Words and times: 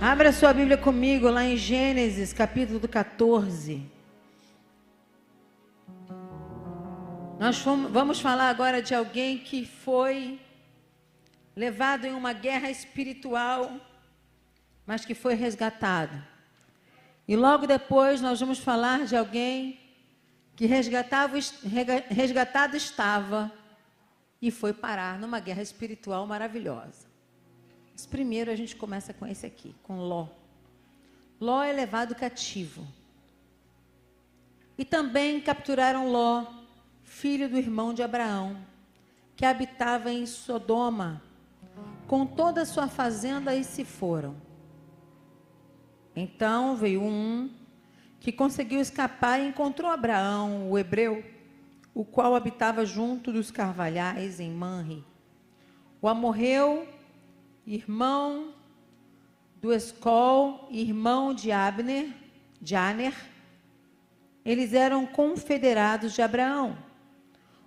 Abra 0.00 0.30
sua 0.30 0.52
Bíblia 0.52 0.78
comigo 0.78 1.28
lá 1.28 1.42
em 1.42 1.56
Gênesis, 1.56 2.32
capítulo 2.32 2.78
14. 2.86 3.84
Nós 7.36 7.58
fomos, 7.58 7.90
vamos 7.90 8.20
falar 8.20 8.48
agora 8.48 8.80
de 8.80 8.94
alguém 8.94 9.38
que 9.38 9.66
foi 9.66 10.40
levado 11.56 12.04
em 12.04 12.14
uma 12.14 12.32
guerra 12.32 12.70
espiritual, 12.70 13.72
mas 14.86 15.04
que 15.04 15.16
foi 15.16 15.34
resgatado. 15.34 16.24
E 17.26 17.34
logo 17.34 17.66
depois 17.66 18.20
nós 18.20 18.38
vamos 18.38 18.60
falar 18.60 19.04
de 19.04 19.16
alguém 19.16 19.80
que 20.54 20.66
resgatava, 20.66 21.36
resgatado 22.08 22.76
estava 22.76 23.50
e 24.40 24.52
foi 24.52 24.72
parar 24.72 25.18
numa 25.18 25.40
guerra 25.40 25.62
espiritual 25.62 26.24
maravilhosa. 26.24 27.07
Mas 27.98 28.06
primeiro 28.06 28.48
a 28.48 28.54
gente 28.54 28.76
começa 28.76 29.12
com 29.12 29.26
esse 29.26 29.44
aqui, 29.44 29.74
com 29.82 29.98
Ló. 29.98 30.28
Ló 31.40 31.64
é 31.64 31.72
levado 31.72 32.14
cativo. 32.14 32.86
E 34.78 34.84
também 34.84 35.40
capturaram 35.40 36.08
Ló, 36.08 36.46
filho 37.02 37.48
do 37.48 37.58
irmão 37.58 37.92
de 37.92 38.00
Abraão, 38.00 38.56
que 39.34 39.44
habitava 39.44 40.12
em 40.12 40.26
Sodoma, 40.26 41.20
com 42.06 42.24
toda 42.24 42.62
a 42.62 42.64
sua 42.64 42.86
fazenda 42.86 43.52
e 43.56 43.64
se 43.64 43.84
foram. 43.84 44.36
Então 46.14 46.76
veio 46.76 47.02
um 47.02 47.50
que 48.20 48.30
conseguiu 48.30 48.80
escapar 48.80 49.40
e 49.40 49.48
encontrou 49.48 49.90
Abraão, 49.90 50.70
o 50.70 50.78
hebreu, 50.78 51.24
o 51.92 52.04
qual 52.04 52.36
habitava 52.36 52.86
junto 52.86 53.32
dos 53.32 53.50
carvalhais 53.50 54.38
em 54.38 54.52
Manre. 54.52 55.04
O 56.00 56.06
amorreu 56.06 56.86
irmão 57.68 58.54
do 59.60 59.74
Escol, 59.74 60.68
irmão 60.70 61.34
de 61.34 61.52
Abner, 61.52 62.08
de 62.58 62.74
Aner, 62.74 63.12
eles 64.42 64.72
eram 64.72 65.04
confederados 65.04 66.14
de 66.14 66.22
Abraão. 66.22 66.78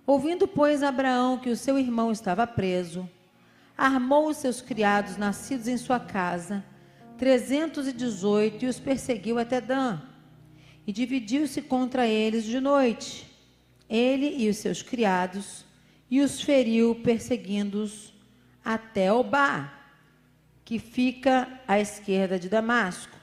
Ouvindo, 0.04 0.48
pois, 0.48 0.82
Abraão 0.82 1.38
que 1.38 1.50
o 1.50 1.56
seu 1.56 1.78
irmão 1.78 2.10
estava 2.10 2.44
preso, 2.48 3.08
armou 3.78 4.28
os 4.28 4.38
seus 4.38 4.60
criados 4.60 5.16
nascidos 5.16 5.68
em 5.68 5.76
sua 5.76 6.00
casa, 6.00 6.64
trezentos 7.16 7.86
e 7.86 7.92
dezoito, 7.92 8.64
e 8.64 8.68
os 8.68 8.80
perseguiu 8.80 9.38
até 9.38 9.60
Dan, 9.60 10.00
e 10.84 10.92
dividiu-se 10.92 11.62
contra 11.62 12.08
eles 12.08 12.42
de 12.42 12.58
noite, 12.58 13.30
ele 13.88 14.34
e 14.36 14.48
os 14.48 14.56
seus 14.56 14.82
criados, 14.82 15.64
e 16.10 16.20
os 16.20 16.40
feriu, 16.40 16.96
perseguindo-os 16.96 18.12
até 18.64 19.12
Obá 19.12 19.81
que 20.64 20.78
fica 20.78 21.60
à 21.66 21.80
esquerda 21.80 22.38
de 22.38 22.48
Damasco. 22.48 23.16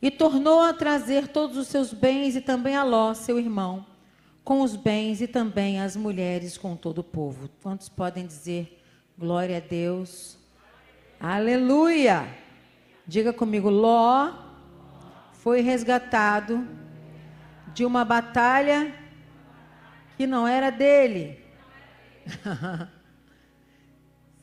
E 0.00 0.10
tornou 0.10 0.60
a 0.60 0.72
trazer 0.72 1.28
todos 1.28 1.56
os 1.56 1.68
seus 1.68 1.92
bens 1.92 2.36
e 2.36 2.40
também 2.40 2.76
a 2.76 2.84
Ló, 2.84 3.14
seu 3.14 3.38
irmão, 3.38 3.86
com 4.44 4.60
os 4.60 4.76
bens 4.76 5.20
e 5.20 5.26
também 5.26 5.80
as 5.80 5.96
mulheres 5.96 6.56
com 6.56 6.76
todo 6.76 6.98
o 6.98 7.04
povo. 7.04 7.50
Quantos 7.62 7.88
podem 7.88 8.26
dizer 8.26 8.82
glória 9.18 9.56
a 9.56 9.60
Deus? 9.60 10.38
Aleluia! 11.18 12.28
Diga 13.06 13.32
comigo, 13.32 13.70
Ló 13.70 14.32
foi 15.32 15.60
resgatado 15.60 16.66
de 17.72 17.84
uma 17.84 18.04
batalha 18.04 18.94
que 20.16 20.26
não 20.26 20.46
era 20.46 20.70
dele. 20.70 21.40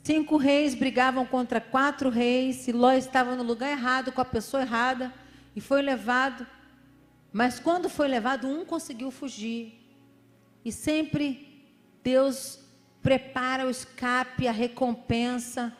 Cinco 0.03 0.35
reis 0.35 0.75
brigavam 0.75 1.25
contra 1.25 1.61
quatro 1.61 2.09
reis, 2.09 2.67
e 2.67 2.73
Ló 2.73 2.91
estava 2.91 3.37
no 3.37 3.43
lugar 3.43 3.71
errado, 3.71 4.11
com 4.11 4.19
a 4.19 4.25
pessoa 4.25 4.61
errada, 4.61 5.13
e 5.55 5.61
foi 5.61 5.81
levado. 5.81 6.45
Mas 7.31 7.57
quando 7.57 7.87
foi 7.87 8.09
levado, 8.09 8.45
um 8.45 8.65
conseguiu 8.65 9.09
fugir. 9.11 9.79
E 10.65 10.73
sempre 10.73 11.65
Deus 12.03 12.59
prepara 13.01 13.65
o 13.65 13.69
escape, 13.69 14.45
a 14.45 14.51
recompensa, 14.51 15.75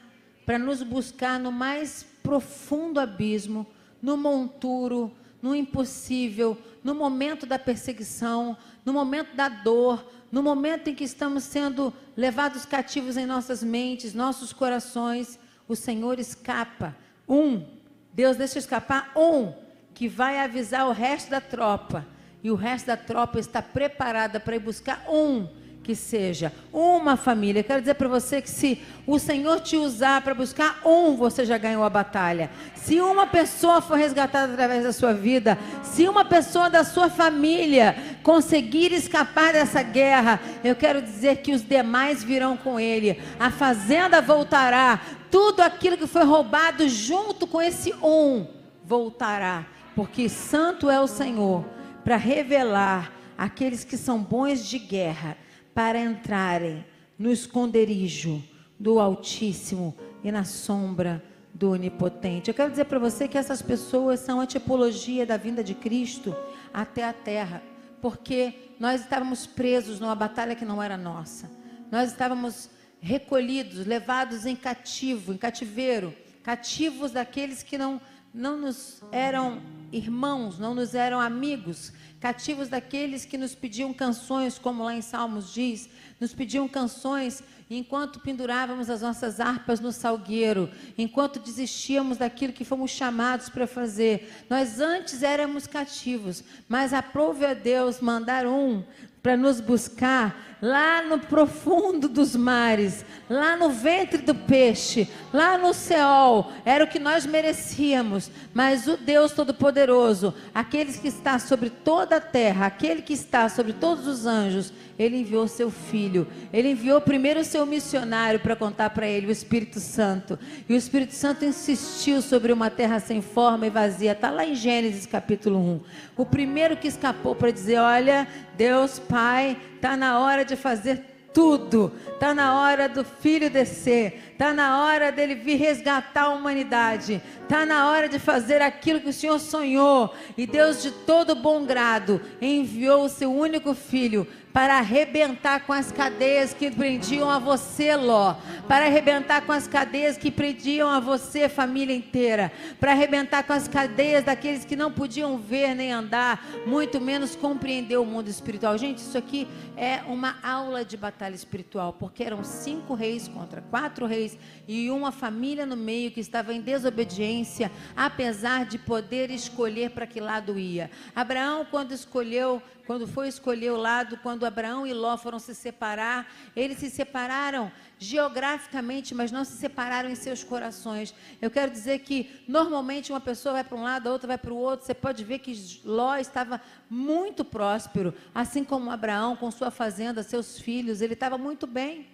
para 0.45 0.57
nos 0.57 0.81
buscar 0.81 1.37
no 1.37 1.51
mais 1.51 2.03
profundo 2.23 3.01
abismo, 3.01 3.67
no 4.01 4.15
monturo, 4.15 5.13
no 5.41 5.53
impossível, 5.53 6.57
no 6.81 6.95
momento 6.95 7.45
da 7.45 7.59
perseguição, 7.59 8.57
no 8.85 8.93
momento 8.93 9.35
da 9.35 9.49
dor, 9.49 10.09
no 10.33 10.41
momento 10.41 10.89
em 10.89 10.95
que 10.95 11.03
estamos 11.03 11.43
sendo 11.43 11.93
levados 12.17 12.65
cativos 12.65 13.17
em 13.17 13.25
nossas 13.27 13.61
mentes, 13.61 14.15
nossos 14.15 14.51
corações, 14.51 15.37
o 15.67 15.75
Senhor 15.75 16.17
escapa. 16.17 16.97
Um, 17.29 17.63
Deus 18.11 18.35
deixa 18.35 18.57
escapar 18.57 19.11
um, 19.15 19.53
que 19.93 20.07
vai 20.07 20.39
avisar 20.39 20.87
o 20.87 20.91
resto 20.91 21.29
da 21.29 21.39
tropa. 21.39 22.03
E 22.41 22.49
o 22.49 22.55
resto 22.55 22.87
da 22.87 22.97
tropa 22.97 23.39
está 23.39 23.61
preparada 23.61 24.39
para 24.39 24.55
ir 24.55 24.59
buscar 24.59 25.05
um 25.07 25.47
que 25.83 25.95
seja 25.95 26.51
uma 26.71 27.17
família. 27.17 27.61
Quero 27.61 27.81
dizer 27.81 27.95
para 27.95 28.07
você 28.07 28.41
que 28.41 28.49
se 28.49 28.81
o 29.05 29.19
Senhor 29.19 29.59
te 29.59 29.75
usar 29.75 30.21
para 30.21 30.33
buscar 30.33 30.79
um, 30.85 31.15
você 31.15 31.45
já 31.45 31.57
ganhou 31.57 31.83
a 31.83 31.89
batalha. 31.89 32.49
Se 32.75 33.01
uma 33.01 33.27
pessoa 33.27 33.81
for 33.81 33.97
resgatada 33.97 34.53
através 34.53 34.83
da 34.83 34.93
sua 34.93 35.13
vida, 35.13 35.59
se 35.83 36.07
uma 36.07 36.23
pessoa 36.23 36.69
da 36.69 36.83
sua 36.83 37.09
família 37.09 37.95
conseguir 38.23 38.93
escapar 38.93 39.53
dessa 39.53 39.83
guerra, 39.83 40.39
eu 40.63 40.75
quero 40.75 41.01
dizer 41.01 41.37
que 41.37 41.53
os 41.53 41.61
demais 41.61 42.23
virão 42.23 42.55
com 42.55 42.79
ele. 42.79 43.21
A 43.39 43.51
fazenda 43.51 44.21
voltará. 44.21 44.99
Tudo 45.29 45.61
aquilo 45.61 45.97
que 45.97 46.07
foi 46.07 46.23
roubado 46.23 46.87
junto 46.87 47.45
com 47.45 47.61
esse 47.61 47.93
um 48.01 48.47
voltará, 48.85 49.65
porque 49.95 50.29
santo 50.29 50.89
é 50.89 50.99
o 50.99 51.07
Senhor 51.07 51.65
para 52.03 52.17
revelar 52.17 53.11
aqueles 53.37 53.83
que 53.83 53.97
são 53.97 54.19
bons 54.19 54.63
de 54.65 54.77
guerra 54.77 55.37
para 55.73 55.99
entrarem 55.99 56.85
no 57.17 57.31
esconderijo 57.31 58.43
do 58.79 58.99
Altíssimo 58.99 59.95
e 60.23 60.31
na 60.31 60.43
sombra 60.43 61.23
do 61.53 61.71
Onipotente. 61.71 62.49
Eu 62.49 62.53
quero 62.53 62.71
dizer 62.71 62.85
para 62.85 62.99
você 62.99 63.27
que 63.27 63.37
essas 63.37 63.61
pessoas 63.61 64.19
são 64.19 64.41
a 64.41 64.47
tipologia 64.47 65.25
da 65.25 65.37
vinda 65.37 65.63
de 65.63 65.73
Cristo 65.73 66.35
até 66.73 67.03
a 67.03 67.13
terra, 67.13 67.61
porque 68.01 68.71
nós 68.79 69.01
estávamos 69.01 69.45
presos 69.45 69.99
numa 69.99 70.15
batalha 70.15 70.55
que 70.55 70.65
não 70.65 70.81
era 70.81 70.97
nossa. 70.97 71.49
Nós 71.91 72.09
estávamos 72.09 72.69
recolhidos, 72.99 73.85
levados 73.85 74.45
em 74.45 74.55
cativo, 74.55 75.33
em 75.33 75.37
cativeiro, 75.37 76.13
cativos 76.41 77.11
daqueles 77.11 77.61
que 77.61 77.77
não 77.77 78.01
não 78.33 78.57
nos 78.57 79.03
eram 79.11 79.61
irmãos, 79.93 80.57
não 80.57 80.73
nos 80.73 80.95
eram 80.95 81.19
amigos, 81.19 81.93
cativos 82.19 82.67
daqueles 82.67 83.25
que 83.25 83.37
nos 83.37 83.53
pediam 83.53 83.93
canções, 83.93 84.57
como 84.57 84.83
lá 84.83 84.95
em 84.95 85.01
Salmos 85.01 85.53
diz, 85.53 85.89
nos 86.19 86.33
pediam 86.33 86.67
canções 86.67 87.43
enquanto 87.69 88.19
pendurávamos 88.19 88.89
as 88.89 89.01
nossas 89.01 89.39
harpas 89.39 89.79
no 89.79 89.91
salgueiro, 89.91 90.69
enquanto 90.97 91.39
desistíamos 91.39 92.17
daquilo 92.17 92.53
que 92.53 92.65
fomos 92.65 92.91
chamados 92.91 93.49
para 93.49 93.67
fazer. 93.67 94.45
Nós 94.49 94.79
antes 94.79 95.23
éramos 95.23 95.67
cativos, 95.67 96.43
mas 96.67 96.93
aprove 96.93 97.45
a 97.45 97.53
Deus 97.53 97.99
mandar 97.99 98.45
um 98.45 98.83
para 99.21 99.37
nos 99.37 99.61
buscar 99.61 100.52
lá 100.63 101.01
no 101.01 101.19
profundo 101.19 102.07
dos 102.07 102.37
mares, 102.37 103.03
lá 103.29 103.57
no 103.57 103.69
ventre 103.69 104.19
do 104.19 104.33
peixe, 104.33 105.09
lá 105.33 105.57
no 105.57 105.73
céu, 105.73 106.49
era 106.63 106.85
o 106.85 106.87
que 106.87 106.99
nós 106.99 107.25
merecíamos, 107.25 108.31
mas 108.53 108.87
o 108.87 108.95
Deus 108.95 109.33
Todo-Poderoso, 109.33 110.33
aquele 110.55 110.93
que 110.93 111.09
está 111.09 111.37
sobre 111.37 111.69
toda 111.69 112.15
a 112.15 112.21
terra, 112.21 112.65
aquele 112.65 113.01
que 113.01 113.11
está 113.11 113.49
sobre 113.49 113.73
todos 113.73 114.07
os 114.07 114.25
anjos, 114.25 114.71
ele 114.97 115.17
enviou 115.17 115.47
seu 115.47 115.69
filho. 115.69 116.27
Ele 116.53 116.69
enviou 116.69 117.01
primeiro 117.01 117.39
o 117.39 117.43
seu 117.43 117.65
missionário 117.65 118.39
para 118.39 118.55
contar 118.55 118.91
para 118.91 119.07
ele 119.07 119.27
o 119.27 119.31
Espírito 119.31 119.79
Santo. 119.79 120.37
E 120.69 120.73
o 120.73 120.77
Espírito 120.77 121.13
Santo 121.15 121.43
insistiu 121.43 122.21
sobre 122.21 122.53
uma 122.53 122.69
terra 122.69 122.99
sem 122.99 123.21
forma 123.21 123.65
e 123.65 123.71
vazia. 123.71 124.11
Está 124.11 124.29
lá 124.29 124.45
em 124.45 124.55
Gênesis 124.55 125.07
capítulo 125.07 125.57
1. 125.57 125.79
O 126.15 126.25
primeiro 126.25 126.77
que 126.77 126.87
escapou 126.87 127.33
para 127.33 127.51
dizer: 127.51 127.79
Olha, 127.79 128.27
Deus 128.55 128.99
Pai, 128.99 129.57
está 129.83 129.97
na 129.97 130.17
hora 130.19 130.45
de 130.45 130.55
fazer 130.55 131.03
tudo. 131.33 131.91
Está 132.13 132.33
na 132.33 132.61
hora 132.61 132.87
do 132.87 133.03
filho 133.03 133.49
descer. 133.49 134.31
Está 134.31 134.53
na 134.53 134.81
hora 134.81 135.11
dele 135.11 135.35
vir 135.35 135.57
resgatar 135.57 136.23
a 136.23 136.29
humanidade. 136.29 137.21
Está 137.41 137.65
na 137.65 137.89
hora 137.89 138.07
de 138.07 138.17
fazer 138.17 138.61
aquilo 138.61 139.01
que 139.01 139.09
o 139.09 139.13
Senhor 139.13 139.37
sonhou. 139.39 140.15
E 140.37 140.47
Deus, 140.47 140.81
de 140.81 140.89
todo 140.89 141.35
bom 141.35 141.65
grado, 141.65 142.21
enviou 142.41 143.03
o 143.03 143.09
seu 143.09 143.29
único 143.29 143.73
filho 143.73 144.25
para 144.53 144.77
arrebentar 144.77 145.65
com 145.65 145.73
as 145.73 145.91
cadeias 145.91 146.53
que 146.53 146.69
prendiam 146.69 147.27
a 147.27 147.39
você, 147.39 147.95
Ló, 147.95 148.35
para 148.67 148.85
arrebentar 148.85 149.41
com 149.41 149.51
as 149.51 149.67
cadeias 149.67 150.15
que 150.15 150.29
prendiam 150.29 150.87
a 150.87 150.99
você, 150.99 151.49
família 151.49 151.95
inteira, 151.95 152.51
para 152.79 152.91
arrebentar 152.91 153.43
com 153.43 153.51
as 153.51 153.67
cadeias 153.67 154.23
daqueles 154.23 154.63
que 154.63 154.75
não 154.75 154.91
podiam 154.91 155.39
ver 155.39 155.73
nem 155.73 155.91
andar, 155.91 156.45
muito 156.67 157.01
menos 157.01 157.35
compreender 157.35 157.97
o 157.97 158.05
mundo 158.05 158.29
espiritual. 158.29 158.77
Gente, 158.77 158.99
isso 158.99 159.17
aqui 159.17 159.47
é 159.75 160.01
uma 160.07 160.37
aula 160.43 160.85
de 160.85 160.95
batalha 160.95 161.33
espiritual, 161.33 161.93
porque 161.93 162.23
eram 162.23 162.43
cinco 162.43 162.93
reis 162.93 163.27
contra 163.27 163.59
quatro 163.59 164.05
reis 164.05 164.37
e 164.67 164.91
uma 164.91 165.11
família 165.11 165.65
no 165.65 165.75
meio 165.75 166.11
que 166.11 166.19
estava 166.19 166.53
em 166.53 166.61
desobediência, 166.61 167.71
apesar 167.95 168.65
de 168.65 168.77
poder 168.77 169.31
escolher 169.31 169.89
para 169.89 170.05
que 170.05 170.19
lado 170.19 170.59
ia. 170.59 170.91
Abraão, 171.15 171.65
quando 171.69 171.91
escolheu 171.91 172.61
quando 172.85 173.07
foi 173.07 173.27
escolher 173.27 173.71
o 173.71 173.77
lado, 173.77 174.17
quando 174.17 174.45
Abraão 174.45 174.85
e 174.85 174.93
Ló 174.93 175.17
foram 175.17 175.39
se 175.39 175.55
separar, 175.55 176.31
eles 176.55 176.77
se 176.77 176.89
separaram 176.89 177.71
geograficamente, 177.97 179.15
mas 179.15 179.31
não 179.31 179.45
se 179.45 179.53
separaram 179.53 180.09
em 180.09 180.15
seus 180.15 180.43
corações. 180.43 181.13
Eu 181.41 181.49
quero 181.49 181.71
dizer 181.71 181.99
que 181.99 182.43
normalmente 182.47 183.11
uma 183.11 183.21
pessoa 183.21 183.53
vai 183.53 183.63
para 183.63 183.77
um 183.77 183.83
lado, 183.83 184.07
a 184.07 184.11
outra 184.11 184.27
vai 184.27 184.37
para 184.37 184.53
o 184.53 184.57
outro. 184.57 184.85
Você 184.85 184.93
pode 184.93 185.23
ver 185.23 185.39
que 185.39 185.81
Ló 185.85 186.17
estava 186.17 186.59
muito 186.89 187.45
próspero, 187.45 188.13
assim 188.35 188.63
como 188.63 188.91
Abraão 188.91 189.35
com 189.35 189.49
sua 189.49 189.71
fazenda, 189.71 190.21
seus 190.21 190.59
filhos, 190.59 191.01
ele 191.01 191.13
estava 191.13 191.37
muito 191.37 191.65
bem. 191.65 192.07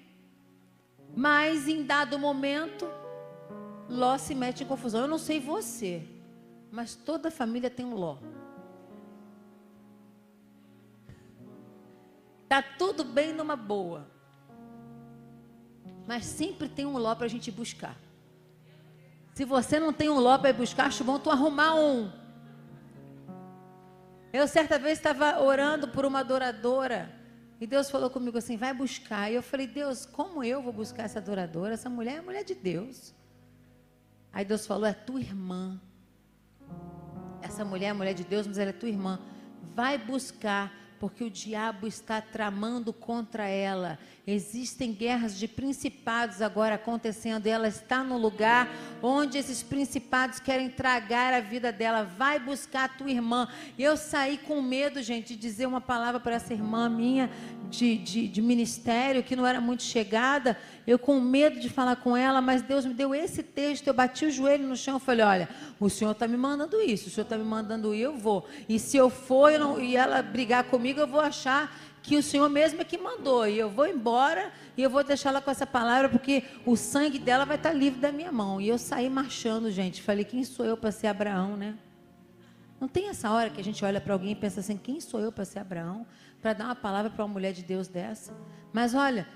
Mas 1.15 1.67
em 1.67 1.83
dado 1.83 2.19
momento, 2.19 2.87
Ló 3.89 4.17
se 4.19 4.35
mete 4.35 4.63
em 4.63 4.67
confusão. 4.67 5.01
Eu 5.01 5.07
não 5.07 5.17
sei 5.17 5.39
você, 5.39 6.03
mas 6.71 6.95
toda 6.95 7.31
família 7.31 7.71
tem 7.71 7.85
um 7.85 7.95
Ló. 7.95 8.17
Tá 12.49 12.63
tudo 12.63 13.03
bem 13.03 13.31
numa 13.31 13.55
boa. 13.55 14.07
Mas 16.07 16.25
sempre 16.25 16.67
tem 16.67 16.85
um 16.85 16.97
ló 16.97 17.13
para 17.13 17.27
a 17.27 17.29
gente 17.29 17.51
buscar. 17.51 17.95
Se 19.35 19.45
você 19.45 19.79
não 19.79 19.93
tem 19.93 20.09
um 20.09 20.19
ló 20.19 20.37
para 20.37 20.51
buscar, 20.51 20.87
acho 20.87 21.03
bom 21.03 21.19
tu 21.19 21.29
arrumar 21.29 21.75
um. 21.75 22.11
Eu 24.33 24.47
certa 24.47 24.79
vez 24.79 24.97
estava 24.97 25.39
orando 25.39 25.87
por 25.87 26.05
uma 26.05 26.19
adoradora 26.19 27.15
e 27.61 27.67
Deus 27.67 27.89
falou 27.91 28.09
comigo 28.09 28.37
assim: 28.37 28.57
vai 28.57 28.73
buscar. 28.73 29.31
E 29.31 29.35
eu 29.35 29.43
falei: 29.43 29.67
Deus, 29.67 30.05
como 30.05 30.43
eu 30.43 30.61
vou 30.61 30.73
buscar 30.73 31.03
essa 31.03 31.19
adoradora? 31.19 31.75
Essa 31.75 31.89
mulher 31.89 32.17
é 32.17 32.21
mulher 32.21 32.43
de 32.43 32.55
Deus. 32.55 33.13
Aí 34.33 34.43
Deus 34.45 34.65
falou: 34.65 34.85
é 34.85 34.93
tua 34.93 35.19
irmã. 35.19 35.79
Essa 37.41 37.63
mulher 37.63 37.87
é 37.87 37.93
mulher 37.93 38.13
de 38.13 38.23
Deus, 38.23 38.47
mas 38.47 38.57
ela 38.57 38.69
é 38.69 38.73
tua 38.73 38.89
irmã. 38.89 39.19
Vai 39.75 39.97
buscar 39.97 40.73
porque 40.99 41.23
o 41.23 41.29
diabo 41.29 41.87
está 41.87 42.21
tramando 42.21 42.91
contra 42.91 43.47
ela. 43.47 43.97
Existem 44.31 44.93
guerras 44.93 45.39
de 45.39 45.47
principados 45.47 46.39
agora 46.39 46.75
acontecendo 46.75 47.47
e 47.47 47.49
ela 47.49 47.67
está 47.67 48.03
no 48.03 48.15
lugar 48.15 48.69
onde 49.01 49.39
esses 49.39 49.63
principados 49.63 50.39
querem 50.39 50.69
tragar 50.69 51.33
a 51.33 51.39
vida 51.39 51.71
dela. 51.71 52.03
Vai 52.03 52.39
buscar 52.39 52.83
a 52.83 52.87
tua 52.89 53.09
irmã. 53.09 53.47
Eu 53.77 53.97
saí 53.97 54.37
com 54.37 54.61
medo, 54.61 55.01
gente, 55.01 55.29
de 55.29 55.35
dizer 55.35 55.65
uma 55.65 55.81
palavra 55.81 56.19
para 56.19 56.35
essa 56.35 56.53
irmã 56.53 56.87
minha 56.87 57.27
de, 57.69 57.97
de, 57.97 58.27
de 58.27 58.41
ministério 58.41 59.23
que 59.23 59.35
não 59.35 59.47
era 59.47 59.59
muito 59.59 59.81
chegada. 59.81 60.55
Eu 60.85 60.99
com 60.99 61.19
medo 61.19 61.59
de 61.59 61.69
falar 61.69 61.95
com 61.95 62.15
ela, 62.15 62.39
mas 62.39 62.61
Deus 62.61 62.85
me 62.85 62.93
deu 62.93 63.15
esse 63.15 63.41
texto. 63.41 63.87
Eu 63.87 63.93
bati 63.95 64.25
o 64.25 64.31
joelho 64.31 64.67
no 64.67 64.75
chão 64.75 64.97
e 64.97 64.99
falei: 64.99 65.25
Olha, 65.25 65.49
o 65.79 65.89
Senhor 65.89 66.11
está 66.11 66.27
me 66.27 66.37
mandando 66.37 66.79
isso, 66.81 67.07
o 67.07 67.11
Senhor 67.11 67.25
está 67.25 67.37
me 67.37 67.43
mandando 67.43 67.95
ir, 67.95 68.01
eu 68.01 68.17
vou. 68.17 68.47
E 68.67 68.77
se 68.77 68.95
eu 68.95 69.09
for 69.09 69.51
eu 69.51 69.59
não, 69.59 69.79
e 69.79 69.95
ela 69.95 70.21
brigar 70.21 70.65
comigo, 70.65 70.99
eu 70.99 71.07
vou 71.07 71.19
achar 71.19 71.75
que 72.01 72.17
o 72.17 72.23
Senhor 72.23 72.49
mesmo 72.49 72.81
é 72.81 72.83
que 72.83 72.97
mandou. 72.97 73.47
E 73.47 73.57
eu 73.57 73.69
vou 73.69 73.87
embora 73.87 74.51
e 74.77 74.83
eu 74.83 74.89
vou 74.89 75.03
deixar 75.03 75.29
ela 75.29 75.41
com 75.41 75.51
essa 75.51 75.67
palavra, 75.67 76.09
porque 76.09 76.43
o 76.65 76.75
sangue 76.75 77.19
dela 77.19 77.45
vai 77.45 77.57
estar 77.57 77.73
livre 77.73 77.99
da 77.99 78.11
minha 78.11 78.31
mão. 78.31 78.59
E 78.59 78.67
eu 78.67 78.77
saí 78.77 79.09
marchando, 79.09 79.69
gente. 79.71 80.01
Falei, 80.01 80.23
quem 80.23 80.43
sou 80.43 80.65
eu 80.65 80.77
para 80.77 80.91
ser 80.91 81.07
Abraão, 81.07 81.55
né? 81.57 81.75
Não 82.79 82.87
tem 82.87 83.09
essa 83.09 83.29
hora 83.29 83.49
que 83.49 83.59
a 83.59 83.63
gente 83.63 83.83
olha 83.83 83.99
para 83.99 84.13
alguém 84.13 84.31
e 84.31 84.35
pensa 84.35 84.61
assim, 84.61 84.77
quem 84.77 85.01
sou 85.01 85.19
eu 85.19 85.31
para 85.31 85.43
ser 85.43 85.59
Abraão? 85.59 86.07
Para 86.41 86.53
dar 86.53 86.65
uma 86.65 86.75
palavra 86.75 87.11
para 87.11 87.25
uma 87.25 87.33
mulher 87.33 87.51
de 87.51 87.61
Deus 87.61 87.89
dessa? 87.89 88.33
Mas 88.71 88.95
olha, 88.95 89.27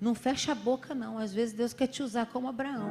não 0.00 0.14
fecha 0.14 0.52
a 0.52 0.54
boca 0.54 0.94
não. 0.94 1.18
Às 1.18 1.34
vezes 1.34 1.54
Deus 1.54 1.72
quer 1.72 1.88
te 1.88 2.02
usar 2.02 2.26
como 2.26 2.48
Abraão. 2.48 2.90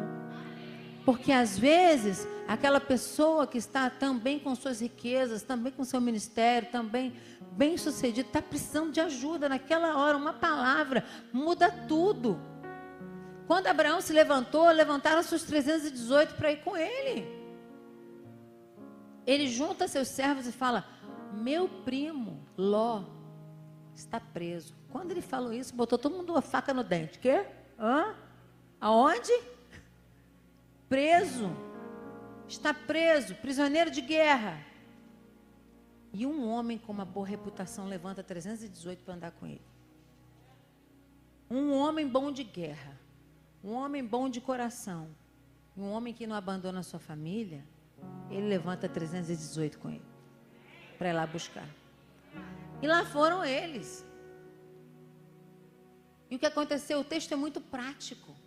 Porque 1.05 1.31
às 1.31 1.57
vezes 1.57 2.27
aquela 2.47 2.79
pessoa 2.79 3.47
que 3.47 3.57
está 3.57 3.89
também 3.89 4.37
com 4.37 4.53
suas 4.55 4.81
riquezas, 4.81 5.41
também 5.41 5.71
com 5.71 5.83
seu 5.83 5.99
ministério, 5.99 6.69
também 6.71 7.13
bem 7.53 7.77
sucedido, 7.77 8.27
está 8.27 8.41
precisando 8.41 8.91
de 8.91 8.99
ajuda 8.99 9.49
naquela 9.49 9.97
hora. 9.97 10.17
Uma 10.17 10.33
palavra 10.33 11.03
muda 11.33 11.71
tudo. 11.87 12.39
Quando 13.47 13.67
Abraão 13.67 13.99
se 13.99 14.13
levantou, 14.13 14.69
levantaram-se 14.69 15.33
os 15.33 15.43
318 15.43 16.35
para 16.35 16.51
ir 16.51 16.63
com 16.63 16.77
ele. 16.77 17.27
Ele 19.25 19.47
junta 19.47 19.87
seus 19.87 20.07
servos 20.07 20.47
e 20.47 20.51
fala: 20.51 20.85
Meu 21.33 21.67
primo 21.67 22.45
Ló 22.57 23.03
está 23.93 24.19
preso. 24.19 24.75
Quando 24.89 25.11
ele 25.11 25.21
falou 25.21 25.53
isso, 25.53 25.75
botou 25.75 25.97
todo 25.97 26.15
mundo 26.15 26.31
uma 26.33 26.41
faca 26.41 26.73
no 26.73 26.83
dente. 26.83 27.19
Quê? 27.19 27.45
Hã? 27.79 28.15
Aonde? 28.79 29.31
Preso. 30.91 31.49
Está 32.49 32.73
preso, 32.73 33.33
prisioneiro 33.35 33.89
de 33.89 34.01
guerra. 34.01 34.61
E 36.11 36.25
um 36.25 36.45
homem 36.49 36.77
com 36.77 36.91
uma 36.91 37.05
boa 37.05 37.25
reputação 37.25 37.87
levanta 37.87 38.21
318 38.21 39.01
para 39.01 39.13
andar 39.13 39.31
com 39.31 39.47
ele. 39.47 39.61
Um 41.49 41.71
homem 41.71 42.05
bom 42.05 42.29
de 42.29 42.43
guerra. 42.43 42.99
Um 43.63 43.71
homem 43.71 44.05
bom 44.05 44.27
de 44.27 44.41
coração. 44.41 45.07
Um 45.77 45.89
homem 45.91 46.13
que 46.13 46.27
não 46.27 46.35
abandona 46.35 46.81
a 46.81 46.83
sua 46.83 46.99
família. 46.99 47.63
Ele 48.29 48.49
levanta 48.49 48.89
318 48.89 49.79
com 49.79 49.89
ele. 49.89 50.05
Para 50.97 51.07
ir 51.07 51.13
lá 51.13 51.25
buscar. 51.25 51.69
E 52.81 52.87
lá 52.87 53.05
foram 53.05 53.45
eles. 53.45 54.05
E 56.29 56.35
o 56.35 56.39
que 56.39 56.45
aconteceu? 56.45 56.99
O 56.99 57.05
texto 57.05 57.31
é 57.31 57.37
muito 57.37 57.61
prático. 57.61 58.40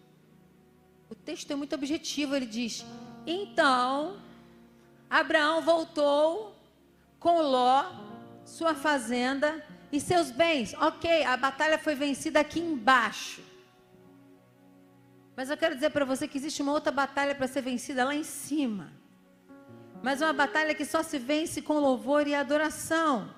O 1.14 1.16
texto 1.24 1.48
é 1.52 1.54
muito 1.54 1.74
objetivo. 1.76 2.34
Ele 2.34 2.44
diz: 2.44 2.84
Então, 3.24 4.18
Abraão 5.08 5.62
voltou 5.62 6.56
com 7.20 7.40
Ló, 7.40 7.84
sua 8.44 8.74
fazenda 8.74 9.64
e 9.92 10.00
seus 10.00 10.32
bens. 10.32 10.74
Ok, 10.74 11.22
a 11.22 11.36
batalha 11.36 11.78
foi 11.78 11.94
vencida 11.94 12.40
aqui 12.40 12.58
embaixo. 12.58 13.40
Mas 15.36 15.50
eu 15.50 15.56
quero 15.56 15.76
dizer 15.76 15.90
para 15.90 16.04
você 16.04 16.26
que 16.26 16.36
existe 16.36 16.62
uma 16.62 16.72
outra 16.72 16.90
batalha 16.90 17.34
para 17.34 17.46
ser 17.46 17.62
vencida 17.62 18.04
lá 18.04 18.14
em 18.14 18.24
cima. 18.24 18.92
Mas 20.02 20.20
uma 20.20 20.32
batalha 20.32 20.74
que 20.74 20.84
só 20.84 21.02
se 21.02 21.16
vence 21.16 21.62
com 21.62 21.78
louvor 21.78 22.26
e 22.26 22.34
adoração. 22.34 23.32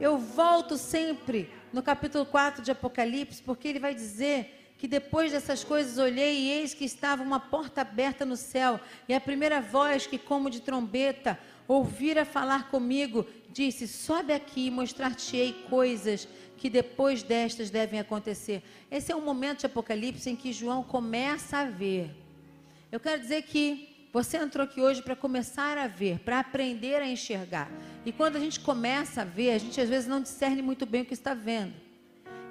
Eu 0.00 0.18
volto 0.18 0.76
sempre 0.76 1.48
no 1.72 1.82
capítulo 1.84 2.26
4 2.26 2.64
de 2.64 2.72
Apocalipse, 2.72 3.40
porque 3.40 3.68
ele 3.68 3.78
vai 3.78 3.94
dizer 3.94 4.61
que 4.82 4.88
depois 4.88 5.30
dessas 5.30 5.62
coisas 5.62 5.96
olhei 5.96 6.40
e 6.40 6.50
eis 6.50 6.74
que 6.74 6.84
estava 6.84 7.22
uma 7.22 7.38
porta 7.38 7.82
aberta 7.82 8.26
no 8.26 8.36
céu, 8.36 8.80
e 9.08 9.14
a 9.14 9.20
primeira 9.20 9.60
voz 9.60 10.08
que, 10.08 10.18
como 10.18 10.50
de 10.50 10.60
trombeta, 10.60 11.38
ouvira 11.68 12.24
falar 12.24 12.68
comigo, 12.68 13.24
disse: 13.48 13.86
Sobe 13.86 14.32
aqui 14.32 14.66
e 14.66 14.70
mostrar-te-ei 14.72 15.52
coisas 15.70 16.26
que 16.56 16.68
depois 16.68 17.22
destas 17.22 17.70
devem 17.70 18.00
acontecer. 18.00 18.60
Esse 18.90 19.12
é 19.12 19.14
um 19.14 19.20
momento 19.20 19.60
de 19.60 19.66
Apocalipse 19.66 20.28
em 20.28 20.34
que 20.34 20.52
João 20.52 20.82
começa 20.82 21.58
a 21.58 21.64
ver. 21.66 22.10
Eu 22.90 22.98
quero 22.98 23.20
dizer 23.22 23.42
que 23.42 24.08
você 24.12 24.36
entrou 24.36 24.64
aqui 24.64 24.80
hoje 24.80 25.00
para 25.00 25.14
começar 25.14 25.78
a 25.78 25.86
ver, 25.86 26.18
para 26.18 26.40
aprender 26.40 26.96
a 26.96 27.06
enxergar. 27.06 27.70
E 28.04 28.10
quando 28.10 28.34
a 28.34 28.40
gente 28.40 28.58
começa 28.58 29.22
a 29.22 29.24
ver, 29.24 29.52
a 29.52 29.58
gente 29.58 29.80
às 29.80 29.88
vezes 29.88 30.08
não 30.08 30.20
discerne 30.20 30.60
muito 30.60 30.84
bem 30.84 31.02
o 31.02 31.04
que 31.04 31.14
está 31.14 31.34
vendo. 31.34 31.91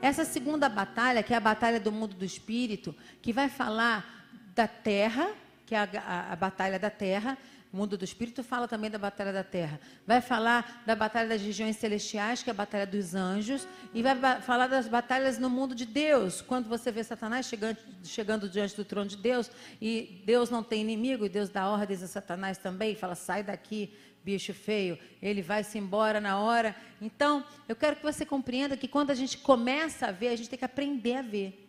Essa 0.02 0.26
segunda 0.26 0.68
batalha, 0.68 1.22
que 1.22 1.34
é 1.34 1.38
a 1.38 1.40
batalha 1.40 1.80
do 1.80 1.92
mundo 1.92 2.16
do 2.16 2.26
espírito, 2.26 2.96
que 3.22 3.32
vai 3.32 3.50
falar 3.50 4.28
da 4.56 4.68
terra, 4.68 5.30
que 5.66 5.76
é 5.76 5.80
a, 5.80 5.90
a, 6.06 6.34
a 6.34 6.36
batalha 6.36 6.80
da 6.80 6.90
terra, 6.90 7.38
o 7.72 7.78
mundo 7.78 7.98
do 7.98 8.04
espírito 8.04 8.44
fala 8.44 8.68
também 8.68 8.92
da 8.92 8.98
batalha 8.98 9.32
da 9.32 9.46
terra. 9.46 9.80
Vai 10.06 10.20
falar 10.20 10.84
da 10.86 10.94
batalha 10.94 11.30
das 11.30 11.42
regiões 11.42 11.78
celestiais, 11.78 12.44
que 12.44 12.50
é 12.50 12.52
a 12.52 12.54
batalha 12.54 12.86
dos 12.86 13.16
anjos, 13.16 13.66
e 13.94 14.04
vai 14.04 14.42
falar 14.42 14.68
das 14.68 14.90
batalhas 14.90 15.38
no 15.38 15.50
mundo 15.50 15.74
de 15.74 15.86
Deus. 15.86 16.42
Quando 16.42 16.68
você 16.68 16.92
vê 16.92 17.02
Satanás 17.02 17.46
chegando, 17.46 17.78
chegando 18.04 18.50
diante 18.50 18.76
do 18.76 18.84
trono 18.84 19.08
de 19.08 19.16
Deus, 19.16 19.50
e 19.80 20.22
Deus 20.26 20.50
não 20.50 20.62
tem 20.62 20.82
inimigo, 20.82 21.26
e 21.26 21.30
Deus 21.30 21.50
dá 21.50 21.70
ordens 21.70 22.04
a 22.04 22.08
Satanás 22.08 22.58
também, 22.58 22.94
fala: 22.94 23.16
sai 23.16 23.42
daqui, 23.42 23.94
bicho 24.24 24.54
feio, 24.54 24.98
ele 25.22 25.42
vai 25.42 25.64
se 25.64 25.78
embora 25.78 26.22
na 26.22 26.40
hora. 26.40 26.76
Então, 27.02 27.46
eu 27.68 27.76
quero 27.76 27.96
que 27.96 28.04
você 28.04 28.26
compreenda 28.26 28.78
que 28.78 28.88
quando 28.88 29.12
a 29.12 29.16
gente 29.16 29.38
começa 29.38 30.08
a 30.08 30.12
ver, 30.12 30.30
a 30.30 30.36
gente 30.36 30.50
tem 30.50 30.60
que 30.60 30.66
aprender 30.66 31.16
a 31.16 31.22
ver. 31.22 31.68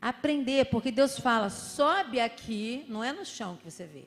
Aprender, 0.00 0.66
porque 0.66 0.90
Deus 0.90 1.18
fala, 1.18 1.50
sobe 1.50 2.20
aqui, 2.20 2.84
não 2.88 3.02
é 3.02 3.12
no 3.12 3.24
chão 3.24 3.56
que 3.56 3.70
você 3.70 3.86
vê. 3.86 4.04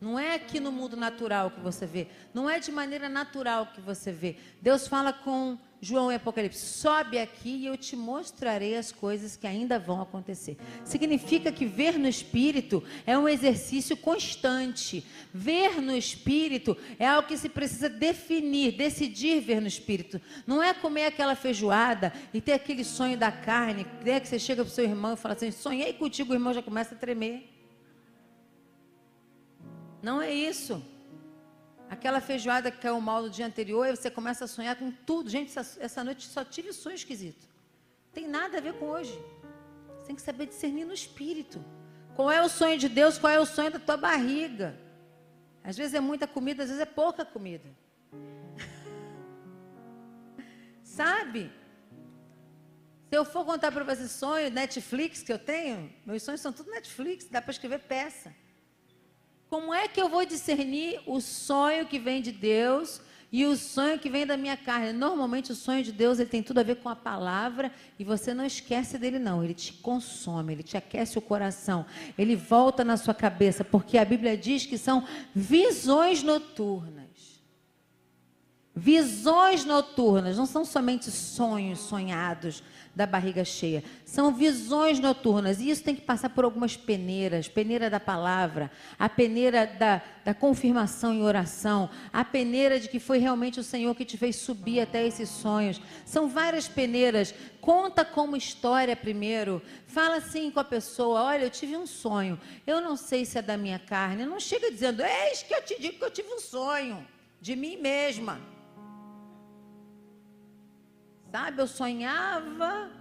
Não 0.00 0.18
é 0.18 0.34
aqui 0.34 0.60
no 0.60 0.70
mundo 0.70 0.96
natural 0.96 1.50
que 1.50 1.60
você 1.60 1.86
vê. 1.86 2.08
Não 2.32 2.50
é 2.50 2.58
de 2.58 2.70
maneira 2.70 3.08
natural 3.08 3.68
que 3.74 3.80
você 3.80 4.12
vê. 4.12 4.36
Deus 4.60 4.86
fala 4.86 5.12
com 5.12 5.58
João 5.80 6.10
em 6.10 6.16
Apocalipse: 6.16 6.66
sobe 6.66 7.18
aqui 7.18 7.50
e 7.50 7.66
eu 7.66 7.76
te 7.76 7.94
mostrarei 7.94 8.76
as 8.76 8.90
coisas 8.90 9.36
que 9.36 9.46
ainda 9.46 9.78
vão 9.78 10.02
acontecer. 10.02 10.56
Significa 10.84 11.52
que 11.52 11.64
ver 11.64 11.98
no 11.98 12.08
espírito 12.08 12.82
é 13.06 13.16
um 13.16 13.28
exercício 13.28 13.96
constante. 13.96 15.06
Ver 15.32 15.80
no 15.80 15.94
espírito 15.94 16.76
é 16.98 17.06
algo 17.06 17.28
que 17.28 17.36
se 17.36 17.48
precisa 17.48 17.88
definir, 17.88 18.72
decidir 18.72 19.40
ver 19.40 19.60
no 19.60 19.68
espírito. 19.68 20.20
Não 20.46 20.62
é 20.62 20.74
comer 20.74 21.06
aquela 21.06 21.36
feijoada 21.36 22.12
e 22.32 22.40
ter 22.40 22.52
aquele 22.52 22.84
sonho 22.84 23.16
da 23.16 23.30
carne, 23.30 23.86
né, 24.04 24.20
que 24.20 24.28
você 24.28 24.38
chega 24.38 24.64
para 24.64 24.70
o 24.70 24.74
seu 24.74 24.84
irmão 24.84 25.14
e 25.14 25.16
fala 25.16 25.34
assim: 25.34 25.50
sonhei 25.50 25.92
contigo, 25.92 26.32
o 26.32 26.36
irmão 26.36 26.52
já 26.52 26.62
começa 26.62 26.94
a 26.94 26.98
tremer. 26.98 27.53
Não 30.04 30.20
é 30.20 30.30
isso. 30.30 30.84
Aquela 31.88 32.20
feijoada 32.20 32.70
que 32.70 32.76
caiu 32.76 33.00
mal 33.00 33.22
no 33.22 33.30
dia 33.30 33.46
anterior, 33.46 33.96
você 33.96 34.10
começa 34.10 34.44
a 34.44 34.46
sonhar 34.46 34.76
com 34.76 34.90
tudo. 34.90 35.30
Gente, 35.30 35.58
essa, 35.58 35.82
essa 35.82 36.04
noite 36.04 36.26
só 36.26 36.44
tive 36.44 36.74
sonho 36.74 36.94
esquisito. 36.94 37.48
Tem 38.12 38.28
nada 38.28 38.58
a 38.58 38.60
ver 38.60 38.74
com 38.74 38.84
hoje. 38.84 39.18
Você 39.96 40.08
tem 40.08 40.14
que 40.14 40.20
saber 40.20 40.44
discernir 40.44 40.84
no 40.84 40.92
espírito. 40.92 41.58
Qual 42.14 42.30
é 42.30 42.42
o 42.42 42.50
sonho 42.50 42.78
de 42.78 42.86
Deus, 42.86 43.16
qual 43.16 43.32
é 43.32 43.40
o 43.40 43.46
sonho 43.46 43.70
da 43.70 43.78
tua 43.78 43.96
barriga. 43.96 44.78
Às 45.62 45.74
vezes 45.74 45.94
é 45.94 46.00
muita 46.00 46.26
comida, 46.26 46.64
às 46.64 46.68
vezes 46.68 46.82
é 46.82 46.90
pouca 47.02 47.24
comida. 47.24 47.70
Sabe? 50.84 51.50
Se 53.08 53.16
eu 53.16 53.24
for 53.24 53.46
contar 53.46 53.72
para 53.72 53.84
você 53.84 54.06
sonho, 54.06 54.50
Netflix 54.50 55.22
que 55.22 55.32
eu 55.32 55.38
tenho, 55.38 55.90
meus 56.04 56.22
sonhos 56.22 56.42
são 56.42 56.52
tudo 56.52 56.70
Netflix, 56.70 57.24
dá 57.24 57.40
para 57.40 57.52
escrever 57.52 57.78
peça. 57.78 58.43
Como 59.54 59.72
é 59.72 59.86
que 59.86 60.02
eu 60.02 60.08
vou 60.08 60.26
discernir 60.26 61.00
o 61.06 61.20
sonho 61.20 61.86
que 61.86 61.96
vem 61.96 62.20
de 62.20 62.32
Deus 62.32 63.00
e 63.30 63.46
o 63.46 63.54
sonho 63.54 64.00
que 64.00 64.10
vem 64.10 64.26
da 64.26 64.36
minha 64.36 64.56
carne? 64.56 64.92
Normalmente 64.92 65.52
o 65.52 65.54
sonho 65.54 65.80
de 65.80 65.92
Deus 65.92 66.18
ele 66.18 66.28
tem 66.28 66.42
tudo 66.42 66.58
a 66.58 66.64
ver 66.64 66.74
com 66.82 66.88
a 66.88 66.96
palavra 66.96 67.70
e 67.96 68.02
você 68.02 68.34
não 68.34 68.44
esquece 68.44 68.98
dele 68.98 69.20
não. 69.20 69.44
Ele 69.44 69.54
te 69.54 69.72
consome, 69.74 70.54
ele 70.54 70.64
te 70.64 70.76
aquece 70.76 71.18
o 71.18 71.22
coração, 71.22 71.86
ele 72.18 72.34
volta 72.34 72.82
na 72.82 72.96
sua 72.96 73.14
cabeça, 73.14 73.64
porque 73.64 73.96
a 73.96 74.04
Bíblia 74.04 74.36
diz 74.36 74.66
que 74.66 74.76
são 74.76 75.04
visões 75.32 76.20
noturnas. 76.20 77.03
Visões 78.76 79.64
noturnas 79.64 80.36
não 80.36 80.46
são 80.46 80.64
somente 80.64 81.08
sonhos 81.08 81.78
sonhados 81.78 82.60
da 82.92 83.06
barriga 83.06 83.44
cheia, 83.44 83.84
são 84.04 84.34
visões 84.34 84.98
noturnas. 84.98 85.60
E 85.60 85.70
isso 85.70 85.84
tem 85.84 85.94
que 85.94 86.00
passar 86.00 86.30
por 86.30 86.44
algumas 86.44 86.76
peneiras: 86.76 87.46
peneira 87.46 87.88
da 87.88 88.00
palavra, 88.00 88.72
a 88.98 89.08
peneira 89.08 89.64
da, 89.64 90.02
da 90.24 90.34
confirmação 90.34 91.14
em 91.14 91.22
oração, 91.22 91.88
a 92.12 92.24
peneira 92.24 92.80
de 92.80 92.88
que 92.88 92.98
foi 92.98 93.18
realmente 93.18 93.60
o 93.60 93.62
Senhor 93.64 93.94
que 93.94 94.04
te 94.04 94.18
fez 94.18 94.34
subir 94.34 94.80
até 94.80 95.06
esses 95.06 95.28
sonhos. 95.28 95.80
São 96.04 96.28
várias 96.28 96.66
peneiras. 96.66 97.32
Conta 97.60 98.04
como 98.04 98.36
história 98.36 98.96
primeiro. 98.96 99.62
Fala 99.86 100.16
assim 100.16 100.50
com 100.50 100.58
a 100.58 100.64
pessoa: 100.64 101.22
olha, 101.22 101.44
eu 101.44 101.50
tive 101.50 101.76
um 101.76 101.86
sonho, 101.86 102.40
eu 102.66 102.80
não 102.80 102.96
sei 102.96 103.24
se 103.24 103.38
é 103.38 103.42
da 103.42 103.56
minha 103.56 103.78
carne. 103.78 104.26
Não 104.26 104.40
chega 104.40 104.68
dizendo, 104.68 105.00
eis 105.00 105.44
que 105.44 105.54
eu 105.54 105.62
te 105.62 105.80
digo 105.80 105.98
que 105.98 106.04
eu 106.04 106.10
tive 106.10 106.34
um 106.34 106.40
sonho 106.40 107.06
de 107.40 107.54
mim 107.54 107.76
mesma. 107.76 108.53
Sabe, 111.34 111.60
eu 111.60 111.66
sonhava. 111.66 112.92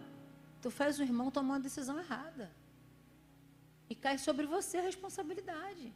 Tu 0.59 0.71
faz 0.71 0.97
o 0.97 1.03
irmão 1.03 1.29
tomar 1.29 1.53
uma 1.53 1.59
decisão 1.59 1.99
errada. 1.99 2.51
E 3.87 3.93
cai 3.93 4.17
sobre 4.17 4.47
você 4.47 4.77
a 4.79 4.81
responsabilidade. 4.81 5.93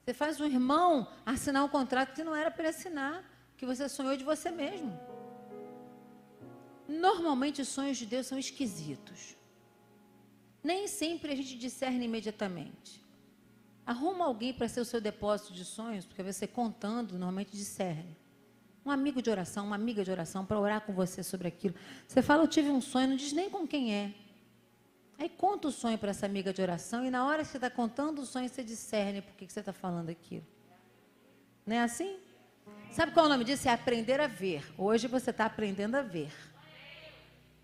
Você 0.00 0.12
faz 0.12 0.40
o 0.40 0.44
irmão 0.44 1.06
assinar 1.24 1.62
um 1.64 1.68
contrato 1.68 2.12
que 2.12 2.24
não 2.24 2.34
era 2.34 2.50
para 2.50 2.70
assinar, 2.70 3.22
que 3.56 3.64
você 3.64 3.88
sonhou 3.88 4.16
de 4.16 4.24
você 4.24 4.50
mesmo. 4.50 4.98
Normalmente 6.88 7.62
os 7.62 7.68
sonhos 7.68 7.98
de 7.98 8.06
Deus 8.06 8.26
são 8.26 8.36
esquisitos. 8.36 9.36
Nem 10.60 10.88
sempre 10.88 11.30
a 11.30 11.36
gente 11.36 11.56
discerne 11.56 12.04
imediatamente. 12.04 13.00
Arruma 13.86 14.24
alguém 14.24 14.52
para 14.52 14.68
ser 14.68 14.80
o 14.80 14.84
seu 14.84 15.00
depósito 15.00 15.52
de 15.52 15.64
sonhos, 15.64 16.04
porque 16.04 16.24
você 16.24 16.48
contando 16.48 17.12
normalmente 17.12 17.56
discerne 17.56 18.21
um 18.84 18.90
amigo 18.90 19.22
de 19.22 19.30
oração, 19.30 19.66
uma 19.66 19.76
amiga 19.76 20.04
de 20.04 20.10
oração, 20.10 20.44
para 20.44 20.58
orar 20.58 20.80
com 20.80 20.92
você 20.92 21.22
sobre 21.22 21.48
aquilo. 21.48 21.74
Você 22.06 22.20
fala, 22.20 22.42
eu 22.42 22.48
tive 22.48 22.68
um 22.68 22.80
sonho, 22.80 23.08
não 23.08 23.16
diz 23.16 23.32
nem 23.32 23.48
com 23.48 23.66
quem 23.66 23.94
é. 23.94 24.12
Aí 25.18 25.28
conta 25.28 25.68
o 25.68 25.72
sonho 25.72 25.96
para 25.96 26.10
essa 26.10 26.26
amiga 26.26 26.52
de 26.52 26.60
oração 26.60 27.04
e 27.04 27.10
na 27.10 27.24
hora 27.24 27.44
que 27.44 27.48
você 27.50 27.56
está 27.56 27.70
contando 27.70 28.20
o 28.20 28.26
sonho, 28.26 28.48
você 28.48 28.64
discerne 28.64 29.22
por 29.22 29.34
que 29.34 29.48
você 29.48 29.60
está 29.60 29.72
falando 29.72 30.08
aquilo. 30.10 30.44
Não 31.64 31.76
é 31.76 31.80
assim? 31.80 32.18
Sabe 32.90 33.12
qual 33.12 33.26
é 33.26 33.28
o 33.28 33.32
nome 33.32 33.44
disso? 33.44 33.68
É 33.68 33.72
aprender 33.72 34.20
a 34.20 34.26
ver. 34.26 34.64
Hoje 34.76 35.06
você 35.06 35.30
está 35.30 35.46
aprendendo 35.46 35.94
a 35.94 36.02
ver. 36.02 36.32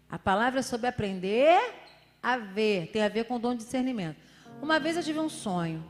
A 0.08 0.18
palavra 0.18 0.60
é 0.60 0.62
sobre 0.62 0.86
aprender 0.86 1.58
a 2.22 2.38
ver. 2.38 2.92
Tem 2.92 3.02
a 3.02 3.08
ver 3.08 3.24
com 3.24 3.34
o 3.34 3.38
dom 3.38 3.52
de 3.54 3.64
discernimento. 3.64 4.18
Uma 4.62 4.78
vez 4.78 4.96
eu 4.96 5.02
tive 5.02 5.18
um 5.18 5.28
sonho. 5.28 5.84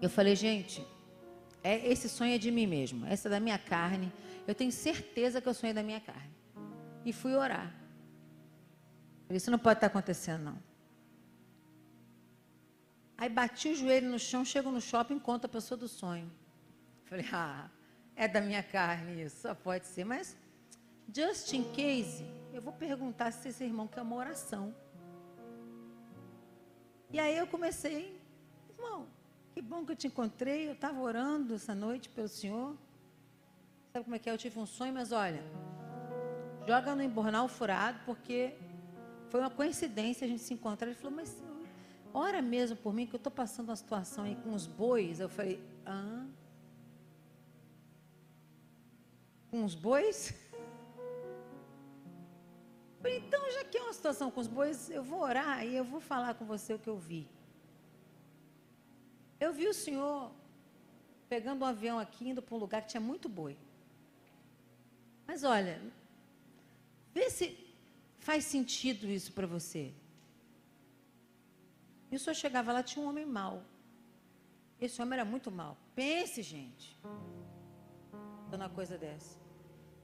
Eu 0.00 0.10
falei, 0.10 0.36
gente, 0.36 0.86
é, 1.64 1.90
esse 1.90 2.10
sonho 2.10 2.34
é 2.34 2.38
de 2.38 2.50
mim 2.50 2.66
mesmo, 2.66 3.06
essa 3.06 3.26
é 3.28 3.30
da 3.30 3.40
minha 3.40 3.58
carne. 3.58 4.12
Eu 4.46 4.54
tenho 4.54 4.70
certeza 4.70 5.40
que 5.40 5.48
eu 5.48 5.54
sonho 5.54 5.72
da 5.72 5.82
minha 5.82 6.00
carne. 6.00 6.34
E 7.06 7.12
fui 7.12 7.34
orar. 7.34 7.74
Isso 9.30 9.50
não 9.50 9.58
pode 9.58 9.78
estar 9.78 9.86
acontecendo, 9.86 10.44
não. 10.44 10.58
Aí 13.16 13.30
bati 13.30 13.70
o 13.70 13.74
joelho 13.74 14.10
no 14.10 14.18
chão, 14.18 14.44
chego 14.44 14.70
no 14.70 14.80
shopping, 14.80 15.18
conto 15.18 15.46
a 15.46 15.48
pessoa 15.48 15.78
do 15.78 15.88
sonho. 15.88 16.30
Falei, 17.06 17.24
ah, 17.32 17.70
é 18.14 18.28
da 18.28 18.42
minha 18.42 18.62
carne 18.62 19.22
isso, 19.22 19.40
só 19.40 19.54
pode 19.54 19.86
ser. 19.86 20.04
Mas, 20.04 20.36
just 21.14 21.50
in 21.54 21.64
case, 21.72 22.24
eu 22.52 22.60
vou 22.60 22.74
perguntar 22.74 23.30
se 23.30 23.48
esse 23.48 23.64
irmão 23.64 23.88
quer 23.88 24.02
uma 24.02 24.16
oração. 24.16 24.74
E 27.10 27.18
aí 27.18 27.36
eu 27.38 27.46
comecei, 27.46 28.20
irmão, 28.76 29.08
que 29.54 29.62
bom 29.62 29.86
que 29.86 29.92
eu 29.92 29.96
te 29.96 30.08
encontrei. 30.08 30.66
Eu 30.66 30.72
estava 30.72 31.00
orando 31.00 31.54
essa 31.54 31.74
noite 31.76 32.08
pelo 32.08 32.26
Senhor. 32.26 32.76
Sabe 33.92 34.04
como 34.04 34.16
é 34.16 34.18
que 34.18 34.28
é? 34.28 34.32
Eu 34.32 34.38
tive 34.38 34.58
um 34.58 34.66
sonho, 34.66 34.92
mas 34.92 35.12
olha, 35.12 35.44
joga 36.66 36.96
no 36.96 37.02
embornal 37.02 37.46
furado, 37.46 38.00
porque 38.04 38.52
foi 39.30 39.38
uma 39.38 39.50
coincidência 39.50 40.24
a 40.24 40.28
gente 40.28 40.42
se 40.42 40.52
encontrar. 40.52 40.88
Ele 40.88 40.96
falou, 40.96 41.14
mas 41.14 41.40
ora 42.12 42.42
mesmo 42.42 42.76
por 42.76 42.92
mim, 42.92 43.06
que 43.06 43.14
eu 43.14 43.18
estou 43.18 43.30
passando 43.30 43.68
uma 43.68 43.76
situação 43.76 44.24
aí 44.24 44.34
com 44.34 44.52
os 44.52 44.66
bois. 44.66 45.20
Eu 45.20 45.28
falei, 45.28 45.62
hã? 45.86 46.26
Com 49.52 49.64
os 49.64 49.76
bois? 49.76 50.34
então, 53.06 53.52
já 53.52 53.64
que 53.64 53.78
é 53.78 53.82
uma 53.82 53.92
situação 53.92 54.32
com 54.32 54.40
os 54.40 54.48
bois, 54.48 54.90
eu 54.90 55.04
vou 55.04 55.20
orar 55.20 55.64
e 55.64 55.76
eu 55.76 55.84
vou 55.84 56.00
falar 56.00 56.34
com 56.34 56.44
você 56.44 56.74
o 56.74 56.78
que 56.78 56.88
eu 56.88 56.98
vi. 56.98 57.28
Eu 59.44 59.52
vi 59.52 59.66
o 59.68 59.74
senhor 59.84 60.32
pegando 61.32 61.62
um 61.62 61.68
avião 61.74 61.98
aqui, 62.04 62.22
indo 62.30 62.42
para 62.44 62.54
um 62.56 62.62
lugar 62.64 62.80
que 62.82 62.88
tinha 62.92 63.00
muito 63.10 63.28
boi. 63.28 63.54
Mas 65.26 65.44
olha, 65.56 65.76
vê 67.12 67.28
se 67.28 67.46
faz 68.26 68.44
sentido 68.54 69.04
isso 69.06 69.30
para 69.36 69.46
você. 69.46 69.84
E 72.10 72.16
o 72.16 72.18
senhor 72.18 72.34
chegava 72.34 72.72
lá, 72.72 72.82
tinha 72.82 73.04
um 73.04 73.08
homem 73.08 73.26
mau. 73.26 73.62
Esse 74.80 75.02
homem 75.02 75.18
era 75.18 75.26
muito 75.26 75.50
mau. 75.50 75.76
Pense, 75.94 76.40
gente. 76.42 76.98
Dando 78.50 78.62
uma 78.62 78.70
coisa 78.70 78.96
dessa. 78.96 79.38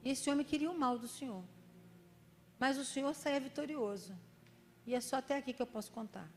E 0.04 0.10
esse 0.10 0.28
homem 0.30 0.44
queria 0.44 0.70
o 0.70 0.78
mal 0.78 0.98
do 0.98 1.08
senhor. 1.08 1.44
Mas 2.58 2.76
o 2.76 2.84
senhor 2.84 3.14
saía 3.14 3.40
vitorioso. 3.40 4.12
E 4.86 4.94
é 4.94 5.00
só 5.00 5.16
até 5.16 5.36
aqui 5.38 5.52
que 5.54 5.62
eu 5.62 5.72
posso 5.76 5.90
contar. 5.98 6.28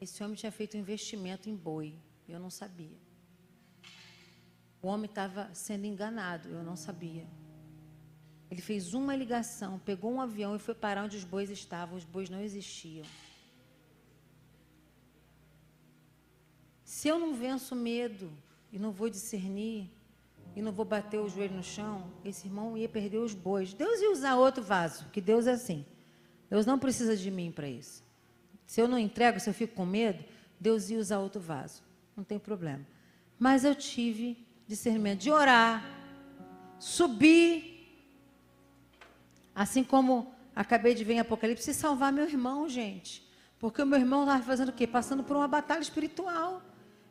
Esse 0.00 0.22
homem 0.22 0.36
tinha 0.36 0.52
feito 0.52 0.76
um 0.76 0.80
investimento 0.80 1.48
em 1.48 1.56
boi. 1.56 1.94
Eu 2.28 2.38
não 2.38 2.50
sabia. 2.50 2.98
O 4.82 4.88
homem 4.88 5.06
estava 5.06 5.50
sendo 5.54 5.86
enganado. 5.86 6.48
Eu 6.48 6.62
não 6.62 6.76
sabia. 6.76 7.26
Ele 8.50 8.62
fez 8.62 8.94
uma 8.94 9.16
ligação, 9.16 9.78
pegou 9.80 10.12
um 10.12 10.20
avião 10.20 10.54
e 10.54 10.58
foi 10.58 10.74
parar 10.74 11.04
onde 11.04 11.16
os 11.16 11.24
bois 11.24 11.50
estavam. 11.50 11.96
Os 11.96 12.04
bois 12.04 12.28
não 12.28 12.40
existiam. 12.40 13.04
Se 16.84 17.08
eu 17.08 17.18
não 17.18 17.34
venço 17.34 17.74
medo 17.74 18.32
e 18.70 18.78
não 18.78 18.92
vou 18.92 19.10
discernir 19.10 19.90
e 20.54 20.62
não 20.62 20.72
vou 20.72 20.84
bater 20.84 21.18
o 21.18 21.28
joelho 21.28 21.56
no 21.56 21.62
chão, 21.62 22.10
esse 22.24 22.46
irmão 22.46 22.78
ia 22.78 22.88
perder 22.88 23.18
os 23.18 23.34
bois. 23.34 23.74
Deus 23.74 24.00
ia 24.00 24.12
usar 24.12 24.36
outro 24.36 24.62
vaso, 24.62 25.08
que 25.10 25.20
Deus 25.20 25.46
é 25.46 25.52
assim. 25.52 25.84
Deus 26.48 26.64
não 26.64 26.78
precisa 26.78 27.16
de 27.16 27.30
mim 27.30 27.50
para 27.50 27.68
isso. 27.68 28.05
Se 28.66 28.80
eu 28.80 28.88
não 28.88 28.98
entrego, 28.98 29.38
se 29.38 29.48
eu 29.48 29.54
fico 29.54 29.74
com 29.74 29.86
medo, 29.86 30.24
Deus 30.58 30.90
ia 30.90 30.98
usar 30.98 31.20
outro 31.20 31.40
vaso. 31.40 31.82
Não 32.16 32.24
tem 32.24 32.38
problema. 32.38 32.84
Mas 33.38 33.64
eu 33.64 33.74
tive 33.74 34.44
discernimento 34.66 35.20
de 35.20 35.30
orar, 35.30 35.84
subir, 36.78 37.88
assim 39.54 39.84
como 39.84 40.34
acabei 40.54 40.94
de 40.94 41.04
ver 41.04 41.14
em 41.14 41.20
Apocalipse, 41.20 41.70
e 41.70 41.74
salvar 41.74 42.12
meu 42.12 42.24
irmão, 42.24 42.68
gente. 42.68 43.24
Porque 43.58 43.80
o 43.80 43.86
meu 43.86 43.98
irmão 43.98 44.22
estava 44.22 44.42
fazendo 44.42 44.70
o 44.70 44.72
quê? 44.72 44.86
Passando 44.86 45.22
por 45.22 45.36
uma 45.36 45.46
batalha 45.46 45.80
espiritual. 45.80 46.62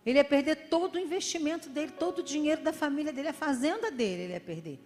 Ele 0.06 0.20
ia 0.20 0.24
perder 0.24 0.68
todo 0.68 0.96
o 0.96 1.00
investimento 1.00 1.70
dele, 1.70 1.92
todo 1.92 2.20
o 2.20 2.24
dinheiro 2.24 2.62
da 2.62 2.74
família 2.74 3.12
dele, 3.12 3.30
a 3.30 3.34
fazenda 3.34 3.90
dele, 3.90 4.24
ele 4.24 4.34
ia 4.34 4.42
perder. 4.42 4.80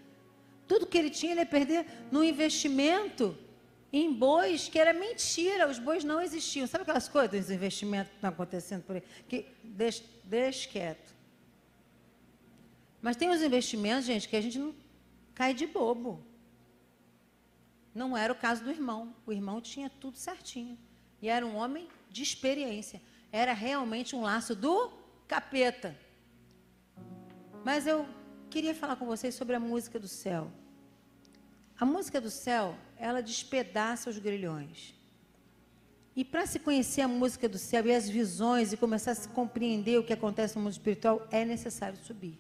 Tudo 0.67 0.85
que 0.85 0.97
ele 0.97 1.09
tinha, 1.09 1.33
ele 1.33 1.41
ia 1.41 1.45
perder 1.45 1.85
no 2.11 2.23
investimento 2.23 3.37
em 3.91 4.13
bois, 4.13 4.67
que 4.69 4.77
era 4.77 4.93
mentira, 4.93 5.67
os 5.67 5.79
bois 5.79 6.03
não 6.03 6.21
existiam. 6.21 6.67
Sabe 6.67 6.83
aquelas 6.83 7.07
coisas, 7.07 7.45
os 7.45 7.51
investimentos 7.51 8.09
que 8.09 8.17
estão 8.17 8.29
acontecendo 8.29 8.83
por 8.83 8.95
aí? 8.95 9.03
Que 9.27 9.47
deixa, 9.63 10.03
deixa 10.23 10.69
quieto. 10.69 11.15
Mas 13.01 13.15
tem 13.15 13.29
os 13.29 13.41
investimentos, 13.41 14.05
gente, 14.05 14.27
que 14.27 14.35
a 14.35 14.41
gente 14.41 14.59
não 14.59 14.75
cai 15.33 15.53
de 15.53 15.65
bobo. 15.65 16.23
Não 17.95 18.15
era 18.15 18.31
o 18.31 18.35
caso 18.35 18.63
do 18.63 18.69
irmão. 18.69 19.15
O 19.25 19.31
irmão 19.31 19.59
tinha 19.59 19.89
tudo 19.89 20.17
certinho. 20.17 20.77
E 21.21 21.27
era 21.27 21.45
um 21.45 21.55
homem 21.55 21.87
de 22.09 22.21
experiência. 22.21 23.01
Era 23.31 23.53
realmente 23.53 24.15
um 24.15 24.21
laço 24.21 24.55
do 24.55 24.91
capeta. 25.27 25.97
Mas 27.65 27.87
eu 27.87 28.05
queria 28.49 28.75
falar 28.75 28.95
com 28.95 29.05
vocês 29.05 29.33
sobre 29.33 29.55
a 29.55 29.59
música 29.59 29.99
do 29.99 30.07
céu. 30.07 30.51
A 31.79 31.85
música 31.85 32.19
do 32.19 32.29
céu, 32.29 32.75
ela 32.97 33.21
despedaça 33.21 34.09
os 34.09 34.17
grilhões. 34.17 34.93
E 36.15 36.25
para 36.25 36.45
se 36.45 36.59
conhecer 36.59 37.01
a 37.01 37.07
música 37.07 37.47
do 37.47 37.57
céu 37.57 37.85
e 37.87 37.95
as 37.95 38.09
visões 38.09 38.73
e 38.73 38.77
começar 38.77 39.11
a 39.11 39.15
se 39.15 39.29
compreender 39.29 39.97
o 39.97 40.03
que 40.03 40.11
acontece 40.11 40.57
no 40.57 40.63
mundo 40.63 40.73
espiritual, 40.73 41.25
é 41.31 41.45
necessário 41.45 41.97
subir. 42.03 42.37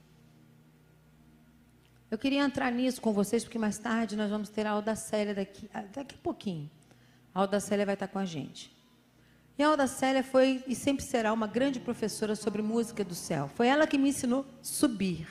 Eu 2.11 2.17
queria 2.17 2.41
entrar 2.41 2.71
nisso 2.71 2.99
com 2.99 3.13
vocês, 3.13 3.43
porque 3.43 3.57
mais 3.57 3.77
tarde 3.77 4.17
nós 4.17 4.29
vamos 4.29 4.49
ter 4.49 4.65
a 4.65 4.71
Audacélia 4.71 5.33
daqui, 5.33 5.69
ah, 5.73 5.83
daqui 5.83 6.15
a 6.15 6.17
pouquinho. 6.17 6.69
A 7.33 7.39
Audacélia 7.39 7.85
vai 7.85 7.93
estar 7.93 8.07
com 8.07 8.19
a 8.19 8.25
gente. 8.25 8.75
E 9.57 9.63
a 9.63 9.67
Audacélia 9.67 10.23
foi 10.23 10.63
e 10.67 10.75
sempre 10.75 11.05
será 11.05 11.31
uma 11.31 11.47
grande 11.47 11.79
professora 11.79 12.35
sobre 12.35 12.61
música 12.61 13.05
do 13.05 13.15
céu. 13.15 13.49
Foi 13.55 13.67
ela 13.67 13.87
que 13.87 13.97
me 13.97 14.09
ensinou 14.09 14.45
subir. 14.61 15.27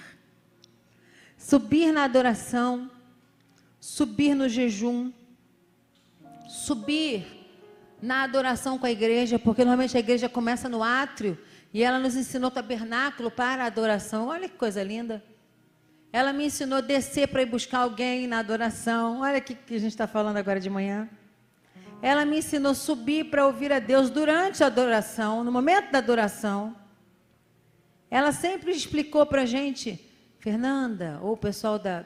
Subir 1.37 1.93
na 1.93 2.05
adoração, 2.05 2.91
subir 3.89 4.35
no 4.35 4.51
jejum, 4.51 5.11
subir 6.47 7.27
na 8.03 8.23
adoração 8.23 8.79
com 8.79 8.85
a 8.85 8.91
igreja, 8.91 9.39
porque 9.39 9.65
normalmente 9.65 9.97
a 9.97 10.01
igreja 10.01 10.29
começa 10.29 10.69
no 10.69 10.83
átrio 10.83 11.39
e 11.73 11.83
ela 11.83 11.99
nos 11.99 12.15
ensinou 12.15 12.51
tabernáculo 12.51 13.31
para 13.31 13.65
a 13.65 13.67
adoração. 13.67 14.29
Olha 14.29 14.47
que 14.47 14.59
coisa 14.59 14.83
linda. 14.83 15.25
Ela 16.13 16.35
me 16.35 16.45
ensinou 16.45 16.83
descer 16.83 17.29
para 17.29 17.41
ir 17.41 17.47
buscar 17.47 17.79
alguém 17.79 18.27
na 18.27 18.41
adoração. 18.41 19.21
Olha 19.21 19.39
o 19.39 19.43
que, 19.43 19.55
que 19.55 19.77
a 19.77 19.81
gente 19.81 19.93
está 19.93 20.07
falando 20.07 20.37
agora 20.37 20.61
de 20.61 20.69
manhã. 20.69 21.09
Ela 22.03 22.27
me 22.27 22.39
ensinou 22.39 22.75
subir 22.75 23.31
para 23.31 23.47
ouvir 23.47 23.73
a 23.73 23.79
Deus 23.79 24.11
durante 24.11 24.63
a 24.63 24.67
adoração, 24.67 25.43
no 25.43 25.51
momento 25.51 25.91
da 25.91 25.99
adoração. 25.99 26.77
Ela 28.11 28.33
sempre 28.33 28.71
explicou 28.71 29.25
para 29.25 29.43
a 29.43 29.47
gente, 29.47 29.99
Fernanda, 30.39 31.19
ou 31.23 31.33
o 31.33 31.37
pessoal 31.39 31.79
da, 31.79 32.05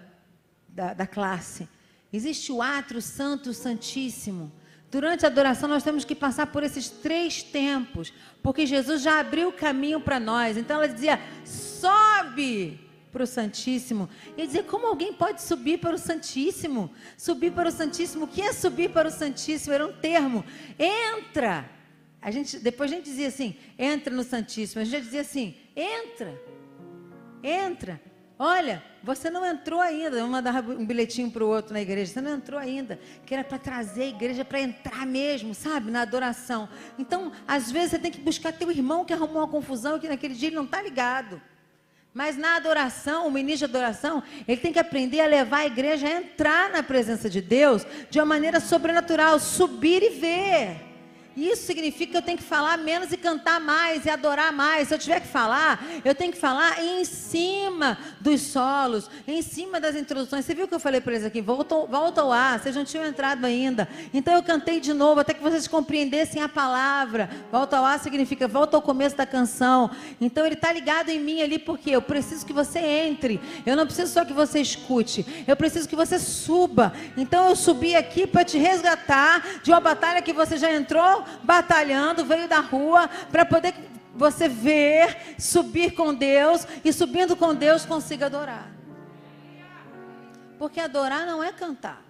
da, 0.73 0.95
da 0.95 1.07
classe, 1.07 1.69
existe 2.13 2.51
o 2.51 2.63
átrio 2.63 3.01
santo, 3.01 3.53
santíssimo. 3.53 4.53
Durante 4.91 5.25
a 5.25 5.29
adoração, 5.29 5.69
nós 5.69 5.83
temos 5.83 6.05
que 6.05 6.15
passar 6.15 6.49
por 6.49 6.63
esses 6.63 6.91
três 6.91 7.43
tempos, 7.43 8.13
porque 8.43 8.67
Jesus 8.67 9.01
já 9.01 9.21
abriu 9.21 9.49
o 9.49 9.53
caminho 9.53 10.01
para 10.01 10.21
nós. 10.21 10.57
Então, 10.57 10.77
ela 10.77 10.89
dizia: 10.89 11.19
sobe 11.45 12.79
para 13.11 13.23
o 13.23 13.27
Santíssimo. 13.27 14.09
E 14.37 14.47
dizer, 14.47 14.65
como 14.65 14.87
alguém 14.87 15.13
pode 15.13 15.43
subir 15.43 15.79
para 15.79 15.95
o 15.95 15.99
Santíssimo? 15.99 16.91
Subir 17.17 17.53
para 17.53 17.69
o 17.69 17.73
Santíssimo, 17.73 18.25
o 18.25 18.29
que 18.29 18.41
é 18.41 18.53
subir 18.53 18.91
para 18.91 19.09
o 19.09 19.11
Santíssimo? 19.11 19.75
Era 19.75 19.87
um 19.87 19.93
termo. 19.93 20.45
Entra. 20.79 21.71
A 22.21 22.31
gente, 22.31 22.59
depois 22.59 22.91
a 22.91 22.95
gente 22.95 23.05
dizia 23.05 23.29
assim, 23.29 23.57
entra 23.79 24.15
no 24.15 24.25
Santíssimo. 24.25 24.81
A 24.81 24.85
gente 24.85 25.05
dizia 25.05 25.21
assim, 25.21 25.57
entra. 25.77 26.41
Entra. 27.43 28.01
Olha, 28.45 28.83
você 29.05 29.31
não 29.31 29.47
entrou 29.47 29.81
ainda. 29.81 30.17
Eu 30.17 30.27
mandava 30.27 30.73
um 30.73 30.85
bilhetinho 30.85 31.31
para 31.31 31.45
o 31.45 31.49
outro 31.49 31.73
na 31.73 31.81
igreja. 31.81 32.13
Você 32.13 32.21
não 32.21 32.35
entrou 32.35 32.59
ainda. 32.59 32.99
Que 33.25 33.35
era 33.35 33.45
para 33.45 33.57
trazer 33.57 34.03
a 34.03 34.09
igreja 34.09 34.45
para 34.45 34.61
entrar 34.61 35.07
mesmo, 35.07 35.55
sabe? 35.55 35.93
Na 35.93 36.01
adoração. 36.03 36.69
Então, 36.99 37.31
às 37.47 37.71
vezes, 37.71 37.93
você 37.93 38.01
tem 38.01 38.11
que 38.11 38.21
buscar 38.21 38.53
teu 38.53 38.69
irmão 38.69 39.05
que 39.05 39.13
arrumou 39.13 39.43
uma 39.43 39.47
confusão 39.47 39.97
que 39.97 40.09
naquele 40.09 40.35
dia 40.35 40.49
ele 40.49 40.57
não 40.57 40.65
está 40.65 40.83
ligado. 40.83 41.41
Mas 42.13 42.37
na 42.37 42.57
adoração, 42.57 43.29
o 43.29 43.31
ministro 43.31 43.69
de 43.69 43.77
adoração, 43.77 44.21
ele 44.49 44.61
tem 44.61 44.73
que 44.73 44.81
aprender 44.81 45.21
a 45.21 45.27
levar 45.29 45.59
a 45.59 45.67
igreja 45.67 46.09
a 46.09 46.11
entrar 46.11 46.69
na 46.69 46.83
presença 46.83 47.31
de 47.31 47.41
Deus 47.41 47.87
de 48.11 48.19
uma 48.19 48.27
maneira 48.27 48.59
sobrenatural, 48.59 49.39
subir 49.39 50.03
e 50.03 50.09
ver. 50.19 50.92
Isso 51.37 51.65
significa 51.65 52.13
que 52.13 52.19
eu 52.19 52.23
tenho 52.23 52.39
que 52.39 52.45
falar 52.45 52.77
menos 52.77 53.13
e 53.13 53.17
cantar 53.17 53.61
mais 53.61 54.05
e 54.05 54.11
adorar 54.11 54.53
mais. 54.53 54.89
Se 54.89 54.95
eu 54.95 54.99
tiver 54.99 55.21
que 55.21 55.27
falar, 55.27 55.83
eu 56.05 56.15
tenho 56.15 56.33
que 56.33 56.39
falar 56.39 56.83
em 56.83 57.05
cima 57.05 57.99
dos 58.21 58.43
solos, 58.43 59.11
em 59.27 59.41
cima 59.41 59.81
das 59.81 59.97
introduções. 59.97 60.45
Você 60.45 60.55
viu 60.55 60.69
que 60.69 60.75
eu 60.75 60.81
falei 60.81 61.01
para 61.01 61.13
eles 61.15 61.25
aqui? 61.25 61.41
Volta, 61.41 61.75
volta 61.87 62.21
ao 62.21 62.33
ar, 62.33 62.61
vocês 62.61 62.77
não 62.77 62.85
tinham 62.85 63.07
entrado 63.07 63.45
ainda. 63.45 63.89
Então 64.13 64.35
eu 64.35 64.43
cantei 64.43 64.81
de 64.81 64.93
novo 64.93 65.21
até 65.21 65.33
que 65.33 65.43
vocês 65.43 65.67
compreendessem 65.67 66.43
a 66.43 66.49
palavra. 66.49 67.31
Volta 67.51 67.79
ao 67.79 67.85
ar 67.85 67.99
significa 67.99 68.47
volta 68.47 68.77
ao 68.77 68.83
começo 68.83 69.17
da 69.17 69.27
canção. 69.27 69.91
Então 70.21 70.45
ele 70.45 70.55
está 70.55 70.73
ligado 70.73 71.09
em 71.09 71.19
mim 71.19 71.41
ali 71.43 71.59
porque 71.59 71.91
eu 71.91 72.03
preciso 72.03 72.45
que 72.45 72.53
você 72.53 72.79
entre. 72.79 73.41
Eu 73.65 73.77
não 73.77 73.87
preciso 73.87 74.13
só 74.13 74.25
que 74.25 74.33
você 74.33 74.61
escute. 74.61 75.45
Eu 75.47 75.57
preciso 75.57 75.89
que 75.89 75.97
você 75.97 76.19
suba. 76.19 76.93
Então 77.17 77.49
eu 77.49 77.57
subi 77.57 77.97
aqui 77.97 78.27
para 78.27 78.45
te 78.45 78.59
resgatar 78.59 79.63
de 79.63 79.71
uma 79.71 79.81
batalha 79.81 80.21
que 80.21 80.33
você 80.33 80.57
já 80.57 80.73
entrou 80.73 81.22
batalhando, 81.43 82.25
veio 82.25 82.49
da 82.49 82.61
rua 82.61 83.09
para 83.31 83.45
poder 83.45 83.75
você 84.15 84.49
ver, 84.49 85.35
subir 85.39 85.95
com 85.95 86.15
Deus 86.15 86.67
e 86.85 86.93
subindo 86.93 87.35
com 87.37 87.55
Deus 87.55 87.85
consiga 87.85 88.27
adorar. 88.27 88.71
Porque 90.59 90.81
adorar 90.81 91.27
não 91.27 91.43
é 91.43 91.53
cantar. 91.53 92.03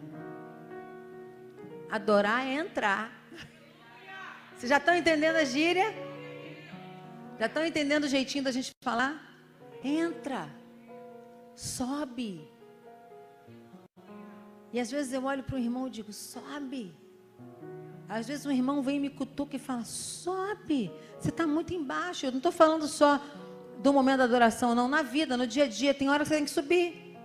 Adorar 1.90 2.46
é 2.46 2.54
entrar. 2.54 3.12
Vocês 4.56 4.70
já 4.70 4.76
estão 4.78 4.94
entendendo 4.94 5.36
a 5.36 5.44
gíria? 5.44 5.92
Já 7.38 7.46
estão 7.46 7.64
entendendo 7.64 8.04
o 8.04 8.08
jeitinho 8.08 8.44
da 8.44 8.52
gente 8.52 8.70
falar? 8.80 9.20
Entra. 9.82 10.48
Sobe. 11.54 12.48
E 14.72 14.80
às 14.80 14.90
vezes 14.90 15.12
eu 15.12 15.24
olho 15.24 15.42
para 15.42 15.56
o 15.56 15.58
irmão 15.58 15.86
e 15.86 15.90
digo: 15.90 16.12
sobe. 16.12 16.94
Às 18.12 18.28
vezes 18.28 18.44
um 18.44 18.50
irmão 18.50 18.82
vem 18.82 18.96
e 18.96 19.00
me 19.00 19.08
cutuca 19.08 19.56
e 19.56 19.58
fala: 19.58 19.84
sobe, 19.84 20.92
você 21.18 21.30
está 21.30 21.46
muito 21.46 21.72
embaixo. 21.72 22.26
Eu 22.26 22.30
não 22.30 22.38
estou 22.38 22.52
falando 22.52 22.86
só 22.86 23.18
do 23.78 23.90
momento 23.90 24.18
da 24.18 24.24
adoração, 24.24 24.74
não. 24.74 24.86
Na 24.86 25.00
vida, 25.00 25.34
no 25.34 25.46
dia 25.46 25.64
a 25.64 25.66
dia, 25.66 25.94
tem 25.94 26.10
hora 26.10 26.22
que 26.22 26.28
você 26.28 26.34
tem 26.34 26.44
que 26.44 26.50
subir. 26.50 27.16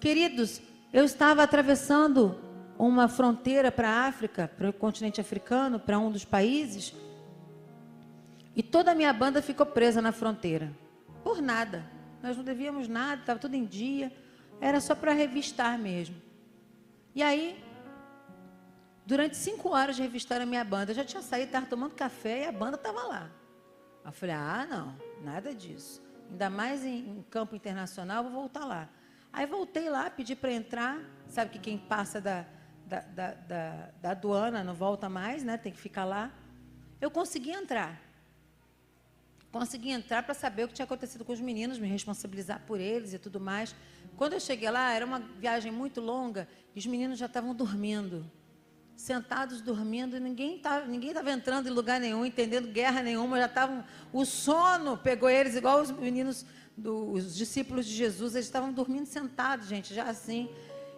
Queridos, 0.00 0.62
eu 0.92 1.04
estava 1.04 1.42
atravessando 1.42 2.38
uma 2.78 3.08
fronteira 3.08 3.72
para 3.72 3.90
a 3.90 4.06
África, 4.06 4.48
para 4.56 4.70
o 4.70 4.72
continente 4.72 5.20
africano, 5.20 5.80
para 5.80 5.98
um 5.98 6.08
dos 6.08 6.24
países, 6.24 6.94
e 8.54 8.62
toda 8.62 8.92
a 8.92 8.94
minha 8.94 9.12
banda 9.12 9.42
ficou 9.42 9.66
presa 9.66 10.00
na 10.00 10.12
fronteira. 10.12 10.72
Por 11.24 11.42
nada. 11.42 11.84
Nós 12.22 12.36
não 12.36 12.44
devíamos 12.44 12.86
nada, 12.86 13.22
estava 13.22 13.40
tudo 13.40 13.56
em 13.56 13.64
dia. 13.64 14.12
Era 14.60 14.80
só 14.80 14.94
para 14.94 15.12
revistar 15.12 15.76
mesmo. 15.76 16.14
E 17.12 17.24
aí, 17.24 17.60
Durante 19.08 19.38
cinco 19.38 19.70
horas 19.70 19.98
revistaram 19.98 20.42
a 20.42 20.46
minha 20.46 20.62
banda. 20.62 20.90
Eu 20.90 20.96
já 20.96 21.02
tinha 21.02 21.22
saído, 21.22 21.46
estava 21.46 21.64
tomando 21.64 21.94
café 21.94 22.42
e 22.42 22.44
a 22.46 22.52
banda 22.52 22.76
estava 22.76 23.04
lá. 23.04 23.30
Eu 24.04 24.12
falei, 24.12 24.34
ah, 24.34 24.66
não, 24.68 24.94
nada 25.24 25.54
disso. 25.54 26.02
Ainda 26.30 26.50
mais 26.50 26.84
em, 26.84 27.08
em 27.08 27.22
campo 27.30 27.56
internacional, 27.56 28.22
vou 28.22 28.32
voltar 28.32 28.66
lá. 28.66 28.86
Aí 29.32 29.46
voltei 29.46 29.88
lá, 29.88 30.10
pedi 30.10 30.36
para 30.36 30.52
entrar. 30.52 31.00
Sabe 31.26 31.52
que 31.52 31.58
quem 31.58 31.78
passa 31.78 32.20
da, 32.20 32.44
da, 32.84 33.00
da, 33.00 33.32
da, 33.32 33.90
da 34.02 34.10
aduana 34.10 34.62
não 34.62 34.74
volta 34.74 35.08
mais, 35.08 35.42
né? 35.42 35.56
Tem 35.56 35.72
que 35.72 35.80
ficar 35.80 36.04
lá. 36.04 36.30
Eu 37.00 37.10
consegui 37.10 37.52
entrar. 37.52 37.98
Consegui 39.50 39.88
entrar 39.88 40.22
para 40.22 40.34
saber 40.34 40.64
o 40.64 40.68
que 40.68 40.74
tinha 40.74 40.84
acontecido 40.84 41.24
com 41.24 41.32
os 41.32 41.40
meninos, 41.40 41.78
me 41.78 41.88
responsabilizar 41.88 42.60
por 42.66 42.78
eles 42.78 43.14
e 43.14 43.18
tudo 43.18 43.40
mais. 43.40 43.74
Quando 44.18 44.34
eu 44.34 44.40
cheguei 44.40 44.70
lá, 44.70 44.92
era 44.92 45.06
uma 45.06 45.18
viagem 45.18 45.72
muito 45.72 45.98
longa 45.98 46.46
e 46.76 46.78
os 46.78 46.84
meninos 46.84 47.18
já 47.18 47.24
estavam 47.24 47.54
dormindo 47.54 48.30
sentados 48.98 49.60
dormindo, 49.60 50.18
ninguém 50.18 50.56
estava 50.56 50.84
ninguém 50.84 51.14
tava 51.14 51.30
entrando 51.30 51.68
em 51.68 51.70
lugar 51.70 52.00
nenhum, 52.00 52.26
entendendo 52.26 52.66
guerra 52.66 53.00
nenhuma, 53.00 53.38
já 53.38 53.46
estavam. 53.46 53.84
O 54.12 54.24
sono 54.24 54.98
pegou 54.98 55.30
eles, 55.30 55.54
igual 55.54 55.80
os 55.80 55.92
meninos, 55.92 56.44
do, 56.76 57.12
os 57.12 57.36
discípulos 57.36 57.86
de 57.86 57.94
Jesus, 57.94 58.34
eles 58.34 58.46
estavam 58.46 58.72
dormindo 58.72 59.06
sentados, 59.06 59.68
gente, 59.68 59.94
já 59.94 60.02
assim. 60.02 60.50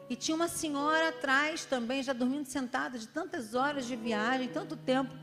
E 0.09 0.17
tinha 0.17 0.35
uma 0.35 0.49
senhora 0.49 1.11
atrás 1.11 1.67
também, 1.67 2.03
já 2.03 2.15
dormindo 2.15 2.47
sentada, 2.47 2.99
de 2.99 3.07
tantas 3.07 3.55
horas 3.55 3.85
de 3.85 3.95
viagem, 3.97 4.49
tanto 4.49 4.77
tempo, 4.77 5.15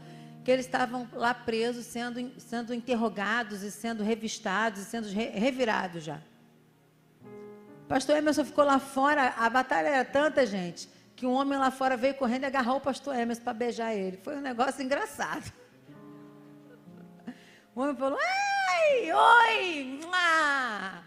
que 0.45 0.51
eles 0.51 0.67
estavam 0.67 1.09
lá 1.13 1.33
presos, 1.33 1.83
sendo, 1.87 2.31
sendo 2.37 2.75
interrogados 2.75 3.63
e 3.63 3.71
sendo 3.71 4.03
revistados 4.03 4.81
e 4.81 4.85
sendo 4.85 5.07
re, 5.07 5.29
revirados 5.29 6.03
já. 6.03 6.21
Pastor 7.87 8.17
Emerson 8.17 8.45
ficou 8.45 8.63
lá 8.63 8.77
fora, 8.77 9.33
a 9.35 9.49
batalha 9.49 9.87
era 9.87 10.05
tanta, 10.05 10.45
gente, 10.45 10.87
que 11.17 11.25
um 11.25 11.34
homem 11.34 11.58
lá 11.58 11.71
fora 11.71 11.97
veio 11.97 12.13
correndo 12.13 12.43
e 12.43 12.45
agarrou 12.45 12.77
o 12.77 12.82
pastor 12.82 13.15
Emerson 13.15 13.41
para 13.41 13.51
beijar 13.51 13.91
ele. 13.91 14.17
Foi 14.17 14.38
um 14.38 14.41
negócio 14.41 14.84
engraçado. 14.84 15.51
O 17.73 17.82
homem 17.82 17.95
falou, 17.95 18.19
ai, 18.21 19.12
oi, 19.12 19.99
mua. 19.99 21.03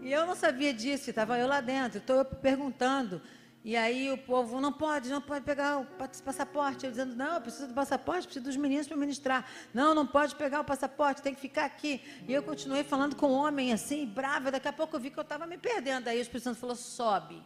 E 0.00 0.10
eu 0.10 0.26
não 0.26 0.34
sabia 0.34 0.72
disso, 0.72 1.10
estava 1.10 1.38
eu 1.38 1.46
lá 1.46 1.60
dentro, 1.60 1.98
estou 1.98 2.24
perguntando. 2.24 3.20
E 3.62 3.76
aí 3.76 4.10
o 4.10 4.16
povo, 4.16 4.58
não 4.62 4.72
pode, 4.72 5.10
não 5.10 5.20
pode 5.20 5.44
pegar 5.44 5.80
o 5.80 5.84
passaporte. 6.24 6.86
Eu 6.86 6.90
dizendo, 6.90 7.14
não, 7.14 7.34
eu 7.34 7.40
preciso 7.42 7.68
do 7.68 7.74
passaporte, 7.74 8.26
preciso 8.26 8.46
dos 8.46 8.56
meninos 8.56 8.88
para 8.88 8.96
ministrar. 8.96 9.46
Não, 9.74 9.94
não 9.94 10.06
pode 10.06 10.34
pegar 10.36 10.60
o 10.60 10.64
passaporte, 10.64 11.20
tem 11.20 11.34
que 11.34 11.40
ficar 11.42 11.66
aqui. 11.66 12.02
E 12.26 12.32
eu 12.32 12.42
continuei 12.42 12.82
falando 12.82 13.14
com 13.14 13.26
o 13.26 13.34
homem 13.34 13.74
assim, 13.74 14.06
brava. 14.06 14.50
Daqui 14.50 14.68
a 14.68 14.72
pouco 14.72 14.96
eu 14.96 15.00
vi 15.00 15.10
que 15.10 15.18
eu 15.18 15.22
estava 15.22 15.46
me 15.46 15.58
perdendo. 15.58 16.08
Aí 16.08 16.18
o 16.18 16.22
Espírito 16.22 16.44
Santo 16.44 16.58
falou, 16.58 16.74
sobe. 16.74 17.42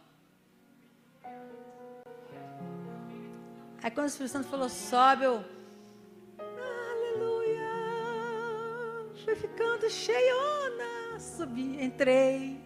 Aí 3.83 3.91
quando 3.91 4.05
o 4.05 4.09
Espírito 4.09 4.31
Santo 4.31 4.47
falou, 4.47 4.67
sobe, 4.67 5.25
eu, 5.25 5.45
aleluia, 6.39 7.69
fui 9.23 9.35
ficando 9.35 9.89
cheiona. 9.89 11.19
Subi, 11.19 11.83
entrei. 11.83 12.59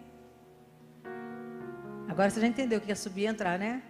Agora 2.08 2.30
você 2.30 2.40
já 2.40 2.46
entendeu 2.46 2.78
o 2.78 2.82
que 2.82 2.90
é 2.90 2.94
subir 2.94 3.22
e 3.22 3.26
entrar, 3.26 3.58
né? 3.58 3.82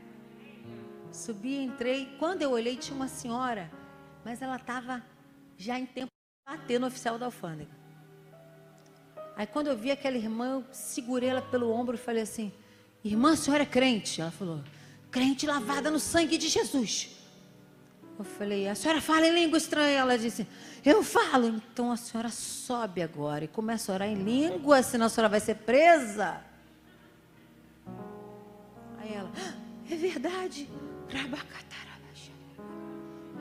Subi, 1.13 1.63
entrei. 1.63 2.17
Quando 2.19 2.43
eu 2.43 2.51
olhei, 2.51 2.77
tinha 2.77 2.97
uma 2.97 3.09
senhora, 3.09 3.71
mas 4.25 4.43
ela 4.43 4.57
estava 4.57 5.03
já 5.57 5.79
em 5.79 5.87
tempo 5.87 6.11
de 6.11 6.57
bater 6.57 6.81
no 6.81 6.87
oficial 6.89 7.19
da 7.19 7.27
alfândega. 7.27 7.71
Aí 9.37 9.47
quando 9.47 9.69
eu 9.69 9.77
vi 9.77 9.91
aquela 9.91 10.17
irmã, 10.17 10.57
eu 10.57 10.65
segurei 10.73 11.29
ela 11.29 11.43
pelo 11.43 11.71
ombro 11.71 11.95
e 11.95 11.99
falei 11.99 12.23
assim: 12.23 12.53
Irmã, 13.05 13.33
a 13.33 13.37
senhora 13.37 13.63
é 13.63 13.67
crente? 13.67 14.21
Ela 14.21 14.31
falou: 14.31 14.61
Crente 15.11 15.47
lavada 15.47 15.91
no 15.91 15.99
sangue 15.99 16.37
de 16.37 16.49
Jesus. 16.49 17.11
Eu 18.19 18.25
falei: 18.25 18.69
A 18.69 18.75
senhora 18.75 19.01
fala 19.01 19.27
em 19.27 19.35
língua 19.35 19.59
estranha? 19.59 19.99
Ela 19.99 20.19
disse: 20.19 20.47
Eu 20.85 21.03
falo. 21.03 21.47
Então 21.73 21.91
a 21.91 21.97
senhora 21.97 22.29
sobe 22.29 23.03
agora 23.03 23.45
e 23.45 23.49
começa 23.49 23.91
a 23.91 23.95
orar 23.95 24.09
em 24.09 24.23
língua, 24.23 24.83
senão 24.83 25.07
a 25.07 25.09
senhora 25.09 25.29
vai 25.29 25.41
ser 25.41 25.57
presa 25.57 26.43
ela. 29.15 29.31
É 29.91 29.97
verdade. 29.97 30.69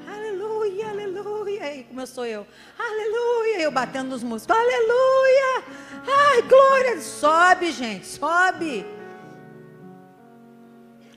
Aleluia, 0.07 0.89
aleluia. 0.89 1.63
Aí 1.63 1.83
começou 1.83 2.25
eu. 2.25 2.45
Aleluia. 2.77 3.61
Eu 3.61 3.71
batendo 3.71 4.09
nos 4.09 4.23
músicos. 4.23 4.55
Aleluia. 4.55 5.63
Ai, 6.07 6.41
glória. 6.43 6.99
Sobe, 7.01 7.71
gente. 7.71 8.07
Sobe. 8.07 8.85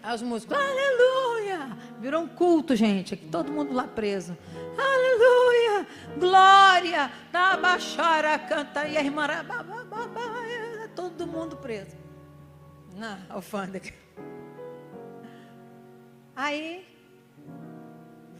Aí 0.02 0.14
os 0.14 0.22
músicos. 0.22 0.56
Aleluia. 0.56 1.76
Virou 2.00 2.22
um 2.22 2.28
culto, 2.28 2.74
gente. 2.74 3.14
Aqui, 3.14 3.26
todo 3.28 3.52
mundo 3.52 3.72
lá 3.72 3.86
preso. 3.86 4.36
Aleluia. 4.76 5.86
Glória. 6.18 7.12
Da 7.30 7.56
baixara 7.56 8.38
canta. 8.38 8.86
E 8.86 8.96
a 8.96 9.00
irmã. 9.00 9.26
Todo 10.96 11.26
mundo 11.26 11.56
preso. 11.56 11.96
Na 12.96 13.20
alfândega. 13.28 13.92
Aí 16.34 16.86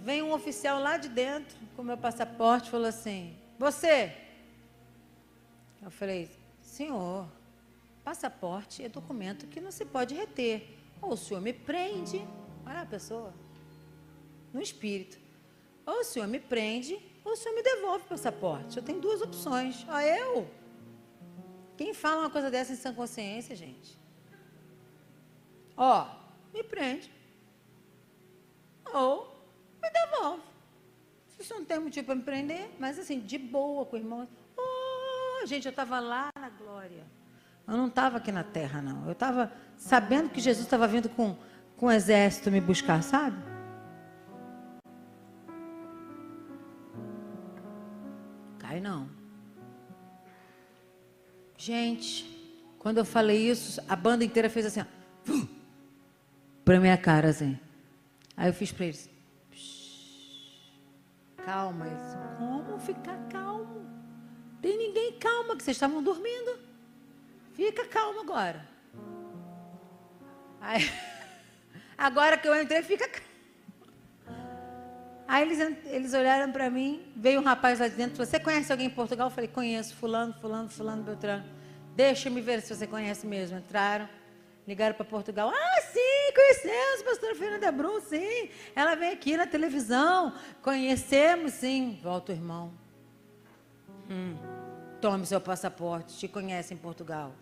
vem 0.03 0.23
um 0.23 0.33
oficial 0.33 0.81
lá 0.81 0.97
de 0.97 1.09
dentro 1.09 1.57
com 1.77 1.83
meu 1.83 1.97
passaporte 1.97 2.71
falou 2.71 2.87
assim: 2.87 3.37
Você? 3.59 4.13
Eu 5.83 5.91
falei: 5.91 6.31
Senhor, 6.61 7.27
passaporte 8.05 8.85
é 8.85 8.89
documento 8.89 9.47
que 9.47 9.61
não 9.61 9.71
se 9.71 9.85
pode 9.85 10.15
reter. 10.15 10.82
Ou 11.03 11.13
o 11.13 11.17
senhor 11.17 11.41
me 11.41 11.53
prende, 11.53 12.27
olha 12.65 12.83
a 12.83 12.87
pessoa, 12.87 13.35
no 14.53 14.63
espírito. 14.63 15.19
Ou 15.85 16.01
o 16.01 16.05
senhor 16.05 16.29
me 16.29 16.39
prende, 16.39 16.97
ou 17.25 17.33
o 17.33 17.37
senhor 17.37 17.55
me 17.55 17.63
devolve 17.63 18.05
o 18.05 18.09
passaporte. 18.09 18.77
Eu 18.77 18.83
tenho 18.83 19.01
duas 19.01 19.21
opções. 19.21 19.85
Ah, 19.89 20.07
eu? 20.07 20.49
Quem 21.77 21.93
fala 21.93 22.23
uma 22.23 22.31
coisa 22.31 22.51
dessa 22.51 22.73
em 22.73 22.77
sã 22.77 22.95
consciência, 22.95 23.57
gente? 23.57 23.99
Ó, 25.77 26.07
me 26.55 26.63
prende 26.63 27.11
ou 28.95 29.37
me 29.83 29.91
devolve. 29.91 30.43
Isso 31.39 31.55
não 31.55 31.65
tem 31.65 31.81
motivo 31.81 32.07
para 32.07 32.15
me 32.15 32.23
prender, 32.23 32.71
mas 32.79 32.99
assim, 32.99 33.19
de 33.19 33.37
boa 33.37 33.85
com 33.85 33.97
o 33.97 33.99
irmão. 33.99 34.29
Oh, 34.57 35.45
gente, 35.47 35.67
eu 35.67 35.71
estava 35.71 35.99
lá 35.99 36.29
na 36.39 36.51
glória. 36.51 37.05
Eu 37.67 37.77
não 37.77 37.89
estava 37.89 38.19
aqui 38.19 38.31
na 38.31 38.45
terra, 38.45 38.81
não. 38.81 39.07
Eu 39.07 39.13
estava 39.13 39.53
sabendo 39.83 40.31
que 40.31 40.41
Jesus 40.41 40.65
estava 40.65 40.87
vindo 40.87 41.09
com, 41.09 41.37
com 41.77 41.87
um 41.87 41.91
exército 41.91 42.51
me 42.51 42.61
buscar, 42.61 43.03
sabe? 43.03 43.37
Cai 48.59 48.81
não. 48.81 49.09
Gente, 51.59 52.25
quando 52.79 52.99
eu 52.99 53.05
falei 53.05 53.51
isso, 53.51 53.81
a 53.89 53.97
banda 53.97 54.25
inteira 54.25 54.49
fez 54.49 54.67
assim, 54.67 54.85
para 56.65 56.81
minha 56.81 56.97
cara, 56.97 57.29
assim. 57.29 57.59
Aí 58.37 58.49
eu 58.49 58.55
fiz 58.55 58.71
para 58.71 58.87
eles: 58.87 59.11
calma. 61.45 61.87
Como 62.39 62.79
ficar 62.79 63.19
calmo? 63.29 63.85
Tem 64.61 64.79
ninguém 64.79 65.19
calma, 65.19 65.57
que 65.57 65.63
vocês 65.65 65.77
estavam 65.77 66.03
dormindo. 66.03 66.57
Fica 67.53 67.85
calmo 67.87 68.21
agora. 68.21 68.72
Aí, 70.63 70.89
agora 71.99 72.39
que 72.39 72.47
eu 72.47 72.55
entrei, 72.61 72.83
fica. 72.83 73.11
Aí 75.27 75.43
eles, 75.43 75.59
eles 75.87 76.15
olharam 76.15 76.53
para 76.53 76.71
mim, 76.71 77.13
veio 77.17 77.41
um 77.41 77.45
rapaz 77.45 77.81
lá 77.81 77.89
de 77.89 77.97
dentro, 77.97 78.17
você 78.17 78.39
conhece 78.39 78.71
alguém 78.71 78.87
em 78.87 78.91
Portugal? 78.91 79.27
Eu 79.27 79.31
falei, 79.31 79.49
conheço, 79.49 79.97
fulano, 79.97 80.33
fulano, 80.35 80.69
fulano, 80.69 81.03
Beltrano. 81.03 81.45
Deixa 81.97 82.31
me 82.31 82.41
ver 82.41 82.63
se 82.63 82.75
você 82.75 82.87
conhece 82.87 83.27
mesmo. 83.27 83.59
Entraram, 83.59 84.09
ligaram 84.67 84.95
para 84.95 85.05
Portugal. 85.05 85.51
Ah, 85.53 85.81
sim, 85.93 86.33
conhecemos, 86.35 87.03
pastora 87.03 87.35
Fernanda 87.35 87.73
Brum, 87.73 88.01
sim. 88.01 88.49
Ela 88.75 88.95
vem 88.95 89.11
aqui 89.11 89.37
na 89.37 89.47
televisão. 89.47 90.33
Conhecemos, 90.63 91.55
sim. 91.55 91.99
Volta 92.03 92.33
o 92.33 92.35
irmão. 92.35 92.73
Hum, 94.09 94.37
tome 95.01 95.27
seu 95.27 95.41
passaporte. 95.41 96.17
Te 96.19 96.29
conhece 96.29 96.73
em 96.73 96.77
Portugal. 96.77 97.33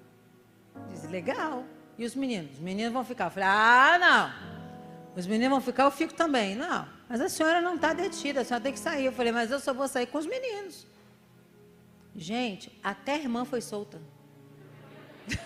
Diz, 0.88 1.08
legal. 1.08 1.64
E 1.98 2.04
os 2.04 2.14
meninos? 2.14 2.52
Os 2.52 2.58
meninos 2.58 2.92
vão 2.92 3.04
ficar. 3.04 3.26
Eu 3.26 3.30
falei, 3.30 3.48
ah, 3.48 3.98
não. 3.98 4.50
Os 5.16 5.26
meninos 5.26 5.50
vão 5.50 5.60
ficar, 5.60 5.84
eu 5.84 5.90
fico 5.90 6.14
também. 6.14 6.54
Não, 6.54 6.86
mas 7.08 7.20
a 7.20 7.28
senhora 7.28 7.60
não 7.60 7.74
está 7.74 7.92
detida, 7.92 8.40
a 8.40 8.44
senhora 8.44 8.62
tem 8.62 8.72
que 8.72 8.78
sair. 8.78 9.04
Eu 9.04 9.12
falei, 9.12 9.32
mas 9.32 9.50
eu 9.50 9.60
só 9.60 9.74
vou 9.74 9.88
sair 9.88 10.06
com 10.06 10.18
os 10.18 10.26
meninos. 10.26 10.86
Gente, 12.14 12.78
até 12.82 13.14
a 13.14 13.18
irmã 13.18 13.44
foi 13.44 13.60
solta. 13.60 14.00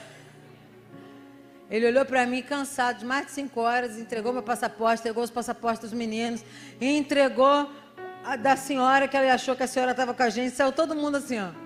Ele 1.70 1.86
olhou 1.86 2.04
para 2.04 2.26
mim 2.26 2.42
cansado 2.42 2.98
de 2.98 3.04
mais 3.04 3.26
de 3.26 3.32
cinco 3.32 3.60
horas, 3.60 3.98
entregou 3.98 4.32
meu 4.32 4.42
passaporte, 4.42 5.00
entregou 5.00 5.24
os 5.24 5.30
passaportes 5.30 5.80
dos 5.80 5.92
meninos, 5.92 6.44
entregou 6.80 7.70
a 8.24 8.36
da 8.36 8.56
senhora, 8.56 9.06
que 9.06 9.16
ele 9.16 9.28
achou 9.28 9.54
que 9.54 9.62
a 9.62 9.66
senhora 9.66 9.90
estava 9.90 10.14
com 10.14 10.22
a 10.22 10.30
gente, 10.30 10.54
saiu 10.54 10.72
todo 10.72 10.94
mundo 10.94 11.16
assim, 11.16 11.38
ó. 11.38 11.63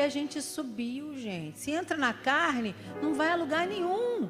A 0.00 0.08
gente 0.08 0.42
subiu, 0.42 1.16
gente. 1.16 1.58
Se 1.58 1.70
entra 1.70 1.96
na 1.96 2.12
carne, 2.12 2.74
não 3.02 3.14
vai 3.14 3.30
a 3.30 3.36
lugar 3.36 3.66
nenhum. 3.66 4.28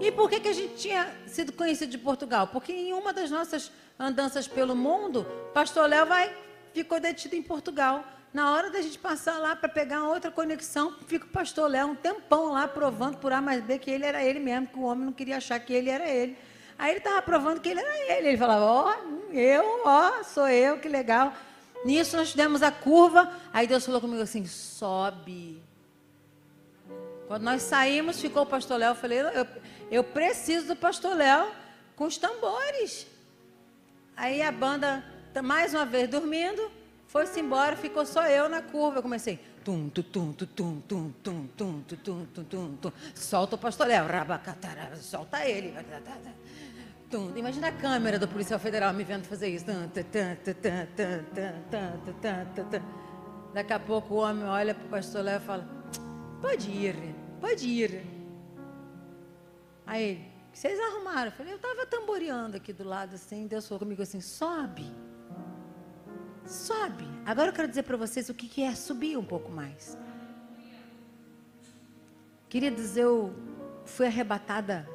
E 0.00 0.10
por 0.10 0.28
que, 0.28 0.40
que 0.40 0.48
a 0.48 0.52
gente 0.52 0.74
tinha 0.74 1.08
sido 1.26 1.52
conhecido 1.52 1.90
de 1.90 1.98
Portugal? 1.98 2.48
Porque 2.48 2.72
em 2.72 2.92
uma 2.92 3.12
das 3.12 3.30
nossas 3.30 3.70
andanças 3.98 4.48
pelo 4.48 4.74
mundo, 4.74 5.24
pastor 5.54 5.88
Léo 5.88 6.06
vai, 6.06 6.34
ficou 6.72 6.98
detido 6.98 7.36
em 7.36 7.42
Portugal. 7.42 8.04
Na 8.32 8.52
hora 8.52 8.70
da 8.70 8.80
gente 8.80 8.98
passar 8.98 9.38
lá 9.38 9.54
para 9.54 9.68
pegar 9.68 10.04
outra 10.04 10.30
conexão, 10.30 10.96
fica 11.06 11.26
o 11.26 11.28
pastor 11.28 11.70
Léo 11.70 11.88
um 11.88 11.94
tempão 11.94 12.52
lá 12.52 12.66
provando 12.66 13.18
por 13.18 13.32
A 13.32 13.40
mais 13.40 13.62
B 13.62 13.78
que 13.78 13.90
ele 13.90 14.04
era 14.04 14.24
ele 14.24 14.40
mesmo, 14.40 14.66
que 14.66 14.78
o 14.78 14.82
homem 14.82 15.04
não 15.04 15.12
queria 15.12 15.36
achar 15.36 15.60
que 15.60 15.72
ele 15.72 15.90
era 15.90 16.08
ele. 16.08 16.36
Aí 16.78 16.90
ele 16.90 16.98
estava 16.98 17.22
provando 17.22 17.60
que 17.60 17.68
ele 17.68 17.80
era 17.80 18.16
ele. 18.16 18.28
Ele 18.28 18.38
falava, 18.38 18.64
ó, 18.64 18.94
oh, 18.94 19.32
eu, 19.32 19.82
ó, 19.84 20.18
oh, 20.18 20.24
sou 20.24 20.48
eu, 20.48 20.78
que 20.78 20.88
legal. 20.88 21.32
Nisso 21.84 22.16
nós 22.16 22.34
demos 22.34 22.62
a 22.62 22.70
curva, 22.70 23.32
aí 23.52 23.66
Deus 23.66 23.84
falou 23.84 24.00
comigo 24.00 24.22
assim, 24.22 24.46
sobe. 24.46 25.62
Quando 27.26 27.42
nós 27.42 27.62
saímos, 27.62 28.20
ficou 28.20 28.42
o 28.42 28.46
pastor 28.46 28.78
Léo, 28.78 28.90
eu 28.90 28.94
falei, 28.94 29.20
eu, 29.20 29.46
eu 29.90 30.04
preciso 30.04 30.68
do 30.68 30.76
pastor 30.76 31.16
Léo 31.16 31.50
com 31.96 32.04
os 32.04 32.16
tambores. 32.16 33.06
Aí 34.16 34.42
a 34.42 34.52
banda, 34.52 35.04
mais 35.42 35.74
uma 35.74 35.84
vez 35.84 36.08
dormindo, 36.08 36.70
foi-se 37.12 37.40
embora, 37.40 37.76
ficou 37.76 38.06
só 38.06 38.26
eu 38.26 38.48
na 38.48 38.62
curva. 38.62 38.98
Eu 38.98 39.02
comecei. 39.02 39.38
Tum, 39.64 39.88
tum, 39.90 40.02
tum, 40.02 40.32
tum, 40.32 40.46
tum, 40.46 40.80
tum, 40.86 41.12
tum, 41.22 41.48
tum, 41.56 41.82
tum, 41.82 42.26
tum, 42.26 42.44
tum, 42.44 42.76
tum. 42.76 42.92
Solta 43.14 43.54
o 43.56 43.58
pastoréu. 43.58 44.06
Rabacatara, 44.06 44.96
solta 44.96 45.46
ele. 45.46 45.74
Imagina 47.36 47.68
a 47.68 47.72
câmera 47.72 48.18
do 48.18 48.26
policial 48.26 48.58
federal 48.58 48.92
me 48.92 49.04
vendo 49.04 49.24
fazer 49.24 49.48
isso. 49.48 49.66
Daqui 53.54 53.72
a 53.72 53.80
pouco 53.80 54.14
o 54.14 54.16
homem 54.18 54.44
olha 54.44 54.74
para 54.74 54.86
o 54.86 54.88
pastor 54.88 55.22
Léo 55.22 55.38
e 55.38 55.40
fala: 55.40 55.68
Pode 56.40 56.70
ir, 56.70 56.96
pode 57.40 57.68
ir. 57.68 58.06
Aí 59.86 60.32
que 60.52 60.58
vocês 60.58 60.78
arrumaram? 60.78 61.30
Eu 61.30 61.32
falei, 61.32 61.52
eu 61.52 61.56
estava 61.56 61.86
tamboreando 61.86 62.56
aqui 62.58 62.72
do 62.72 62.84
lado 62.84 63.14
assim, 63.14 63.46
Deus 63.46 63.66
falou 63.66 63.80
comigo 63.80 64.02
assim, 64.02 64.20
sobe. 64.20 64.92
Sobe. 66.46 67.08
Agora 67.24 67.48
eu 67.48 67.52
quero 67.54 67.68
dizer 67.68 67.84
para 67.84 67.96
vocês 67.96 68.28
o 68.28 68.34
que, 68.34 68.46
que 68.46 68.62
é 68.62 68.74
subir 68.74 69.16
um 69.16 69.24
pouco 69.24 69.50
mais. 69.50 69.96
Queridos, 72.50 72.98
eu 72.98 73.34
fui 73.86 74.06
arrebatada, 74.06 74.86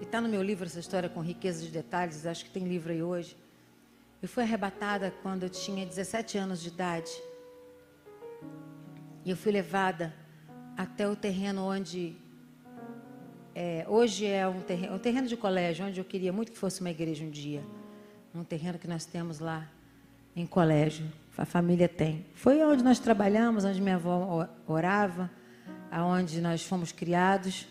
e 0.00 0.04
está 0.04 0.20
no 0.20 0.28
meu 0.28 0.42
livro 0.42 0.66
essa 0.66 0.78
história 0.78 1.08
com 1.08 1.20
riqueza 1.20 1.64
de 1.64 1.70
detalhes, 1.70 2.26
acho 2.26 2.44
que 2.44 2.50
tem 2.50 2.64
livro 2.64 2.92
aí 2.92 3.02
hoje. 3.02 3.36
Eu 4.22 4.28
fui 4.28 4.42
arrebatada 4.42 5.12
quando 5.22 5.44
eu 5.44 5.48
tinha 5.48 5.86
17 5.86 6.38
anos 6.38 6.60
de 6.60 6.68
idade. 6.68 7.10
E 9.24 9.30
eu 9.30 9.36
fui 9.36 9.52
levada 9.52 10.14
até 10.76 11.08
o 11.08 11.16
terreno 11.16 11.62
onde 11.62 12.16
é, 13.54 13.86
hoje 13.88 14.26
é 14.26 14.46
um 14.46 14.60
terreno, 14.60 14.94
um 14.94 14.98
terreno 14.98 15.26
de 15.26 15.36
colégio, 15.36 15.86
onde 15.86 15.98
eu 15.98 16.04
queria 16.04 16.32
muito 16.32 16.52
que 16.52 16.58
fosse 16.58 16.80
uma 16.80 16.90
igreja 16.90 17.24
um 17.24 17.30
dia. 17.30 17.64
Um 18.34 18.44
terreno 18.44 18.78
que 18.78 18.86
nós 18.86 19.06
temos 19.06 19.38
lá 19.38 19.66
em 20.34 20.46
colégio. 20.46 21.06
A 21.38 21.46
família 21.46 21.88
tem. 21.88 22.26
Foi 22.34 22.62
onde 22.62 22.84
nós 22.84 22.98
trabalhamos, 22.98 23.64
onde 23.64 23.80
minha 23.80 23.96
avó 23.96 24.48
orava 24.66 25.30
aonde 25.90 26.40
nós 26.40 26.62
fomos 26.62 26.92
criados. 26.92 27.66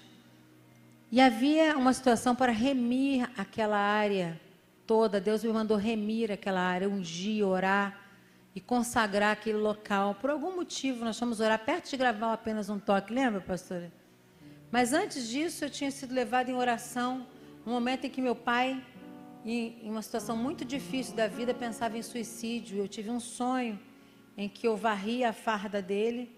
E 1.16 1.22
havia 1.22 1.78
uma 1.78 1.94
situação 1.94 2.36
para 2.36 2.52
remir 2.52 3.30
aquela 3.38 3.78
área 3.78 4.38
toda. 4.86 5.22
Deus 5.22 5.46
me 5.46 5.54
mandou 5.54 5.78
remir 5.78 6.30
aquela 6.30 6.60
área, 6.60 6.90
ungir, 6.90 7.48
orar 7.48 7.98
e 8.54 8.60
consagrar 8.60 9.32
aquele 9.32 9.58
local. 9.58 10.16
Por 10.16 10.30
algum 10.30 10.54
motivo, 10.58 11.06
nós 11.06 11.18
fomos 11.18 11.40
orar 11.40 11.58
perto 11.64 11.90
de 11.90 11.96
gravar 11.96 12.34
apenas 12.34 12.68
um 12.68 12.78
toque, 12.78 13.14
lembra, 13.14 13.40
pastora? 13.40 13.90
Mas 14.70 14.92
antes 14.92 15.30
disso, 15.30 15.64
eu 15.64 15.70
tinha 15.70 15.90
sido 15.90 16.14
levada 16.14 16.52
em 16.52 16.54
oração, 16.54 17.26
no 17.66 17.72
momento 17.72 18.04
em 18.08 18.10
que 18.10 18.22
meu 18.22 18.36
pai, 18.36 18.84
em 19.46 19.90
uma 19.90 20.02
situação 20.02 20.36
muito 20.36 20.66
difícil 20.66 21.16
da 21.16 21.28
vida, 21.28 21.54
pensava 21.54 21.98
em 21.98 22.02
suicídio. 22.02 22.78
Eu 22.78 22.90
tive 22.90 23.10
um 23.10 23.22
sonho 23.22 23.80
em 24.36 24.50
que 24.50 24.68
eu 24.68 24.76
varria 24.76 25.30
a 25.30 25.34
farda 25.34 25.82
dele 25.82 26.30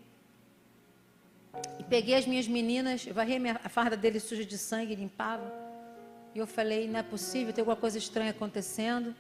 e 1.80 1.84
peguei 1.84 2.15
as 2.15 2.26
minhas 2.26 2.48
meninas, 2.48 3.06
varri 3.06 3.38
a 3.63 3.70
farda 3.70 3.96
dele 3.96 4.20
suja 4.20 4.46
de 4.46 4.58
sangue, 4.58 4.96
limpava. 4.96 5.52
E 6.34 6.39
eu 6.39 6.48
falei, 6.48 6.88
não 6.88 7.00
é 7.00 7.04
possível, 7.04 7.54
tem 7.54 7.62
alguma 7.62 7.76
coisa 7.76 7.98
estranha 7.98 8.32
acontecendo. 8.32 9.15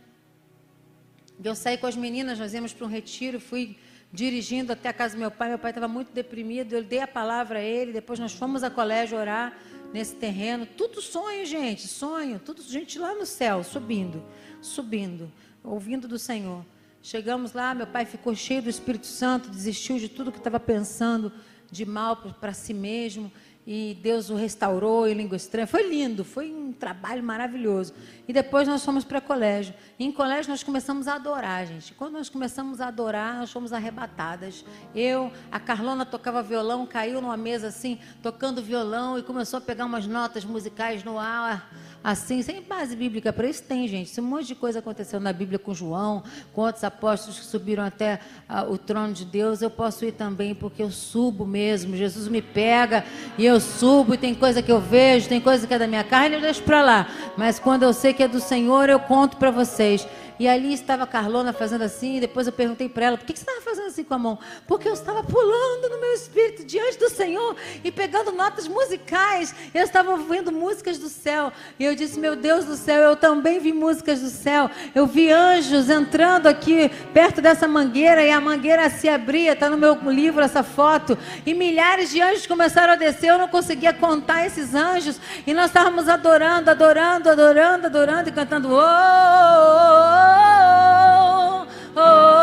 E 1.43 1.47
eu 1.47 1.55
saí 1.55 1.77
com 1.77 1.87
as 1.87 1.95
meninas, 1.95 2.39
nós 2.39 2.53
íamos 2.53 2.73
para 2.73 2.85
um 2.85 2.89
retiro, 2.89 3.39
fui 3.39 3.77
dirigindo 4.11 4.71
até 4.71 4.89
a 4.89 4.93
casa 4.93 5.15
do 5.15 5.19
meu 5.19 5.31
pai. 5.31 5.49
Meu 5.49 5.59
pai 5.59 5.71
estava 5.71 5.87
muito 5.87 6.11
deprimido, 6.11 6.73
eu 6.73 6.83
dei 6.83 6.99
a 6.99 7.07
palavra 7.07 7.59
a 7.59 7.61
ele. 7.61 7.91
Depois 7.91 8.19
nós 8.19 8.33
fomos 8.33 8.63
a 8.63 8.69
colégio 8.69 9.17
orar 9.17 9.57
nesse 9.93 10.15
terreno. 10.15 10.65
Tudo 10.65 11.01
sonho, 11.01 11.45
gente, 11.45 11.87
sonho. 11.87 12.39
Tudo 12.39 12.61
gente 12.61 12.99
lá 12.99 13.13
no 13.13 13.25
céu, 13.25 13.63
subindo, 13.63 14.23
subindo, 14.61 15.31
ouvindo 15.63 16.07
do 16.07 16.17
Senhor. 16.17 16.65
Chegamos 17.01 17.53
lá, 17.53 17.73
meu 17.73 17.87
pai 17.87 18.05
ficou 18.05 18.35
cheio 18.35 18.61
do 18.61 18.69
Espírito 18.69 19.05
Santo, 19.05 19.49
desistiu 19.49 19.97
de 19.97 20.09
tudo 20.09 20.31
que 20.31 20.39
estava 20.39 20.59
pensando 20.59 21.31
de 21.71 21.85
mal 21.85 22.17
para 22.39 22.53
si 22.53 22.73
mesmo 22.73 23.31
e 23.65 23.97
Deus 24.01 24.29
o 24.29 24.35
restaurou 24.35 25.07
em 25.07 25.13
língua 25.13 25.35
estranha. 25.35 25.67
Foi 25.67 25.87
lindo, 25.87 26.23
foi 26.23 26.53
um 26.53 26.71
trabalho 26.71 27.21
maravilhoso. 27.21 27.93
E 28.27 28.33
depois 28.33 28.67
nós 28.67 28.83
fomos 28.83 29.05
para 29.05 29.21
colégio. 29.21 29.73
E 29.97 30.05
em 30.05 30.11
colégio 30.11 30.51
nós 30.51 30.61
começamos 30.61 31.07
a 31.07 31.15
adorar, 31.15 31.65
gente. 31.65 31.93
Quando 31.93 32.13
nós 32.13 32.27
começamos 32.27 32.81
a 32.81 32.87
adorar, 32.87 33.37
nós 33.37 33.51
fomos 33.51 33.71
arrebatadas. 33.71 34.65
Eu, 34.93 35.31
a 35.51 35.59
Carlona 35.59 36.05
tocava 36.05 36.43
violão, 36.43 36.85
caiu 36.85 37.21
numa 37.21 37.37
mesa 37.37 37.67
assim, 37.67 37.99
tocando 38.21 38.61
violão 38.61 39.17
e 39.17 39.23
começou 39.23 39.57
a 39.57 39.61
pegar 39.61 39.85
umas 39.85 40.05
notas 40.05 40.43
musicais 40.43 41.03
no 41.03 41.17
ar 41.17 41.69
assim, 42.03 42.41
sem 42.41 42.61
base 42.61 42.95
bíblica 42.95 43.33
para 43.33 43.47
isso 43.47 43.63
tem, 43.63 43.85
gente. 43.85 44.09
Se 44.09 44.21
um 44.21 44.23
monte 44.23 44.47
de 44.47 44.55
coisa 44.55 44.79
aconteceu 44.79 45.19
na 45.19 45.33
Bíblia 45.33 45.59
com 45.59 45.73
João, 45.73 46.23
com 46.53 46.61
outros 46.61 46.83
apóstolos 46.83 47.39
que 47.39 47.45
subiram 47.45 47.83
até 47.83 48.21
uh, 48.49 48.71
o 48.71 48.77
trono 48.77 49.13
de 49.13 49.25
Deus, 49.25 49.61
eu 49.61 49.69
posso 49.69 50.05
ir 50.05 50.13
também, 50.13 50.55
porque 50.55 50.81
eu 50.81 50.89
subo 50.89 51.45
mesmo. 51.45 51.97
Jesus 51.97 52.29
me 52.29 52.41
pega 52.41 53.03
e 53.37 53.45
eu 53.45 53.59
subo, 53.59 54.13
e 54.13 54.17
tem 54.17 54.33
coisa 54.33 54.61
que 54.61 54.71
eu 54.71 54.79
vejo, 54.79 55.27
tem 55.27 55.41
coisa 55.41 55.67
que 55.67 55.73
é 55.73 55.79
da 55.79 55.85
minha 55.85 56.03
carne, 56.03 56.35
eu 56.35 56.41
deixo 56.41 56.63
para 56.63 56.81
lá. 56.81 57.07
Mas 57.35 57.59
quando 57.59 57.83
eu 57.83 57.91
sei 57.91 58.13
que 58.17 58.23
é 58.23 58.27
do 58.27 58.39
Senhor, 58.39 58.89
eu 58.89 58.99
conto 58.99 59.37
para 59.37 59.51
vocês. 59.51 60.05
E 60.39 60.47
ali 60.47 60.73
estava 60.73 61.03
a 61.03 61.07
Carlona 61.07 61.51
fazendo 61.51 61.83
assim, 61.83 62.17
e 62.17 62.19
depois 62.19 62.45
eu 62.45 62.53
perguntei 62.53 62.87
para 62.87 63.05
ela, 63.05 63.17
por 63.17 63.25
que 63.25 63.33
você 63.33 63.41
estava 63.41 63.61
fazendo 63.61 63.87
assim 63.87 64.03
com 64.03 64.13
a 64.13 64.19
mão? 64.19 64.37
Porque 64.67 64.87
eu 64.87 64.93
estava 64.93 65.23
pulando 65.23 65.89
no 65.89 65.99
meu 65.99 66.13
espírito 66.13 66.63
diante 66.63 66.97
do 66.99 67.09
Senhor 67.09 67.55
e 67.83 67.91
pegando 67.91 68.31
notas 68.31 68.67
musicais. 68.67 69.55
Eu 69.73 69.83
estava 69.83 70.11
ouvindo 70.11 70.51
músicas 70.51 70.97
do 70.97 71.09
céu. 71.09 71.51
E 71.79 71.85
eu 71.85 71.95
disse, 71.95 72.19
meu 72.19 72.35
Deus 72.35 72.65
do 72.65 72.75
céu, 72.75 73.01
eu 73.01 73.15
também 73.15 73.59
vi 73.59 73.73
músicas 73.73 74.21
do 74.21 74.29
céu. 74.29 74.69
Eu 74.93 75.07
vi 75.07 75.31
anjos 75.31 75.89
entrando 75.89 76.47
aqui 76.47 76.89
perto 77.13 77.41
dessa 77.41 77.67
mangueira 77.67 78.23
e 78.23 78.31
a 78.31 78.39
mangueira 78.39 78.89
se 78.89 79.09
abria. 79.09 79.53
Está 79.53 79.69
no 79.69 79.77
meu 79.77 79.95
livro 80.11 80.43
essa 80.43 80.61
foto. 80.61 81.17
E 81.45 81.53
milhares 81.53 82.11
de 82.11 82.21
anjos 82.21 82.45
começaram 82.45 82.93
a 82.93 82.95
descer. 82.95 83.31
Eu 83.31 83.37
não 83.37 83.47
conseguia 83.47 83.93
contar 83.93 84.45
esses 84.45 84.75
anjos. 84.75 85.19
E 85.45 85.53
nós 85.53 85.67
estávamos 85.67 86.07
adorando, 86.07 86.69
adorando, 86.69 87.29
adorando, 87.29 87.87
adorando 87.87 88.29
e 88.29 88.31
cantando. 88.31 88.69
Oh, 88.71 88.77
oh, 88.77 90.23
oh 90.23 90.26
oh, 90.27 91.65
oh, 91.95 92.01
oh. 92.01 92.37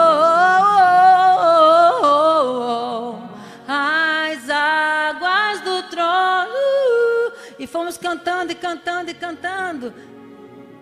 E 7.59 7.67
cantando 7.99 8.53
e 8.53 8.55
cantando 8.55 9.11
e 9.11 9.15
cantando. 9.15 9.95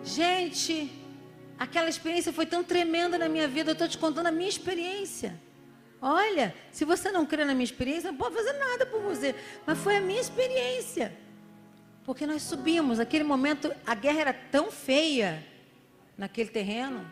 Gente, 0.02 0.92
aquela 1.58 1.88
experiência 1.88 2.32
foi 2.32 2.46
tão 2.46 2.64
tremenda 2.64 3.16
na 3.16 3.28
minha 3.28 3.46
vida. 3.46 3.70
Eu 3.70 3.74
estou 3.74 3.88
te 3.88 3.96
contando 3.98 4.26
a 4.26 4.32
minha 4.32 4.48
experiência. 4.48 5.40
Olha, 6.00 6.52
se 6.72 6.84
você 6.84 7.12
não 7.12 7.24
crê 7.24 7.44
na 7.44 7.54
minha 7.54 7.64
experiência, 7.64 8.10
não 8.10 8.18
pode 8.18 8.34
fazer 8.34 8.54
nada 8.54 8.84
por 8.86 9.00
você. 9.00 9.34
Mas 9.64 9.78
foi 9.78 9.98
a 9.98 10.00
minha 10.00 10.20
experiência. 10.20 11.16
Porque 12.04 12.26
nós 12.26 12.42
subimos, 12.42 12.98
naquele 12.98 13.22
momento 13.22 13.72
a 13.86 13.94
guerra 13.94 14.20
era 14.20 14.32
tão 14.32 14.72
feia 14.72 15.46
naquele 16.16 16.50
terreno 16.50 17.04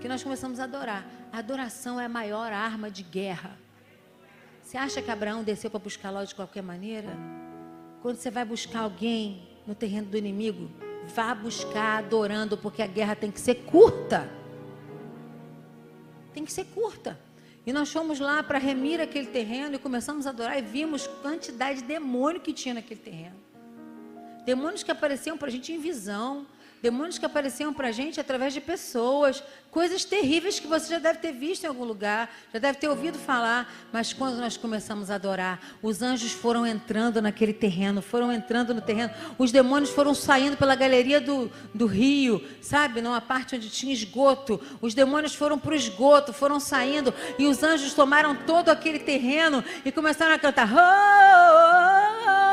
que 0.00 0.08
nós 0.08 0.22
começamos 0.22 0.58
a 0.58 0.64
adorar. 0.64 1.06
A 1.32 1.38
adoração 1.38 2.00
é 2.00 2.06
a 2.06 2.08
maior 2.08 2.52
arma 2.52 2.90
de 2.90 3.02
guerra. 3.02 3.56
Você 4.62 4.76
acha 4.76 5.02
que 5.02 5.10
Abraão 5.10 5.42
desceu 5.42 5.70
para 5.70 5.80
buscar 5.80 6.10
Ló 6.10 6.24
de 6.24 6.34
qualquer 6.34 6.62
maneira? 6.62 7.10
Quando 8.00 8.16
você 8.16 8.30
vai 8.30 8.44
buscar 8.44 8.80
alguém 8.80 9.48
no 9.66 9.74
terreno 9.74 10.08
do 10.08 10.16
inimigo, 10.16 10.70
vá 11.14 11.34
buscar 11.34 11.98
adorando, 11.98 12.56
porque 12.56 12.82
a 12.82 12.86
guerra 12.86 13.14
tem 13.14 13.30
que 13.30 13.40
ser 13.40 13.56
curta. 13.66 14.28
Tem 16.32 16.44
que 16.44 16.52
ser 16.52 16.64
curta. 16.66 17.18
E 17.64 17.72
nós 17.72 17.92
fomos 17.92 18.18
lá 18.18 18.42
para 18.42 18.58
remir 18.58 19.00
aquele 19.00 19.26
terreno 19.26 19.76
e 19.76 19.78
começamos 19.78 20.26
a 20.26 20.30
adorar 20.30 20.58
e 20.58 20.62
vimos 20.62 21.06
quantidade 21.06 21.80
de 21.80 21.86
demônio 21.86 22.40
que 22.40 22.52
tinha 22.52 22.74
naquele 22.74 23.00
terreno. 23.00 23.36
Demônios 24.44 24.82
que 24.82 24.90
apareciam 24.90 25.38
para 25.38 25.46
a 25.46 25.50
gente 25.50 25.72
em 25.72 25.78
visão, 25.78 26.46
demônios 26.82 27.16
que 27.16 27.24
apareciam 27.24 27.72
para 27.72 27.88
a 27.88 27.92
gente 27.92 28.20
através 28.20 28.52
de 28.52 28.60
pessoas, 28.60 29.42
coisas 29.70 30.04
terríveis 30.04 30.58
que 30.58 30.66
você 30.66 30.88
já 30.94 30.98
deve 30.98 31.20
ter 31.20 31.32
visto 31.32 31.62
em 31.62 31.68
algum 31.68 31.84
lugar, 31.84 32.28
já 32.52 32.58
deve 32.58 32.78
ter 32.78 32.88
ouvido 32.88 33.18
falar, 33.18 33.72
mas 33.92 34.12
quando 34.12 34.36
nós 34.38 34.56
começamos 34.56 35.08
a 35.08 35.14
adorar, 35.14 35.60
os 35.80 36.02
anjos 36.02 36.32
foram 36.32 36.66
entrando 36.66 37.22
naquele 37.22 37.52
terreno, 37.52 38.02
foram 38.02 38.32
entrando 38.32 38.74
no 38.74 38.80
terreno, 38.80 39.12
os 39.38 39.52
demônios 39.52 39.90
foram 39.90 40.12
saindo 40.12 40.56
pela 40.56 40.74
galeria 40.74 41.20
do, 41.20 41.50
do 41.72 41.86
rio, 41.86 42.44
sabe, 42.60 43.00
numa 43.00 43.20
parte 43.20 43.54
onde 43.54 43.70
tinha 43.70 43.92
esgoto, 43.92 44.60
os 44.80 44.92
demônios 44.92 45.34
foram 45.34 45.58
para 45.58 45.70
o 45.70 45.76
esgoto, 45.76 46.32
foram 46.32 46.58
saindo, 46.58 47.14
e 47.38 47.46
os 47.46 47.62
anjos 47.62 47.94
tomaram 47.94 48.34
todo 48.34 48.70
aquele 48.70 48.98
terreno 48.98 49.64
e 49.84 49.92
começaram 49.92 50.34
a 50.34 50.38
cantar. 50.38 50.68
Oh, 50.72 50.76
oh, 50.76 51.88
oh, 51.88 51.91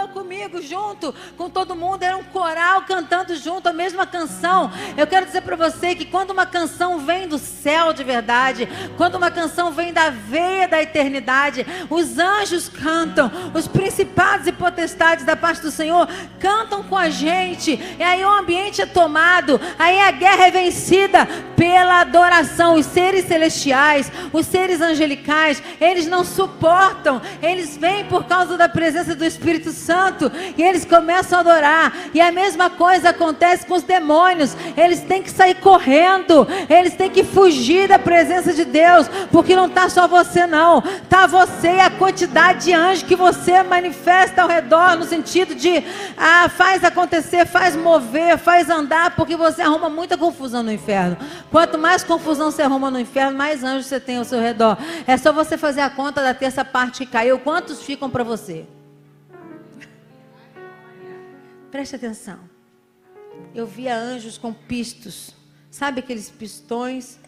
comigo, 0.09 0.61
junto 0.61 1.13
com 1.37 1.49
todo 1.49 1.75
mundo, 1.75 2.03
era 2.03 2.17
um 2.17 2.23
coral 2.23 2.81
cantando 2.81 3.35
junto 3.35 3.69
a 3.69 3.73
mesma 3.73 4.05
canção. 4.05 4.71
Eu 4.97 5.07
quero 5.07 5.25
dizer 5.25 5.41
para 5.41 5.55
você 5.55 5.95
que 5.95 6.05
quando 6.05 6.31
uma 6.31 6.45
canção 6.45 6.99
vem 6.99 7.27
do 7.27 7.37
céu 7.37 7.93
de 7.93 8.03
verdade, 8.03 8.67
quando 8.97 9.15
uma 9.15 9.31
canção 9.31 9.71
vem 9.71 9.93
da 9.93 10.09
veia 10.09 10.67
da 10.67 10.81
eternidade, 10.81 11.65
os 11.89 12.17
anjos 12.17 12.67
cantam, 12.67 13.31
os 13.53 13.67
principados 13.67 14.47
e 14.47 14.51
potestades 14.51 15.25
da 15.25 15.35
parte 15.35 15.61
do 15.61 15.71
Senhor 15.71 16.07
cantam 16.39 16.83
com 16.83 16.97
a 16.97 17.09
gente. 17.09 17.79
E 17.97 18.03
aí 18.03 18.23
o 18.23 18.29
ambiente 18.29 18.81
é 18.81 18.85
tomado, 18.85 19.59
aí 19.77 19.99
a 20.01 20.11
guerra 20.11 20.47
é 20.47 20.51
vencida 20.51 21.27
pela 21.55 22.01
adoração. 22.01 22.75
Os 22.75 22.85
seres 22.85 23.25
celestiais, 23.25 24.11
os 24.33 24.45
seres 24.45 24.81
angelicais, 24.81 25.61
eles 25.79 26.07
não 26.07 26.23
suportam, 26.23 27.21
eles 27.41 27.77
vêm 27.77 28.05
por 28.05 28.25
causa 28.25 28.57
da 28.57 28.67
presença 28.67 29.15
do 29.15 29.25
Espírito 29.25 29.71
Santo 29.71 29.98
Santo. 29.99 30.31
E 30.57 30.63
eles 30.63 30.85
começam 30.85 31.39
a 31.39 31.41
adorar. 31.41 31.93
E 32.13 32.21
a 32.21 32.31
mesma 32.31 32.69
coisa 32.69 33.09
acontece 33.09 33.65
com 33.65 33.75
os 33.75 33.83
demônios. 33.83 34.55
Eles 34.77 35.01
têm 35.01 35.21
que 35.21 35.29
sair 35.29 35.55
correndo. 35.55 36.47
Eles 36.69 36.93
têm 36.93 37.09
que 37.09 37.23
fugir 37.23 37.89
da 37.89 37.99
presença 37.99 38.53
de 38.53 38.63
Deus. 38.63 39.09
Porque 39.31 39.55
não 39.55 39.65
está 39.67 39.89
só 39.89 40.07
você, 40.07 40.47
não. 40.47 40.79
Está 40.79 41.27
você 41.27 41.75
e 41.75 41.79
a 41.81 41.89
quantidade 41.89 42.65
de 42.65 42.73
anjos 42.73 43.03
que 43.03 43.15
você 43.15 43.61
manifesta 43.61 44.41
ao 44.41 44.47
redor. 44.47 44.95
No 44.95 45.03
sentido 45.03 45.53
de 45.53 45.83
ah, 46.17 46.49
faz 46.49 46.83
acontecer, 46.83 47.45
faz 47.45 47.75
mover, 47.75 48.37
faz 48.37 48.69
andar. 48.69 49.15
Porque 49.15 49.35
você 49.35 49.61
arruma 49.61 49.89
muita 49.89 50.17
confusão 50.17 50.63
no 50.63 50.71
inferno. 50.71 51.17
Quanto 51.51 51.77
mais 51.77 52.03
confusão 52.03 52.51
você 52.51 52.61
arruma 52.61 52.89
no 52.89 52.99
inferno, 52.99 53.37
mais 53.37 53.63
anjos 53.63 53.87
você 53.87 53.99
tem 53.99 54.17
ao 54.17 54.23
seu 54.23 54.39
redor. 54.39 54.77
É 55.05 55.17
só 55.17 55.33
você 55.33 55.57
fazer 55.57 55.81
a 55.81 55.89
conta 55.89 56.21
da 56.21 56.33
terça 56.33 56.63
parte 56.63 57.05
que 57.05 57.11
caiu. 57.11 57.39
Quantos 57.39 57.81
ficam 57.81 58.09
para 58.09 58.23
você? 58.23 58.65
Preste 61.71 61.95
atenção. 61.95 62.39
Eu 63.53 63.67
via 63.67 63.95
anjos 63.95 64.37
com 64.37 64.53
pistos. 64.53 65.35
Sabe 65.69 65.99
aqueles 65.99 66.29
pistões? 66.29 67.18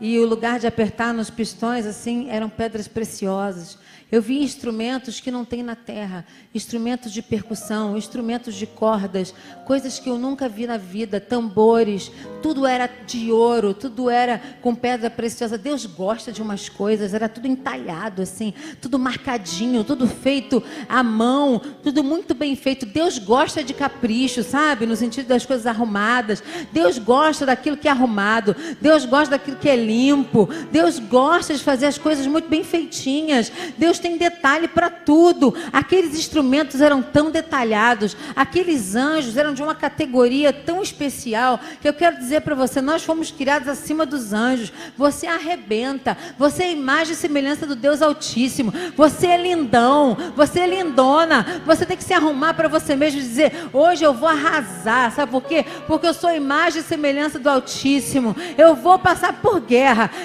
E 0.00 0.18
o 0.18 0.26
lugar 0.26 0.58
de 0.58 0.66
apertar 0.66 1.12
nos 1.12 1.28
pistões, 1.28 1.84
assim, 1.84 2.30
eram 2.30 2.48
pedras 2.48 2.88
preciosas. 2.88 3.78
Eu 4.10 4.20
vi 4.20 4.42
instrumentos 4.42 5.20
que 5.20 5.30
não 5.30 5.44
tem 5.44 5.62
na 5.62 5.76
terra, 5.76 6.26
instrumentos 6.52 7.12
de 7.12 7.22
percussão, 7.22 7.96
instrumentos 7.96 8.56
de 8.56 8.66
cordas, 8.66 9.32
coisas 9.64 10.00
que 10.00 10.10
eu 10.10 10.18
nunca 10.18 10.48
vi 10.48 10.66
na 10.66 10.76
vida, 10.76 11.20
tambores, 11.20 12.10
tudo 12.42 12.66
era 12.66 12.88
de 13.06 13.30
ouro, 13.30 13.72
tudo 13.72 14.10
era 14.10 14.42
com 14.60 14.74
pedra 14.74 15.08
preciosa. 15.08 15.56
Deus 15.56 15.86
gosta 15.86 16.32
de 16.32 16.42
umas 16.42 16.68
coisas, 16.68 17.14
era 17.14 17.28
tudo 17.28 17.46
entalhado 17.46 18.20
assim, 18.20 18.52
tudo 18.80 18.98
marcadinho, 18.98 19.84
tudo 19.84 20.08
feito 20.08 20.60
à 20.88 21.04
mão, 21.04 21.60
tudo 21.80 22.02
muito 22.02 22.34
bem 22.34 22.56
feito. 22.56 22.86
Deus 22.86 23.16
gosta 23.16 23.62
de 23.62 23.72
capricho, 23.72 24.42
sabe? 24.42 24.86
No 24.86 24.96
sentido 24.96 25.28
das 25.28 25.46
coisas 25.46 25.68
arrumadas. 25.68 26.42
Deus 26.72 26.98
gosta 26.98 27.46
daquilo 27.46 27.76
que 27.76 27.86
é 27.86 27.92
arrumado. 27.92 28.56
Deus 28.80 29.04
gosta 29.04 29.38
daquilo 29.38 29.56
que 29.56 29.68
é 29.68 29.76
limpo. 29.90 30.48
Deus 30.70 30.98
gosta 30.98 31.54
de 31.54 31.62
fazer 31.62 31.86
as 31.86 31.98
coisas 31.98 32.26
muito 32.26 32.48
bem 32.48 32.62
feitinhas. 32.62 33.50
Deus 33.76 33.98
tem 33.98 34.16
detalhe 34.16 34.68
para 34.68 34.88
tudo. 34.88 35.54
Aqueles 35.72 36.18
instrumentos 36.18 36.80
eram 36.80 37.02
tão 37.02 37.30
detalhados, 37.30 38.16
aqueles 38.36 38.94
anjos 38.94 39.36
eram 39.36 39.52
de 39.52 39.62
uma 39.62 39.74
categoria 39.74 40.52
tão 40.52 40.82
especial 40.82 41.58
que 41.80 41.88
eu 41.88 41.94
quero 41.94 42.18
dizer 42.18 42.42
para 42.42 42.54
você: 42.54 42.80
nós 42.80 43.02
fomos 43.02 43.30
criados 43.30 43.68
acima 43.68 44.06
dos 44.06 44.32
anjos. 44.32 44.72
Você 44.96 45.26
arrebenta, 45.26 46.16
você 46.38 46.64
é 46.64 46.72
imagem 46.72 47.14
e 47.14 47.16
semelhança 47.16 47.66
do 47.66 47.74
Deus 47.74 48.02
Altíssimo. 48.02 48.72
Você 48.96 49.26
é 49.26 49.36
lindão, 49.36 50.16
você 50.36 50.60
é 50.60 50.66
lindona. 50.66 51.62
Você 51.66 51.84
tem 51.84 51.96
que 51.96 52.04
se 52.04 52.14
arrumar 52.14 52.54
para 52.54 52.68
você 52.68 52.94
mesmo 52.94 53.20
e 53.20 53.22
dizer: 53.22 53.52
hoje 53.72 54.04
eu 54.04 54.14
vou 54.14 54.28
arrasar. 54.28 55.12
Sabe 55.12 55.32
por 55.32 55.42
quê? 55.42 55.64
Porque 55.86 56.06
eu 56.06 56.14
sou 56.14 56.30
imagem 56.30 56.80
e 56.80 56.84
semelhança 56.84 57.38
do 57.38 57.48
Altíssimo. 57.48 58.36
Eu 58.56 58.74
vou 58.74 58.98
passar 58.98 59.40
por 59.40 59.60
guerra, 59.60 59.79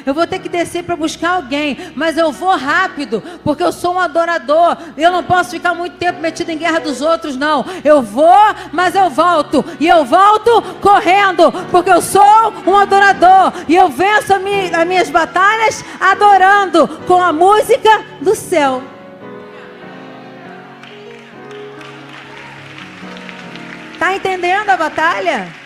eu 0.05 0.13
vou 0.13 0.25
ter 0.27 0.39
que 0.39 0.49
descer 0.49 0.83
para 0.83 0.95
buscar 0.95 1.35
alguém, 1.35 1.91
mas 1.95 2.17
eu 2.17 2.31
vou 2.31 2.55
rápido, 2.55 3.21
porque 3.43 3.63
eu 3.63 3.71
sou 3.71 3.95
um 3.95 3.99
adorador. 3.99 4.77
Eu 4.97 5.11
não 5.11 5.23
posso 5.23 5.51
ficar 5.51 5.73
muito 5.73 5.97
tempo 5.97 6.19
metido 6.21 6.49
em 6.49 6.57
guerra 6.57 6.79
dos 6.79 7.01
outros, 7.01 7.35
não. 7.35 7.65
Eu 7.83 8.01
vou, 8.01 8.35
mas 8.71 8.95
eu 8.95 9.09
volto. 9.09 9.63
E 9.79 9.87
eu 9.87 10.05
volto 10.05 10.61
correndo, 10.81 11.51
porque 11.71 11.89
eu 11.89 12.01
sou 12.01 12.53
um 12.65 12.77
adorador. 12.77 13.53
E 13.67 13.75
eu 13.75 13.89
venço 13.89 14.33
as 14.33 14.87
minhas 14.87 15.09
batalhas 15.09 15.83
adorando 15.99 16.87
com 17.07 17.21
a 17.21 17.31
música 17.31 18.03
do 18.21 18.35
céu. 18.35 18.81
Está 23.93 24.13
entendendo 24.13 24.69
a 24.69 24.77
batalha? 24.77 25.64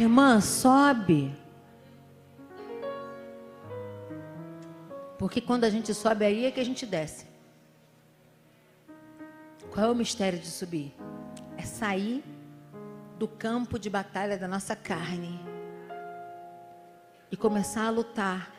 Irmã, 0.00 0.40
sobe. 0.40 1.34
Porque 5.18 5.40
quando 5.40 5.64
a 5.64 5.70
gente 5.70 5.92
sobe 5.92 6.24
aí 6.24 6.44
é 6.46 6.52
que 6.52 6.60
a 6.60 6.64
gente 6.64 6.86
desce. 6.86 7.26
Qual 9.72 9.86
é 9.86 9.90
o 9.90 9.96
mistério 9.96 10.38
de 10.38 10.46
subir? 10.46 10.94
É 11.56 11.62
sair 11.62 12.22
do 13.18 13.26
campo 13.26 13.76
de 13.76 13.90
batalha 13.90 14.38
da 14.38 14.46
nossa 14.46 14.76
carne 14.76 15.40
e 17.28 17.36
começar 17.36 17.88
a 17.88 17.90
lutar 17.90 18.54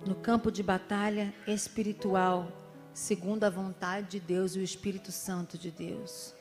no 0.00 0.14
campo 0.14 0.50
de 0.50 0.62
batalha 0.62 1.34
espiritual, 1.46 2.50
segundo 2.94 3.44
a 3.44 3.50
vontade 3.50 4.12
de 4.12 4.20
Deus 4.20 4.56
e 4.56 4.60
o 4.60 4.62
Espírito 4.62 5.12
Santo 5.12 5.58
de 5.58 5.70
Deus. 5.70 6.37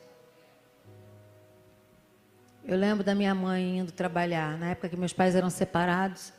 Eu 2.68 2.78
lembro 2.78 3.04
da 3.04 3.16
minha 3.16 3.34
mãe 3.34 3.80
indo 3.80 3.92
trabalhar, 3.92 4.58
na 4.58 4.72
época 4.72 4.90
que 4.90 4.98
meus 4.98 5.14
pais 5.14 5.36
eram 5.36 5.50
separados, 5.50 6.34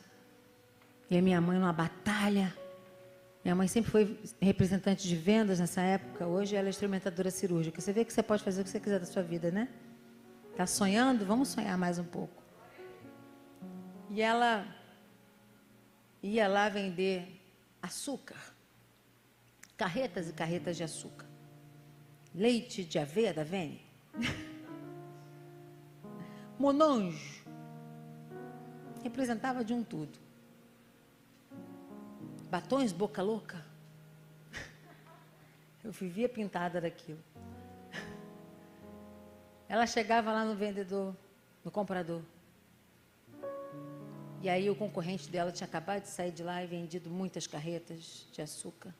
e 1.09 1.17
a 1.17 1.21
minha 1.21 1.41
mãe 1.41 1.57
numa 1.57 1.73
batalha 1.73 2.53
minha 3.43 3.55
mãe 3.55 3.67
sempre 3.67 3.89
foi 3.89 4.19
representante 4.41 5.07
de 5.07 5.15
vendas 5.15 5.59
nessa 5.59 5.81
época. 5.81 6.27
Hoje 6.27 6.55
ela 6.55 6.67
é 6.67 6.69
instrumentadora 6.69 7.31
cirúrgica. 7.31 7.79
Você 7.79 7.93
vê 7.93 8.03
que 8.03 8.11
você 8.11 8.21
pode 8.21 8.43
fazer 8.43 8.61
o 8.61 8.63
que 8.63 8.69
você 8.69 8.79
quiser 8.79 8.99
da 8.99 9.05
sua 9.05 9.23
vida, 9.23 9.49
né? 9.49 9.69
Está 10.51 10.67
sonhando? 10.67 11.25
Vamos 11.25 11.49
sonhar 11.49 11.77
mais 11.77 11.97
um 11.97 12.03
pouco. 12.03 12.43
E 14.09 14.21
ela 14.21 14.67
ia 16.21 16.47
lá 16.47 16.67
vender 16.67 17.41
açúcar. 17.81 18.37
Carretas 19.77 20.29
e 20.29 20.33
carretas 20.33 20.75
de 20.75 20.83
açúcar. 20.83 21.25
Leite 22.35 22.83
de 22.83 22.99
aveia 22.99 23.33
da 23.33 23.43
Vene. 23.43 23.81
Monanjo. 26.59 27.39
Representava 29.01 29.63
de 29.63 29.73
um 29.73 29.81
tudo. 29.81 30.19
Batons 32.51 32.91
boca 32.91 33.23
louca. 33.23 33.65
Eu 35.81 35.93
vivia 35.93 36.27
pintada 36.27 36.81
daquilo. 36.81 37.23
Ela 39.69 39.87
chegava 39.87 40.33
lá 40.33 40.43
no 40.43 40.53
vendedor, 40.53 41.15
no 41.63 41.71
comprador. 41.71 42.21
E 44.41 44.49
aí 44.49 44.69
o 44.69 44.75
concorrente 44.75 45.29
dela 45.29 45.51
tinha 45.51 45.67
acabado 45.67 46.01
de 46.01 46.09
sair 46.09 46.31
de 46.31 46.43
lá 46.43 46.61
e 46.61 46.67
vendido 46.67 47.09
muitas 47.09 47.47
carretas 47.47 48.27
de 48.33 48.41
açúcar. 48.41 48.93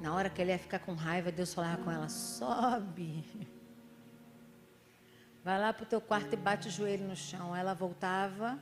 Na 0.00 0.12
hora 0.14 0.28
que 0.28 0.42
ela 0.42 0.50
ia 0.50 0.58
ficar 0.58 0.80
com 0.80 0.94
raiva, 0.94 1.30
Deus 1.30 1.54
falava 1.54 1.82
com 1.84 1.90
ela: 1.90 2.08
sobe. 2.08 3.24
Vai 5.46 5.60
lá 5.60 5.72
para 5.72 5.84
o 5.84 5.86
teu 5.86 6.00
quarto 6.00 6.32
e 6.32 6.36
bate 6.36 6.66
o 6.66 6.70
joelho 6.72 7.06
no 7.06 7.14
chão. 7.14 7.54
Ela 7.54 7.72
voltava 7.72 8.58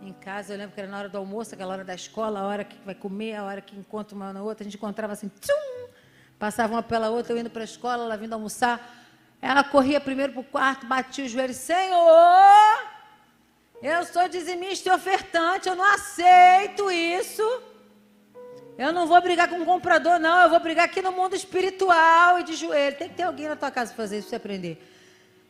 em 0.00 0.12
casa, 0.12 0.52
eu 0.52 0.56
lembro 0.56 0.72
que 0.72 0.80
era 0.80 0.88
na 0.88 0.96
hora 0.96 1.08
do 1.08 1.18
almoço, 1.18 1.52
aquela 1.52 1.72
hora 1.72 1.84
da 1.84 1.96
escola, 1.96 2.38
a 2.38 2.46
hora 2.46 2.62
que 2.62 2.78
vai 2.84 2.94
comer, 2.94 3.34
a 3.34 3.42
hora 3.42 3.60
que 3.60 3.76
encontra 3.76 4.14
uma 4.14 4.32
na 4.32 4.40
outra, 4.40 4.62
a 4.62 4.64
gente 4.64 4.76
encontrava 4.76 5.14
assim, 5.14 5.28
tchum, 5.40 5.88
passava 6.38 6.74
uma 6.74 6.82
pela 6.82 7.10
outra, 7.10 7.32
eu 7.32 7.38
indo 7.38 7.50
para 7.50 7.62
a 7.62 7.64
escola, 7.64 8.04
ela 8.04 8.16
vindo 8.16 8.34
almoçar. 8.34 8.80
Ela 9.40 9.64
corria 9.64 10.00
primeiro 10.00 10.32
para 10.32 10.42
o 10.42 10.44
quarto, 10.44 10.86
batia 10.86 11.24
os 11.24 11.32
joelhos, 11.32 11.56
Senhor, 11.56 12.88
eu 13.82 14.04
sou 14.04 14.28
dizimista 14.28 14.90
e 14.90 14.92
ofertante, 14.92 15.68
eu 15.68 15.74
não 15.74 15.92
aceito 15.92 16.88
isso. 16.88 17.42
Eu 18.78 18.92
não 18.92 19.08
vou 19.08 19.20
brigar 19.20 19.48
com 19.48 19.56
um 19.56 19.64
comprador, 19.64 20.20
não, 20.20 20.42
eu 20.42 20.50
vou 20.50 20.60
brigar 20.60 20.84
aqui 20.84 21.02
no 21.02 21.10
mundo 21.10 21.34
espiritual 21.34 22.38
e 22.38 22.44
de 22.44 22.54
joelho. 22.54 22.96
Tem 22.96 23.08
que 23.08 23.16
ter 23.16 23.24
alguém 23.24 23.48
na 23.48 23.56
tua 23.56 23.72
casa 23.72 23.92
para 23.92 24.04
fazer 24.04 24.20
isso 24.20 24.28
para 24.28 24.38
você 24.38 24.40
aprender 24.40 24.91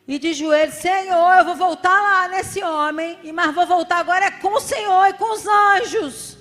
e 0.06 0.18
de 0.18 0.34
joelhos, 0.34 0.74
Senhor, 0.74 1.38
eu 1.38 1.44
vou 1.44 1.54
voltar 1.54 2.00
lá 2.00 2.28
nesse 2.28 2.62
homem, 2.62 3.18
mas 3.32 3.54
vou 3.54 3.66
voltar 3.66 3.98
agora 3.98 4.26
é 4.26 4.30
com 4.32 4.56
o 4.56 4.60
Senhor 4.60 5.06
e 5.06 5.12
com 5.14 5.32
os 5.32 5.46
anjos. 5.46 6.38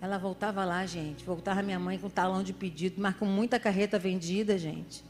Ela 0.00 0.16
voltava 0.16 0.64
lá, 0.64 0.86
gente. 0.86 1.24
Voltava 1.24 1.60
minha 1.60 1.78
mãe 1.78 1.98
com 1.98 2.08
talão 2.08 2.42
de 2.42 2.52
pedido, 2.52 3.00
mas 3.00 3.16
com 3.16 3.24
muita 3.24 3.58
carreta 3.58 3.98
vendida, 3.98 4.56
gente. 4.56 5.04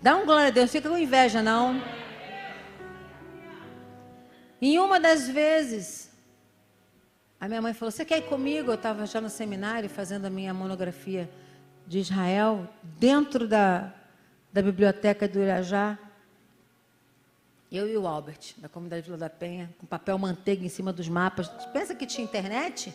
Dá 0.00 0.16
um 0.16 0.24
glória 0.24 0.48
a 0.48 0.50
Deus, 0.50 0.72
fica 0.72 0.88
com 0.88 0.96
inveja, 0.96 1.42
não. 1.42 1.82
Em 4.60 4.78
uma 4.78 4.98
das 4.98 5.28
vezes, 5.28 6.10
a 7.38 7.46
minha 7.46 7.60
mãe 7.60 7.74
falou: 7.74 7.90
Você 7.90 8.04
quer 8.06 8.18
ir 8.18 8.22
comigo? 8.22 8.70
Eu 8.70 8.76
estava 8.76 9.04
já 9.04 9.20
no 9.20 9.28
seminário 9.28 9.90
fazendo 9.90 10.24
a 10.24 10.30
minha 10.30 10.54
monografia 10.54 11.30
de 11.86 11.98
Israel, 11.98 12.66
dentro 12.98 13.46
da, 13.46 13.92
da 14.52 14.60
biblioteca 14.60 15.26
do 15.26 15.40
Irajá. 15.40 15.98
Eu 17.70 17.88
e 17.88 17.96
o 17.96 18.06
Albert, 18.06 18.54
da 18.58 18.68
comunidade 18.68 19.06
Vila 19.06 19.16
da 19.16 19.30
Penha, 19.30 19.70
com 19.78 19.86
papel 19.86 20.18
manteiga 20.18 20.64
em 20.64 20.68
cima 20.68 20.92
dos 20.92 21.08
mapas. 21.08 21.48
Pensa 21.72 21.94
que 21.94 22.04
tinha 22.04 22.22
internet 22.22 22.94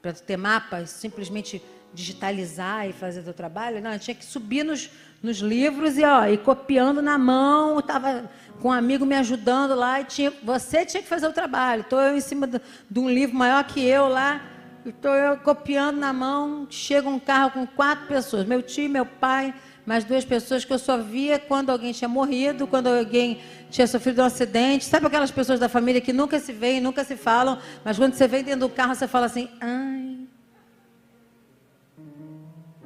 para 0.00 0.12
ter 0.12 0.36
mapas, 0.36 0.90
simplesmente 0.90 1.60
digitalizar 1.92 2.88
e 2.88 2.92
fazer 2.92 3.28
o 3.28 3.34
trabalho? 3.34 3.80
Não, 3.80 3.98
tinha 3.98 4.14
que 4.14 4.24
subir 4.24 4.64
nos, 4.64 4.88
nos 5.20 5.38
livros 5.38 5.98
e, 5.98 6.04
ó, 6.04 6.26
e 6.26 6.38
copiando 6.38 7.02
na 7.02 7.18
mão. 7.18 7.80
Estava 7.80 8.30
com 8.60 8.68
um 8.68 8.72
amigo 8.72 9.04
me 9.04 9.16
ajudando 9.16 9.74
lá 9.74 10.00
e 10.00 10.04
tinha, 10.04 10.32
você 10.44 10.86
tinha 10.86 11.02
que 11.02 11.08
fazer 11.08 11.26
o 11.26 11.32
trabalho. 11.32 11.80
Estou 11.80 12.00
eu 12.00 12.16
em 12.16 12.20
cima 12.20 12.46
de, 12.46 12.60
de 12.88 13.00
um 13.00 13.10
livro 13.10 13.36
maior 13.36 13.64
que 13.64 13.84
eu 13.84 14.06
lá 14.06 14.48
Estou 14.84 15.14
eu 15.14 15.36
copiando 15.36 15.98
na 15.98 16.12
mão, 16.12 16.66
chega 16.68 17.08
um 17.08 17.18
carro 17.18 17.52
com 17.52 17.64
quatro 17.64 18.08
pessoas, 18.08 18.44
meu 18.44 18.60
tio, 18.60 18.90
meu 18.90 19.06
pai, 19.06 19.54
mais 19.84 20.04
duas 20.04 20.24
pessoas 20.24 20.64
que 20.64 20.72
eu 20.72 20.78
só 20.78 20.98
via 20.98 21.38
quando 21.38 21.70
alguém 21.70 21.92
tinha 21.92 22.08
morrido, 22.08 22.66
quando 22.66 22.86
alguém 22.86 23.40
tinha 23.70 23.86
sofrido 23.86 24.22
um 24.22 24.24
acidente. 24.24 24.84
Sabe 24.84 25.06
aquelas 25.06 25.30
pessoas 25.30 25.58
da 25.58 25.68
família 25.68 26.00
que 26.00 26.12
nunca 26.12 26.38
se 26.38 26.52
veem, 26.52 26.80
nunca 26.80 27.04
se 27.04 27.16
falam, 27.16 27.58
mas 27.84 27.98
quando 27.98 28.14
você 28.14 28.28
vem 28.28 28.44
dentro 28.44 28.60
do 28.60 28.68
carro, 28.68 28.94
você 28.94 29.08
fala 29.08 29.26
assim: 29.26 29.50
ai. 29.60 30.26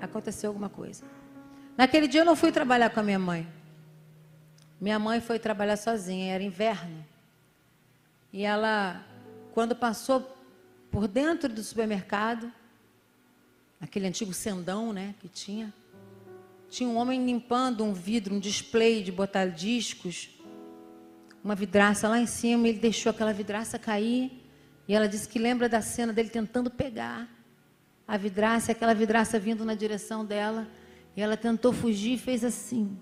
Aconteceu 0.00 0.50
alguma 0.50 0.68
coisa. 0.68 1.04
Naquele 1.76 2.08
dia 2.08 2.22
eu 2.22 2.24
não 2.24 2.36
fui 2.36 2.50
trabalhar 2.50 2.90
com 2.90 3.00
a 3.00 3.02
minha 3.02 3.18
mãe. 3.18 3.46
Minha 4.80 4.98
mãe 4.98 5.20
foi 5.20 5.38
trabalhar 5.38 5.76
sozinha, 5.76 6.34
era 6.34 6.42
inverno. 6.42 7.04
E 8.32 8.42
ela, 8.42 9.02
quando 9.52 9.74
passou 9.74 10.36
por 10.90 11.08
dentro 11.08 11.48
do 11.48 11.62
supermercado, 11.62 12.52
aquele 13.80 14.06
antigo 14.06 14.32
sendão, 14.32 14.92
né, 14.92 15.14
que 15.20 15.28
tinha, 15.28 15.72
tinha 16.76 16.90
um 16.90 16.96
homem 16.98 17.24
limpando 17.24 17.82
um 17.82 17.94
vidro, 17.94 18.34
um 18.34 18.38
display 18.38 19.02
de 19.02 19.10
botar 19.10 19.46
discos, 19.46 20.28
uma 21.42 21.54
vidraça 21.54 22.06
lá 22.06 22.20
em 22.20 22.26
cima, 22.26 22.68
ele 22.68 22.78
deixou 22.78 23.08
aquela 23.08 23.32
vidraça 23.32 23.78
cair, 23.78 24.30
e 24.86 24.94
ela 24.94 25.08
disse 25.08 25.26
que 25.26 25.38
lembra 25.38 25.70
da 25.70 25.80
cena 25.80 26.12
dele 26.12 26.28
tentando 26.28 26.70
pegar 26.70 27.30
a 28.06 28.18
vidraça, 28.18 28.72
aquela 28.72 28.92
vidraça 28.92 29.38
vindo 29.38 29.64
na 29.64 29.74
direção 29.74 30.22
dela, 30.22 30.68
e 31.16 31.22
ela 31.22 31.34
tentou 31.34 31.72
fugir 31.72 32.12
e 32.12 32.18
fez 32.18 32.44
assim. 32.44 32.94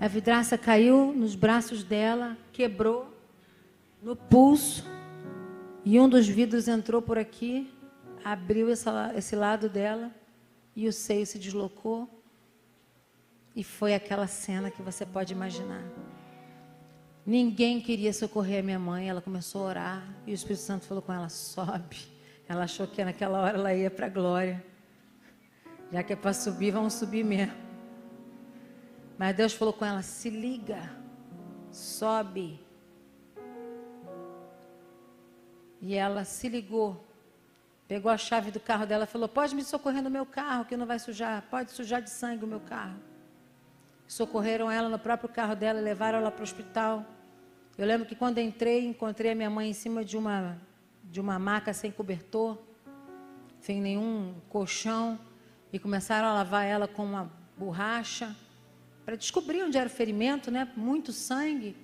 A 0.00 0.08
vidraça 0.08 0.56
caiu 0.56 1.12
nos 1.12 1.34
braços 1.34 1.84
dela, 1.84 2.38
quebrou 2.54 3.14
no 4.02 4.16
pulso, 4.16 4.82
e 5.84 6.00
um 6.00 6.08
dos 6.08 6.26
vidros 6.26 6.68
entrou 6.68 7.02
por 7.02 7.18
aqui, 7.18 7.70
abriu 8.24 8.70
essa, 8.70 9.12
esse 9.14 9.36
lado 9.36 9.68
dela, 9.68 10.10
e 10.76 10.86
o 10.86 10.92
seio 10.92 11.26
se 11.26 11.38
deslocou. 11.38 12.08
E 13.54 13.64
foi 13.64 13.94
aquela 13.94 14.26
cena 14.26 14.70
que 14.70 14.82
você 14.82 15.06
pode 15.06 15.32
imaginar. 15.32 15.82
Ninguém 17.24 17.80
queria 17.80 18.12
socorrer 18.12 18.60
a 18.60 18.62
minha 18.62 18.78
mãe, 18.78 19.08
ela 19.08 19.22
começou 19.22 19.62
a 19.62 19.70
orar, 19.70 20.14
e 20.26 20.30
o 20.30 20.34
Espírito 20.34 20.60
Santo 20.60 20.84
falou 20.84 21.02
com 21.02 21.12
ela: 21.12 21.30
sobe. 21.30 21.96
Ela 22.46 22.64
achou 22.64 22.86
que 22.86 23.02
naquela 23.02 23.40
hora 23.40 23.58
ela 23.58 23.74
ia 23.74 23.90
para 23.90 24.06
a 24.06 24.10
glória. 24.10 24.64
Já 25.90 26.02
que 26.02 26.12
é 26.12 26.16
para 26.16 26.34
subir, 26.34 26.70
vamos 26.70 26.92
subir 26.92 27.24
mesmo. 27.24 27.54
Mas 29.18 29.34
Deus 29.34 29.54
falou 29.54 29.72
com 29.72 29.84
ela: 29.84 30.02
se 30.02 30.28
liga, 30.28 30.90
sobe. 31.72 32.60
E 35.80 35.94
ela 35.94 36.24
se 36.24 36.48
ligou, 36.48 37.05
pegou 37.88 38.10
a 38.10 38.16
chave 38.16 38.50
do 38.50 38.60
carro 38.60 38.86
dela 38.86 39.04
e 39.04 39.06
falou: 39.06 39.28
Pode 39.28 39.54
me 39.54 39.62
socorrer 39.62 40.02
no 40.02 40.10
meu 40.10 40.26
carro, 40.26 40.64
que 40.64 40.76
não 40.76 40.86
vai 40.86 40.98
sujar, 40.98 41.42
pode 41.50 41.72
sujar 41.72 42.02
de 42.02 42.10
sangue 42.10 42.44
o 42.44 42.48
meu 42.48 42.60
carro. 42.60 42.96
Socorreram 44.06 44.70
ela 44.70 44.88
no 44.88 44.98
próprio 44.98 45.28
carro 45.28 45.54
dela, 45.56 45.80
levaram 45.80 46.18
ela 46.18 46.30
para 46.30 46.40
o 46.40 46.44
hospital. 46.44 47.04
Eu 47.76 47.86
lembro 47.86 48.06
que 48.06 48.14
quando 48.14 48.38
entrei, 48.38 48.86
encontrei 48.86 49.32
a 49.32 49.34
minha 49.34 49.50
mãe 49.50 49.70
em 49.70 49.74
cima 49.74 50.04
de 50.04 50.16
uma, 50.16 50.56
de 51.04 51.20
uma 51.20 51.38
maca 51.38 51.72
sem 51.74 51.90
cobertor, 51.90 52.56
sem 53.60 53.80
nenhum 53.80 54.34
colchão, 54.48 55.18
e 55.72 55.78
começaram 55.78 56.28
a 56.28 56.32
lavar 56.32 56.64
ela 56.64 56.86
com 56.86 57.04
uma 57.04 57.30
borracha 57.56 58.34
para 59.04 59.16
descobrir 59.16 59.62
onde 59.62 59.76
era 59.76 59.88
o 59.88 59.90
ferimento, 59.90 60.50
né? 60.50 60.70
Muito 60.76 61.12
sangue. 61.12 61.76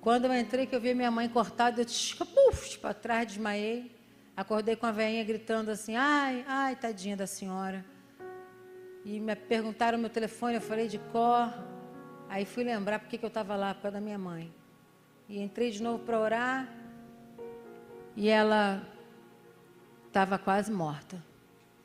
Quando 0.00 0.26
eu 0.26 0.34
entrei, 0.34 0.66
que 0.66 0.76
eu 0.76 0.80
vi 0.80 0.94
minha 0.94 1.10
mãe 1.10 1.28
cortada, 1.28 1.80
eu 1.80 1.86
puf, 2.26 2.78
para 2.78 2.94
trás, 2.94 3.26
desmaiei. 3.26 3.95
Acordei 4.36 4.76
com 4.76 4.84
a 4.84 4.92
veinha 4.92 5.24
gritando 5.24 5.70
assim: 5.70 5.96
ai, 5.96 6.44
ai, 6.46 6.76
tadinha 6.76 7.16
da 7.16 7.26
senhora. 7.26 7.84
E 9.04 9.18
me 9.18 9.34
perguntaram 9.34 9.96
meu 9.96 10.10
telefone, 10.10 10.56
eu 10.56 10.60
falei 10.60 10.88
de 10.88 10.98
cor. 10.98 11.52
Aí 12.28 12.44
fui 12.44 12.62
lembrar 12.62 12.98
porque 12.98 13.16
que 13.16 13.24
eu 13.24 13.28
estava 13.28 13.56
lá, 13.56 13.72
por 13.74 13.82
causa 13.82 13.94
da 13.98 14.00
minha 14.00 14.18
mãe. 14.18 14.52
E 15.28 15.40
entrei 15.40 15.70
de 15.70 15.82
novo 15.82 16.04
para 16.04 16.20
orar. 16.20 16.68
E 18.14 18.28
ela 18.28 18.86
estava 20.06 20.38
quase 20.38 20.70
morta, 20.72 21.22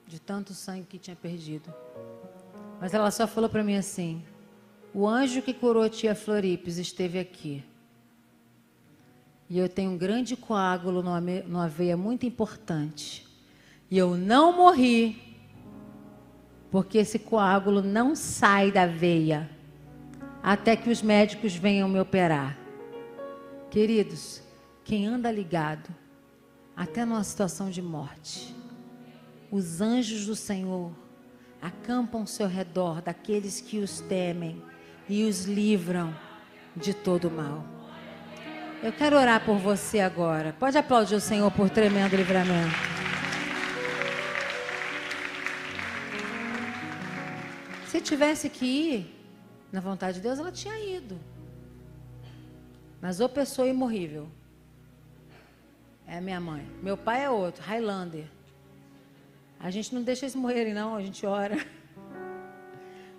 de 0.06 0.20
tanto 0.20 0.54
sangue 0.54 0.88
que 0.88 0.98
tinha 0.98 1.16
perdido. 1.16 1.74
Mas 2.80 2.94
ela 2.94 3.12
só 3.12 3.28
falou 3.28 3.50
para 3.50 3.64
mim 3.64 3.78
assim: 3.78 4.26
o 4.94 5.08
anjo 5.08 5.42
que 5.42 5.54
curou 5.54 5.84
a 5.84 5.90
tia 5.90 6.16
Floripes 6.16 6.78
esteve 6.78 7.18
aqui. 7.18 7.64
E 9.52 9.60
eu 9.60 9.68
tenho 9.68 9.92
um 9.92 9.98
grande 9.98 10.38
coágulo 10.38 11.04
numa 11.04 11.68
veia 11.68 11.98
muito 11.98 12.26
importante. 12.26 13.28
E 13.90 13.98
eu 13.98 14.16
não 14.16 14.56
morri, 14.56 15.38
porque 16.72 17.00
esse 17.00 17.20
coágulo 17.20 17.82
não 17.82 18.16
sai 18.16 18.72
da 18.72 18.86
veia 18.86 19.50
até 20.42 20.78
que 20.78 20.90
os 20.90 21.02
médicos 21.02 21.54
venham 21.54 21.90
me 21.90 22.00
operar. 22.00 22.58
Queridos, 23.70 24.42
quem 24.86 25.06
anda 25.06 25.30
ligado, 25.30 25.94
até 26.74 27.04
numa 27.04 27.22
situação 27.22 27.70
de 27.70 27.82
morte, 27.82 28.56
os 29.52 29.82
anjos 29.82 30.28
do 30.28 30.36
Senhor 30.36 30.94
acampam 31.62 32.22
ao 32.22 32.28
seu 32.28 32.48
redor 32.48 33.02
daqueles 33.02 33.60
que 33.60 33.80
os 33.80 34.00
temem 34.00 34.64
e 35.10 35.26
os 35.26 35.44
livram 35.44 36.16
de 36.74 36.94
todo 36.94 37.30
mal. 37.30 37.81
Eu 38.84 38.92
quero 38.92 39.16
orar 39.16 39.46
por 39.46 39.58
você 39.58 40.00
agora. 40.00 40.54
Pode 40.54 40.76
aplaudir 40.76 41.14
o 41.14 41.22
Senhor 41.22 41.52
por 41.52 41.70
tremendo 41.70 42.16
livramento. 42.16 42.76
Se 47.86 48.02
tivesse 48.02 48.50
que 48.50 48.66
ir 48.66 49.28
na 49.72 49.80
vontade 49.80 50.18
de 50.18 50.24
Deus, 50.24 50.40
ela 50.40 50.52
tinha 50.52 50.80
ido. 50.80 51.20
Mas 53.00 53.20
ou 53.20 53.30
pessoa 53.30 53.68
imorrível. 53.68 54.28
É 56.08 56.18
a 56.18 56.22
minha 56.22 56.40
mãe. 56.40 56.66
Meu 56.82 56.98
pai 56.98 57.24
é 57.24 57.30
outro, 57.30 57.64
Highlander. 57.64 58.26
A 59.60 59.70
gente 59.70 59.94
não 59.94 60.02
deixa 60.02 60.26
eles 60.26 60.36
morrerem, 60.36 60.74
não, 60.74 60.96
a 60.96 61.04
gente 61.04 61.24
ora. 61.24 61.56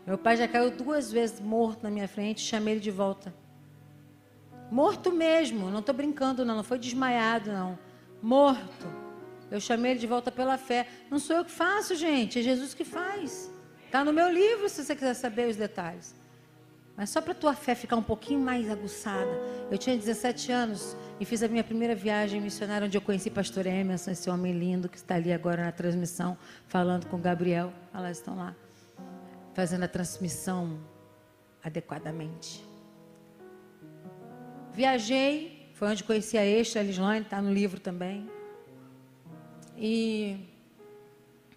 Meu 0.05 0.19
pai 0.19 0.37
já 0.37 0.49
caiu 0.49 0.73
duas 0.73 1.13
vezes 1.13 1.39
morto 1.39 1.85
na 1.85 1.91
minha 1.91 2.09
frente, 2.09 2.41
chamei 2.41 2.75
ele 2.75 2.81
de 2.81 2.91
volta. 2.91 3.33
Morto 4.73 5.13
mesmo, 5.13 5.71
não 5.71 5.81
estou 5.81 5.95
brincando, 5.95 6.47
não, 6.47 6.57
não 6.57 6.65
foi 6.65 6.79
desmaiado, 6.79 7.53
não. 7.53 7.79
Morto. 8.23 8.87
Eu 9.51 9.61
chamei 9.61 9.91
ele 9.91 10.01
de 10.01 10.07
volta 10.07 10.33
pela 10.33 10.57
fé. 10.57 10.89
Não 11.11 11.19
sou 11.19 11.37
eu 11.37 11.45
que 11.45 11.51
faço, 11.51 11.95
gente, 11.95 12.39
é 12.39 12.43
Jesus 12.43 12.73
que 12.73 12.83
faz. 12.83 13.53
Está 13.85 14.03
no 14.03 14.15
meu 14.15 14.31
livro, 14.31 14.67
se 14.71 14.83
você 14.83 14.95
quiser 14.95 15.13
saber 15.13 15.51
os 15.51 15.57
detalhes. 15.57 16.15
Mas 16.97 17.11
só 17.11 17.21
para 17.21 17.33
a 17.33 17.35
tua 17.35 17.53
fé 17.53 17.75
ficar 17.75 17.97
um 17.97 18.03
pouquinho 18.03 18.41
mais 18.41 18.71
aguçada. 18.71 19.29
Eu 19.71 19.77
tinha 19.77 19.95
17 19.95 20.51
anos 20.51 20.97
e 21.21 21.27
fiz 21.27 21.43
a 21.43 21.49
minha 21.49 21.63
primeira 21.63 21.95
viagem 21.95 22.41
missionária, 22.41 22.87
onde 22.87 22.97
eu 22.97 23.03
conheci 23.03 23.29
pastor 23.29 23.67
Emerson, 23.67 24.13
esse 24.13 24.31
homem 24.31 24.59
lindo 24.59 24.89
que 24.89 24.97
está 24.97 25.17
ali 25.17 25.35
agora 25.35 25.67
na 25.67 25.73
transmissão, 25.73 26.35
falando 26.67 27.07
com 27.09 27.21
Gabriel. 27.21 27.71
Elas 27.93 28.17
estão 28.17 28.35
lá 28.35 28.57
fazendo 29.53 29.83
a 29.83 29.89
transmissão 29.89 30.81
adequadamente. 31.63 32.72
Viajei, 34.75 35.69
foi 35.75 35.89
onde 35.89 36.03
conheci 36.03 36.39
a 36.39 36.45
Extra, 36.45 36.81
a 36.81 36.85
Lislane, 36.85 37.23
está 37.23 37.43
no 37.43 37.53
livro 37.53 37.79
também. 37.79 38.29
E 39.77 40.37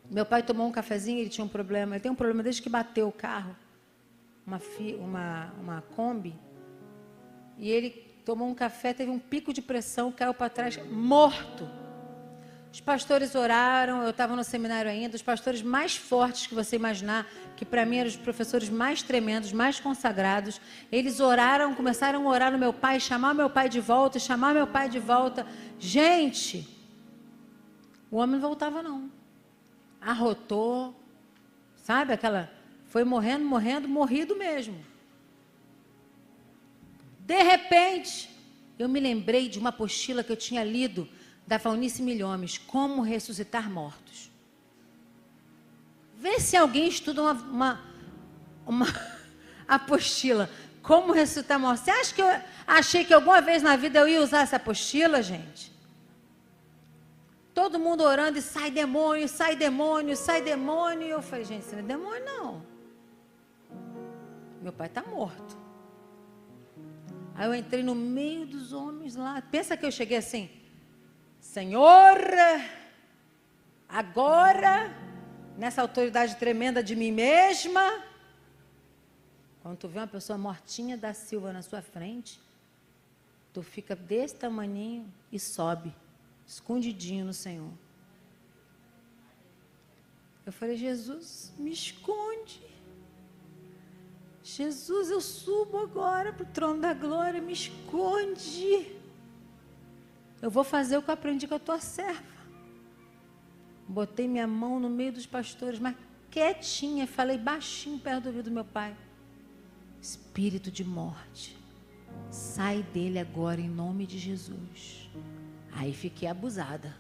meu 0.10 0.26
pai 0.26 0.44
tomou 0.44 0.68
um 0.68 0.72
cafezinho, 0.72 1.20
ele 1.20 1.30
tinha 1.30 1.46
um 1.46 1.50
problema, 1.50 1.96
ele 1.96 2.02
tem 2.02 2.12
um 2.12 2.16
problema 2.16 2.44
desde 2.44 2.62
que 2.62 2.70
bateu 2.70 3.08
o 3.08 3.12
carro, 3.12 3.56
uma, 4.46 4.62
uma, 5.00 5.54
uma 5.62 5.82
Kombi, 5.96 6.36
e 7.58 7.70
ele 7.72 7.90
tomou 8.26 8.48
um 8.48 8.56
café, 8.56 8.94
teve 8.94 9.10
um 9.10 9.20
pico 9.20 9.54
de 9.54 9.62
pressão, 9.62 10.12
caiu 10.12 10.34
para 10.34 10.50
trás, 10.50 10.78
morto. 10.88 11.70
Os 12.76 12.82
pastores 12.82 13.36
oraram, 13.36 14.04
eu 14.04 14.10
estava 14.10 14.36
no 14.36 14.44
seminário 14.44 14.92
ainda, 14.92 15.16
os 15.16 15.22
pastores 15.22 15.62
mais 15.62 15.96
fortes 15.96 16.46
que 16.46 16.54
você 16.54 16.76
imaginar, 16.76 17.26
que 17.56 17.64
para 17.64 17.86
mim 17.86 17.96
eram 18.00 18.10
os 18.10 18.18
professores 18.18 18.68
mais 18.68 19.02
tremendos, 19.02 19.54
mais 19.54 19.80
consagrados, 19.80 20.60
eles 20.92 21.22
oraram, 21.22 21.74
começaram 21.74 22.28
a 22.28 22.30
orar 22.30 22.52
no 22.52 22.58
meu 22.58 22.74
pai, 22.74 23.00
chamar 23.00 23.34
meu 23.34 23.50
pai 23.50 23.70
de 23.70 23.80
volta, 23.80 24.20
chamar 24.20 24.54
meu 24.54 24.68
pai 24.68 24.90
de 24.90 25.00
volta. 25.00 25.48
Gente, 25.80 26.68
o 28.12 28.18
homem 28.18 28.42
não 28.42 28.42
voltava 28.42 28.84
não. 28.84 29.10
Arrotou, 30.02 30.94
sabe 31.78 32.12
aquela, 32.12 32.52
foi 32.88 33.06
morrendo, 33.06 33.46
morrendo, 33.46 33.88
morrido 33.88 34.36
mesmo. 34.36 34.76
De 37.22 37.42
repente, 37.42 38.30
eu 38.78 38.90
me 38.90 39.00
lembrei 39.00 39.48
de 39.48 39.60
uma 39.60 39.70
apostila 39.70 40.26
que 40.26 40.32
eu 40.34 40.36
tinha 40.36 40.62
lido 40.62 41.08
da 41.48 41.60
Faunice 41.60 42.02
Milhomes, 42.02 42.58
Como 42.58 43.02
Ressuscitar 43.02 43.70
Mortos. 43.70 44.32
Vê 46.18 46.40
se 46.40 46.58
alguém 46.58 46.88
estuda 46.88 47.22
uma, 47.22 47.34
uma, 47.34 47.82
uma 48.66 48.86
apostila, 49.68 50.50
Como 50.82 51.14
Ressuscitar 51.14 51.60
Mortos. 51.60 51.84
Você 51.84 51.92
acha 51.92 52.16
que 52.16 52.22
eu 52.22 52.42
achei 52.66 53.06
que 53.06 53.14
alguma 53.14 53.42
vez 53.42 53.62
na 53.62 53.76
vida 53.76 54.00
eu 54.00 54.08
ia 54.08 54.22
usar 54.22 54.42
essa 54.42 54.56
apostila, 54.56 55.22
gente? 55.22 55.76
todo 57.56 57.80
mundo 57.80 58.04
orando 58.04 58.38
e 58.38 58.42
sai 58.42 58.70
demônio, 58.70 59.28
sai 59.30 59.56
demônio, 59.56 60.16
sai 60.18 60.42
demônio. 60.42 61.08
E 61.08 61.12
eu 61.12 61.22
falei, 61.22 61.46
gente, 61.46 61.62
isso 61.62 61.72
não 61.72 61.80
é 61.80 61.84
demônio, 61.84 62.26
não. 62.26 62.62
Meu 64.62 64.74
pai 64.74 64.88
está 64.88 65.02
morto. 65.02 65.58
Aí 67.34 67.48
eu 67.48 67.56
entrei 67.56 67.82
no 67.82 67.96
meio 67.96 68.46
dos 68.46 68.74
homens 68.74 69.16
lá. 69.16 69.42
Pensa 69.42 69.78
que 69.78 69.86
eu 69.86 69.92
cheguei 69.92 70.18
assim, 70.18 70.50
Senhor, 71.56 72.18
agora, 73.88 74.94
nessa 75.58 75.82
autoridade 75.82 76.36
tremenda 76.36 76.84
de 76.84 76.98
mim 76.98 77.14
mesma, 77.14 78.04
quando 79.62 79.78
tu 79.78 79.88
vê 79.88 80.00
uma 80.00 80.08
pessoa 80.08 80.38
mortinha 80.38 80.98
da 80.98 81.14
Silva 81.14 81.54
na 81.54 81.62
sua 81.62 81.82
frente, 81.82 82.42
tu 83.54 83.64
fica 83.64 83.96
desse 83.96 84.36
tamaninho 84.36 85.10
e 85.32 85.40
sobe 85.40 85.96
escondidinho 86.46 87.24
no 87.24 87.34
Senhor. 87.34 87.72
Eu 90.46 90.52
falei, 90.52 90.76
Jesus, 90.76 91.54
me 91.58 91.72
esconde. 91.72 92.62
Jesus, 94.44 95.10
eu 95.10 95.22
subo 95.22 95.78
agora 95.78 96.34
para 96.34 96.44
o 96.44 96.48
trono 96.48 96.82
da 96.82 96.94
glória, 96.94 97.40
me 97.40 97.54
esconde. 97.54 98.95
Eu 100.46 100.52
vou 100.52 100.64
fazer 100.64 100.96
o 100.96 101.02
que 101.02 101.10
eu 101.10 101.14
aprendi 101.16 101.48
com 101.48 101.56
a 101.56 101.60
tua 101.60 101.80
serva. 101.80 102.22
Botei 103.88 104.28
minha 104.28 104.46
mão 104.46 104.80
no 104.80 104.88
meio 104.88 105.12
dos 105.12 105.26
pastores, 105.26 105.80
mas 105.80 105.96
quietinha, 106.30 107.08
falei 107.08 107.36
baixinho 107.36 107.98
perto 107.98 108.26
do 108.26 108.28
ouvido 108.28 108.46
do 108.46 108.52
meu 108.52 108.64
pai. 108.64 108.96
Espírito 110.00 110.70
de 110.70 110.84
morte, 110.84 111.58
sai 112.30 112.84
dele 112.94 113.18
agora 113.18 113.60
em 113.60 113.68
nome 113.68 114.06
de 114.06 114.20
Jesus. 114.20 115.10
Aí 115.72 115.92
fiquei 115.92 116.28
abusada. 116.28 116.96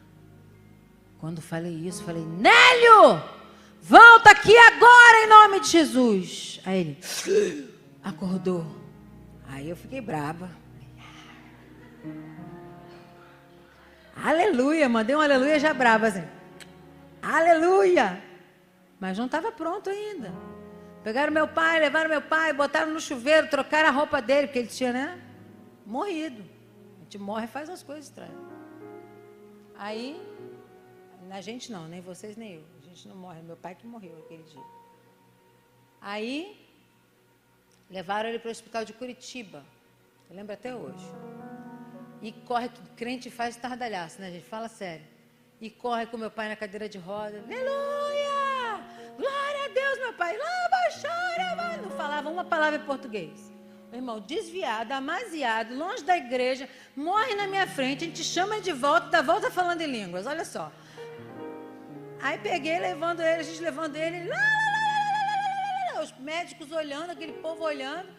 Quando 1.19 1.39
falei 1.39 1.87
isso, 1.87 2.03
falei: 2.03 2.25
Nélio, 2.25 3.21
volta 3.79 4.31
aqui 4.31 4.57
agora 4.57 5.23
em 5.23 5.29
nome 5.29 5.59
de 5.59 5.67
Jesus. 5.67 6.59
Aí 6.65 6.79
ele 6.79 7.69
acordou. 8.01 8.65
Aí 9.47 9.69
eu 9.69 9.75
fiquei 9.75 10.01
brava. 10.01 10.49
Aleluia, 14.35 14.89
mandei 14.89 15.15
um 15.15 15.21
aleluia 15.21 15.57
já 15.57 15.73
brava 15.73 16.07
assim. 16.07 16.27
Aleluia! 17.21 18.21
Mas 18.99 19.17
não 19.17 19.27
estava 19.27 19.49
pronto 19.49 19.89
ainda. 19.89 20.29
Pegaram 21.05 21.31
meu 21.31 21.47
pai, 21.47 21.79
levaram 21.79 22.09
meu 22.09 22.21
pai, 22.21 22.51
botaram 22.51 22.91
no 22.91 22.99
chuveiro, 22.99 23.49
trocaram 23.49 23.87
a 23.87 23.91
roupa 23.91 24.21
dele, 24.21 24.47
porque 24.47 24.59
ele 24.59 24.67
tinha, 24.67 24.91
né? 24.91 25.21
Morrido. 25.85 26.43
A 26.97 27.03
gente 27.03 27.17
morre 27.17 27.45
e 27.45 27.47
faz 27.47 27.69
umas 27.69 27.81
coisas 27.81 28.05
estranhas. 28.05 28.35
Aí, 29.77 30.21
a 31.31 31.39
gente 31.39 31.71
não, 31.71 31.87
nem 31.87 32.01
vocês 32.01 32.35
nem 32.35 32.55
eu. 32.55 32.63
A 32.81 32.85
gente 32.87 33.07
não 33.07 33.15
morre. 33.15 33.41
Meu 33.41 33.55
pai 33.55 33.73
que 33.73 33.87
morreu 33.87 34.17
aquele 34.25 34.43
dia. 34.43 34.63
Aí, 36.01 36.59
levaram 37.89 38.27
ele 38.27 38.39
para 38.39 38.49
o 38.49 38.51
hospital 38.51 38.83
de 38.83 38.91
Curitiba. 38.91 39.63
Eu 40.29 40.35
lembro 40.35 40.53
até 40.53 40.75
hoje. 40.75 41.05
E 42.21 42.31
corre, 42.31 42.69
crente 42.95 43.29
faz 43.29 43.55
tardalhaço, 43.55 44.21
né, 44.21 44.31
gente? 44.31 44.45
Fala 44.45 44.67
sério. 44.67 45.05
E 45.59 45.69
corre 45.69 46.05
com 46.07 46.17
meu 46.17 46.31
pai 46.31 46.49
na 46.49 46.55
cadeira 46.55 46.89
de 46.89 46.97
roda. 46.97 47.43
Aleluia! 47.45 48.81
Glória 49.17 49.65
a 49.65 49.67
Deus, 49.69 49.99
meu 49.99 50.13
pai. 50.13 50.37
Chora, 51.01 51.77
Não 51.81 51.89
falava 51.91 52.29
uma 52.29 52.43
palavra 52.43 52.79
em 52.79 52.85
português. 52.85 53.51
Meu 53.91 53.99
irmão, 53.99 54.19
desviado, 54.19 54.93
amasiado, 54.93 55.75
longe 55.75 56.03
da 56.03 56.17
igreja, 56.17 56.67
morre 56.95 57.35
na 57.35 57.47
minha 57.47 57.67
frente, 57.67 58.03
a 58.03 58.07
gente 58.07 58.23
chama 58.23 58.59
de 58.59 58.71
volta, 58.71 59.07
dá 59.07 59.21
volta 59.21 59.51
falando 59.51 59.81
em 59.81 59.87
línguas, 59.87 60.25
olha 60.25 60.43
só. 60.43 60.71
Aí 62.21 62.37
peguei, 62.39 62.79
levando 62.79 63.21
ele, 63.21 63.41
a 63.41 63.43
gente 63.43 63.61
levando 63.61 63.95
ele, 63.95 64.27
lá, 64.27 64.35
lá, 64.35 65.93
lá, 65.93 66.03
os 66.03 66.11
médicos 66.19 66.71
olhando, 66.71 67.11
aquele 67.11 67.33
povo 67.33 67.63
olhando, 67.63 68.09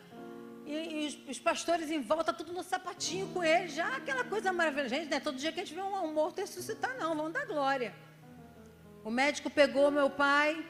e, 0.67 1.05
e 1.05 1.07
os, 1.07 1.31
os, 1.31 1.39
pastores 1.39 1.91
em 1.91 2.03
volta, 2.03 2.33
tudo 2.33 2.53
no 2.53 2.63
sapatinho 2.63 3.29
com 3.29 3.43
ele, 3.43 3.69
já 3.69 3.97
aquela 3.97 4.25
coisa 4.25 4.53
maravilhosa. 4.53 4.89
Gente, 4.89 5.09
não 5.09 5.17
é 5.17 5.21
todo 5.21 5.39
dia 5.39 5.53
que 5.53 5.61
a 5.61 5.65
gente 5.65 5.75
vê 5.75 5.81
um, 5.81 6.05
um 6.05 6.13
morto 6.13 6.41
ressuscitar, 6.41 6.97
não, 6.99 7.15
vamos 7.15 7.33
dar 7.33 7.47
glória. 7.47 7.95
O 9.05 9.11
médico 9.11 9.49
pegou 9.49 9.91
meu 9.91 10.11
pai, 10.11 10.67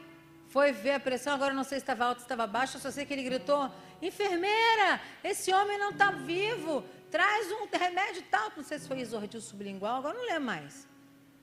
foi 0.49 0.71
ver 0.71 0.91
a 0.91 0.99
pressão, 0.99 1.33
agora 1.33 1.53
não 1.53 1.63
sei 1.63 1.79
se 1.79 1.83
estava 1.83 2.05
alta, 2.05 2.19
se 2.19 2.25
estava 2.25 2.45
baixa, 2.45 2.77
só 2.77 2.91
sei 2.91 3.05
que 3.05 3.13
ele 3.13 3.23
gritou: 3.23 3.71
enfermeira, 3.99 5.01
esse 5.23 5.51
homem 5.51 5.77
não 5.79 5.89
está 5.89 6.11
vivo, 6.11 6.85
traz 7.09 7.51
um 7.51 7.67
remédio 7.75 8.23
tal. 8.29 8.51
Não 8.55 8.63
sei 8.63 8.77
se 8.77 8.87
foi 8.87 8.99
isordil 8.99 9.41
sublingual, 9.41 9.97
agora 9.97 10.15
não 10.15 10.25
lembro 10.25 10.43
mais. 10.43 10.87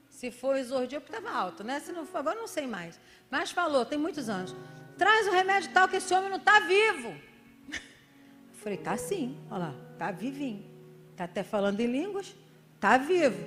Se 0.09 0.31
foi 0.31 0.61
isordil, 0.61 1.01
porque 1.01 1.17
estava 1.17 1.37
alto, 1.37 1.65
né? 1.65 1.81
Se 1.81 1.91
não 1.91 2.07
agora 2.15 2.39
não 2.39 2.47
sei 2.47 2.69
mais. 2.69 3.01
Mas 3.29 3.51
falou, 3.51 3.85
tem 3.85 3.99
muitos 3.99 4.29
anos. 4.29 4.55
Traz 4.97 5.27
um 5.27 5.33
remédio 5.33 5.73
tal 5.73 5.89
que 5.89 5.97
esse 5.97 6.15
homem 6.15 6.31
não 6.31 6.37
está 6.37 6.61
vivo. 6.61 7.15
Falei, 8.65 8.79
tá 8.79 8.97
sim, 8.97 9.37
olha 9.51 9.59
lá, 9.59 9.75
tá 9.99 10.11
vivinho. 10.11 10.65
Tá 11.15 11.25
até 11.25 11.43
falando 11.43 11.81
em 11.81 11.87
línguas, 11.87 12.35
tá 12.81 12.97
vivo. 12.97 13.47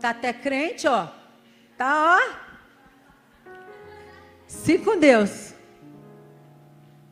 Tá 0.00 0.10
até 0.10 0.32
crente, 0.32 0.88
ó. 0.88 1.06
Tá, 1.78 2.18
ó, 2.18 2.44
se 4.48 4.80
com 4.80 4.98
Deus. 4.98 5.54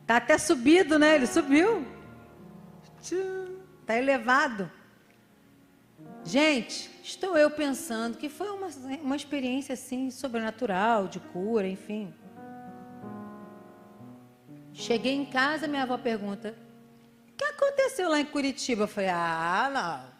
Está 0.01 0.17
até 0.17 0.37
subido, 0.37 0.99
né? 0.99 1.15
Ele 1.15 1.25
subiu. 1.25 1.87
Está 3.79 3.97
elevado. 3.97 4.69
Gente, 6.25 6.91
estou 7.01 7.37
eu 7.37 7.49
pensando 7.49 8.17
que 8.17 8.27
foi 8.27 8.49
uma, 8.49 8.67
uma 9.01 9.15
experiência 9.15 9.71
assim, 9.71 10.11
sobrenatural, 10.11 11.07
de 11.07 11.21
cura, 11.21 11.65
enfim. 11.65 12.13
Cheguei 14.73 15.13
em 15.13 15.25
casa, 15.25 15.65
minha 15.65 15.83
avó 15.83 15.97
pergunta: 15.97 16.53
aconteceu 17.63 18.09
lá 18.09 18.19
em 18.19 18.25
Curitiba? 18.25 18.83
Eu 18.83 18.87
falei: 18.87 19.09
Ah, 19.09 19.69
não. 19.73 20.13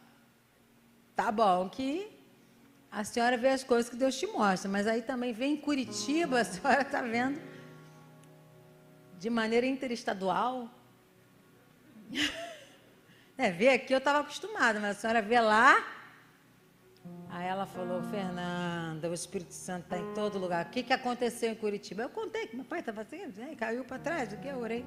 Tá 1.16 1.32
bom 1.32 1.70
que 1.70 2.12
a 2.92 3.04
senhora 3.04 3.38
vê 3.38 3.50
as 3.50 3.64
coisas 3.64 3.90
que 3.90 3.96
Deus 3.96 4.18
te 4.18 4.28
mostra, 4.28 4.70
mas 4.70 4.88
aí 4.88 5.02
também 5.02 5.34
vem 5.34 5.54
em 5.54 5.58
Curitiba, 5.58 6.40
a 6.42 6.46
senhora 6.46 6.82
está 6.82 7.02
vendo 7.02 7.42
de 9.20 9.30
maneira 9.30 9.66
interestadual. 9.66 10.70
É, 13.36 13.50
ver 13.50 13.70
aqui 13.70 13.92
eu 13.92 13.98
estava 13.98 14.20
acostumada, 14.20 14.80
mas 14.80 14.98
a 14.98 15.00
senhora 15.02 15.20
vê 15.20 15.40
lá. 15.40 15.84
Aí 17.32 17.48
ela 17.48 17.66
falou, 17.66 18.04
Fernanda, 18.04 19.10
o 19.10 19.14
Espírito 19.14 19.52
Santo 19.52 19.86
está 19.86 19.98
em 19.98 20.14
todo 20.14 20.38
lugar. 20.38 20.68
O 20.68 20.70
que, 20.70 20.84
que 20.84 20.94
aconteceu 20.94 21.50
em 21.50 21.56
Curitiba? 21.56 22.04
Eu 22.04 22.10
contei 22.10 22.46
que 22.46 22.56
meu 22.56 22.64
pai 22.64 22.82
estava 22.82 23.02
assim, 23.02 23.56
caiu 23.58 23.84
para 23.84 23.98
trás, 23.98 24.32
o 24.34 24.38
que 24.38 24.48
eu 24.48 24.60
orei. 24.60 24.86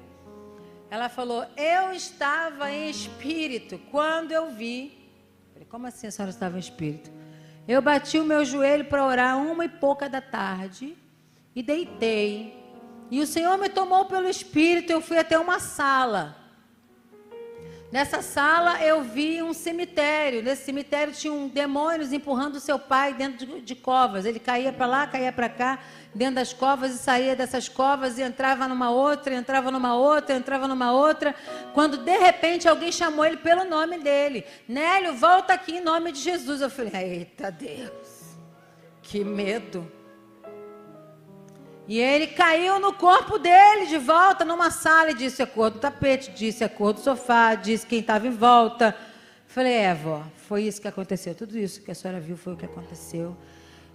Ela 0.89 1.09
falou, 1.09 1.45
eu 1.57 1.91
estava 1.91 2.71
em 2.71 2.89
espírito 2.89 3.77
quando 3.91 4.31
eu 4.31 4.51
vi. 4.51 5.11
falei, 5.51 5.67
como 5.67 5.87
assim 5.87 6.07
a 6.07 6.11
senhora 6.11 6.29
estava 6.29 6.55
em 6.55 6.59
espírito? 6.59 7.11
Eu 7.67 7.81
bati 7.81 8.17
o 8.17 8.23
meu 8.23 8.45
joelho 8.45 8.85
para 8.85 9.05
orar 9.05 9.37
uma 9.37 9.65
e 9.65 9.69
pouca 9.69 10.07
da 10.07 10.21
tarde 10.21 10.97
e 11.53 11.61
deitei. 11.61 12.57
E 13.11 13.21
o 13.21 13.27
Senhor 13.27 13.57
me 13.57 13.67
tomou 13.67 14.05
pelo 14.05 14.29
espírito, 14.29 14.91
eu 14.91 15.01
fui 15.01 15.17
até 15.17 15.37
uma 15.37 15.59
sala. 15.59 16.46
Nessa 17.89 18.21
sala 18.21 18.83
eu 18.83 19.01
vi 19.01 19.41
um 19.41 19.53
cemitério. 19.53 20.43
Nesse 20.43 20.65
cemitério 20.65 21.13
tinham 21.13 21.47
demônios 21.47 22.11
empurrando 22.11 22.59
seu 22.59 22.77
pai 22.77 23.13
dentro 23.13 23.45
de, 23.45 23.61
de 23.61 23.75
covas. 23.75 24.25
Ele 24.25 24.39
caía 24.39 24.73
para 24.73 24.85
lá, 24.85 25.07
caía 25.07 25.31
para 25.31 25.47
cá, 25.47 25.79
dentro 26.13 26.35
das 26.35 26.51
covas 26.51 26.93
e 26.93 26.97
saía 26.97 27.33
dessas 27.33 27.69
covas 27.69 28.17
e 28.17 28.21
entrava 28.21 28.67
numa 28.67 28.89
outra, 28.89 29.33
entrava 29.33 29.71
numa 29.71 29.95
outra, 29.95 30.35
entrava 30.35 30.67
numa 30.67 30.91
outra. 30.91 31.33
Quando 31.73 31.97
de 31.97 32.17
repente 32.17 32.67
alguém 32.67 32.91
chamou 32.91 33.23
ele 33.23 33.37
pelo 33.37 33.63
nome 33.63 33.97
dele: 33.99 34.43
Nélio, 34.67 35.13
volta 35.13 35.53
aqui 35.53 35.77
em 35.77 35.81
nome 35.81 36.11
de 36.11 36.19
Jesus. 36.19 36.59
Eu 36.59 36.69
falei: 36.69 36.91
Eita 36.93 37.49
Deus, 37.49 38.37
que 39.01 39.23
medo. 39.23 39.96
E 41.87 41.99
ele 41.99 42.27
caiu 42.27 42.79
no 42.79 42.91
corpo 42.91 43.39
dele 43.39 43.85
de 43.85 43.97
volta 43.97 44.43
numa 44.43 44.69
sala 44.69 45.11
e 45.11 45.13
disse 45.13 45.41
a 45.41 45.47
cor 45.47 45.71
do 45.71 45.79
tapete, 45.79 46.31
disse 46.31 46.63
a 46.63 46.67
cor 46.67 46.91
do 46.91 46.99
sofá, 46.99 47.55
disse 47.55 47.87
quem 47.87 47.99
estava 47.99 48.27
em 48.27 48.31
volta. 48.31 48.93
Falei, 49.47 49.73
é, 49.73 49.95
vó, 49.95 50.21
foi 50.35 50.63
isso 50.63 50.81
que 50.81 50.87
aconteceu. 50.87 51.33
Tudo 51.33 51.57
isso 51.57 51.81
que 51.81 51.89
a 51.89 51.95
senhora 51.95 52.19
viu 52.19 52.35
foi 52.35 52.53
o 52.53 52.57
que 52.57 52.65
aconteceu. 52.65 53.37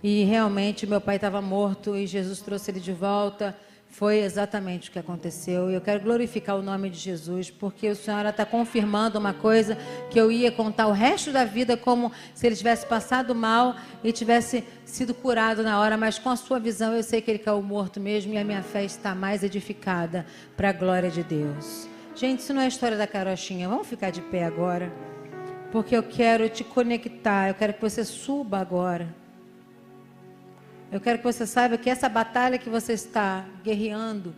E 0.03 0.25
realmente 0.25 0.87
meu 0.87 1.01
pai 1.01 1.17
estava 1.17 1.43
morto 1.43 1.95
e 1.95 2.07
Jesus 2.07 2.41
trouxe 2.41 2.71
ele 2.71 2.81
de 2.81 2.93
volta. 2.93 3.57
Foi 3.93 4.21
exatamente 4.21 4.89
o 4.89 4.93
que 4.93 4.99
aconteceu. 4.99 5.71
E 5.71 5.75
eu 5.75 5.81
quero 5.81 6.01
glorificar 6.01 6.57
o 6.57 6.63
nome 6.63 6.89
de 6.89 6.99
Jesus, 6.99 7.51
porque 7.51 7.91
o 7.91 7.95
Senhor 7.95 8.25
está 8.25 8.47
confirmando 8.47 9.19
uma 9.19 9.35
coisa 9.35 9.77
que 10.11 10.19
eu 10.19 10.33
ia 10.33 10.51
contar 10.51 10.87
o 10.87 10.93
resto 10.93 11.31
da 11.31 11.45
vida 11.45 11.77
como 11.77 12.11
se 12.35 12.47
ele 12.47 12.57
tivesse 12.57 12.87
passado 12.87 13.35
mal 13.35 13.77
e 14.03 14.11
tivesse 14.11 14.65
sido 14.87 15.13
curado 15.13 15.63
na 15.63 15.79
hora, 15.79 15.99
mas 15.99 16.19
com 16.19 16.31
a 16.31 16.37
sua 16.37 16.59
visão 16.59 16.95
eu 16.95 17.03
sei 17.03 17.21
que 17.21 17.31
ele 17.31 17.39
caiu 17.39 17.61
morto 17.61 18.01
mesmo 18.01 18.33
e 18.33 18.39
a 18.39 18.45
minha 18.45 18.63
fé 18.63 18.83
está 18.83 19.15
mais 19.15 19.45
edificada 19.45 20.25
para 20.57 20.71
a 20.71 20.73
glória 20.73 21.11
de 21.11 21.23
Deus. 21.23 21.87
Gente, 22.17 22.41
isso 22.41 22.55
não 22.55 22.63
é 22.63 22.65
a 22.65 22.69
história 22.69 22.97
da 22.97 23.07
carochinha. 23.07 23.69
Vamos 23.69 23.87
ficar 23.87 24.09
de 24.09 24.23
pé 24.23 24.45
agora, 24.45 24.91
porque 25.71 25.95
eu 25.95 26.03
quero 26.03 26.49
te 26.49 26.65
conectar, 26.65 27.49
eu 27.51 27.55
quero 27.55 27.75
que 27.75 27.81
você 27.83 28.07
suba 28.07 28.59
agora 28.59 29.22
Eu 30.93 31.01
quero 31.01 31.17
que 31.17 31.25
você 31.25 31.47
saiba 31.47 31.79
que 31.79 31.89
essa 31.89 32.07
batalha 32.07 32.59
que 32.59 32.69
você 32.69 32.93
está 32.93 33.47
guerreando 33.65 34.35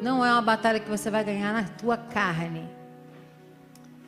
não 0.00 0.24
é 0.24 0.30
uma 0.30 0.40
batalha 0.40 0.78
que 0.78 0.88
você 0.88 1.10
vai 1.10 1.24
ganhar 1.24 1.52
na 1.52 1.64
tua 1.64 1.96
carne. 1.96 2.70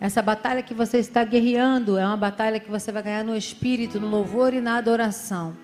Essa 0.00 0.22
batalha 0.22 0.62
que 0.62 0.72
você 0.72 0.98
está 0.98 1.24
guerreando 1.24 1.98
é 1.98 2.06
uma 2.06 2.16
batalha 2.16 2.60
que 2.60 2.70
você 2.70 2.92
vai 2.92 3.02
ganhar 3.02 3.24
no 3.24 3.36
espírito, 3.36 3.98
no 3.98 4.06
louvor 4.06 4.54
e 4.54 4.60
na 4.60 4.76
adoração. 4.76 5.56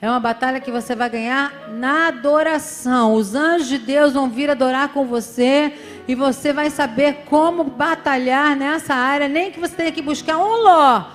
É 0.00 0.08
uma 0.08 0.20
batalha 0.20 0.58
que 0.58 0.70
você 0.70 0.96
vai 0.96 1.10
ganhar 1.10 1.68
na 1.68 2.08
adoração. 2.08 3.12
Os 3.12 3.34
anjos 3.34 3.68
de 3.68 3.76
Deus 3.76 4.14
vão 4.14 4.30
vir 4.30 4.48
adorar 4.48 4.88
com 4.88 5.04
você 5.04 5.74
e 6.08 6.14
você 6.14 6.50
vai 6.50 6.70
saber 6.70 7.24
como 7.26 7.62
batalhar 7.62 8.56
nessa 8.56 8.94
área, 8.94 9.28
nem 9.28 9.50
que 9.50 9.60
você 9.60 9.74
tenha 9.74 9.92
que 9.92 10.00
buscar 10.00 10.38
um 10.38 10.62
ló. 10.62 11.10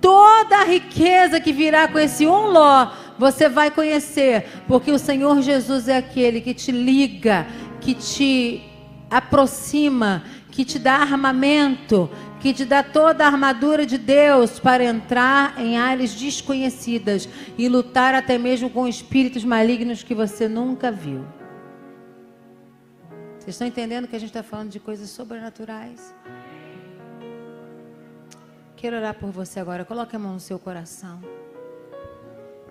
Toda 0.00 0.58
a 0.58 0.64
riqueza 0.64 1.40
que 1.40 1.52
virá 1.52 1.88
com 1.88 1.98
esse 1.98 2.26
um 2.26 2.46
ló, 2.46 2.92
você 3.18 3.48
vai 3.48 3.70
conhecer, 3.70 4.46
porque 4.66 4.90
o 4.90 4.98
Senhor 4.98 5.42
Jesus 5.42 5.88
é 5.88 5.96
aquele 5.96 6.40
que 6.40 6.54
te 6.54 6.70
liga, 6.70 7.46
que 7.80 7.94
te 7.94 8.62
aproxima, 9.10 10.24
que 10.50 10.64
te 10.64 10.78
dá 10.78 10.96
armamento, 10.96 12.08
que 12.40 12.52
te 12.52 12.64
dá 12.64 12.82
toda 12.82 13.24
a 13.24 13.26
armadura 13.26 13.84
de 13.84 13.98
Deus 13.98 14.60
para 14.60 14.84
entrar 14.84 15.58
em 15.58 15.76
áreas 15.76 16.14
desconhecidas 16.14 17.28
e 17.56 17.68
lutar 17.68 18.14
até 18.14 18.38
mesmo 18.38 18.70
com 18.70 18.86
espíritos 18.86 19.44
malignos 19.44 20.02
que 20.02 20.14
você 20.14 20.48
nunca 20.48 20.90
viu. 20.90 21.24
Vocês 23.38 23.54
estão 23.54 23.66
entendendo 23.66 24.06
que 24.06 24.14
a 24.14 24.18
gente 24.18 24.28
está 24.28 24.42
falando 24.42 24.70
de 24.70 24.78
coisas 24.78 25.10
sobrenaturais? 25.10 26.14
Quero 28.76 28.96
orar 28.96 29.14
por 29.14 29.30
você 29.30 29.58
agora. 29.58 29.84
Coloque 29.84 30.14
a 30.14 30.18
mão 30.18 30.34
no 30.34 30.40
seu 30.40 30.58
coração. 30.58 31.20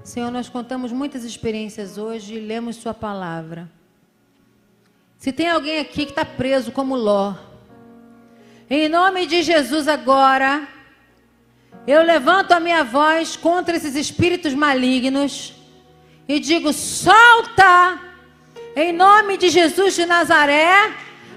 Senhor, 0.07 0.31
nós 0.31 0.47
contamos 0.47 0.93
muitas 0.93 1.25
experiências 1.25 1.97
hoje 1.97 2.35
e 2.35 2.39
lemos 2.39 2.77
Sua 2.77 2.93
palavra. 2.93 3.69
Se 5.17 5.33
tem 5.33 5.49
alguém 5.49 5.79
aqui 5.79 6.05
que 6.05 6.11
está 6.11 6.23
preso 6.23 6.71
como 6.71 6.95
Ló, 6.95 7.33
em 8.69 8.87
nome 8.87 9.25
de 9.25 9.43
Jesus 9.43 9.85
agora, 9.85 10.65
eu 11.85 12.03
levanto 12.03 12.53
a 12.53 12.59
minha 12.61 12.85
voz 12.85 13.35
contra 13.35 13.75
esses 13.75 13.95
espíritos 13.95 14.53
malignos 14.53 15.53
e 16.25 16.39
digo: 16.39 16.71
solta, 16.71 17.99
em 18.77 18.93
nome 18.93 19.35
de 19.35 19.49
Jesus 19.49 19.93
de 19.93 20.05
Nazaré, 20.05 20.89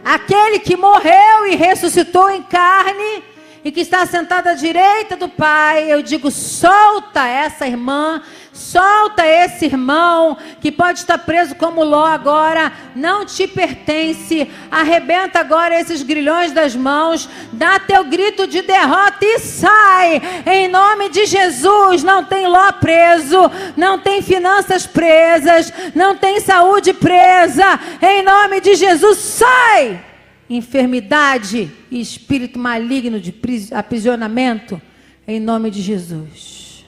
aquele 0.05 0.61
que 0.61 0.77
morreu 0.77 1.45
e 1.51 1.57
ressuscitou 1.57 2.31
em 2.31 2.45
carne 2.45 3.25
e 3.65 3.71
que 3.71 3.81
está 3.81 4.07
sentado 4.07 4.49
à 4.49 4.55
direita 4.55 5.17
do 5.17 5.29
Pai, 5.29 5.93
eu 5.93 6.03
digo: 6.03 6.31
solta 6.31 7.27
essa 7.27 7.67
irmã, 7.67 8.23
solta 8.53 9.27
esse 9.27 9.67
irmão 9.67 10.37
que 10.61 10.73
pode 10.73 11.01
estar 11.01 11.19
preso 11.19 11.55
como 11.55 11.85
Ló 11.85 12.07
agora, 12.07 12.73
não 12.97 13.25
te 13.25 13.47
pertence. 13.47 14.51
Arrebenta 14.71 15.41
agora 15.41 15.79
esses 15.79 16.03
grilhões 16.03 16.53
das 16.53 16.75
mãos, 16.75 17.29
dá 17.53 17.79
teu 17.79 18.05
grito 18.05 18.47
de 18.47 18.63
derrota 18.63 19.19
e 19.21 19.39
sai. 19.39 20.23
Em 20.47 20.69
nome 20.69 21.11
de 21.11 21.27
Jesus, 21.27 22.03
não 22.03 22.25
tem 22.25 22.47
Ló 22.47 22.73
preso, 22.73 23.51
não 23.77 23.99
tem 23.99 24.23
finanças 24.23 24.87
presas, 24.87 25.73
não 25.95 26.17
tem 26.17 26.41
saúde 26.41 26.95
presa. 26.95 27.79
Em 28.01 28.23
nome 28.23 28.61
de 28.61 28.75
Jesus, 28.75 29.19
sai 29.19 30.10
enfermidade 30.51 31.71
e 31.89 32.01
espírito 32.01 32.59
maligno 32.59 33.21
de 33.21 33.33
aprisionamento, 33.73 34.83
em 35.27 35.39
nome 35.39 35.71
de 35.71 35.81
Jesus. 35.81 36.85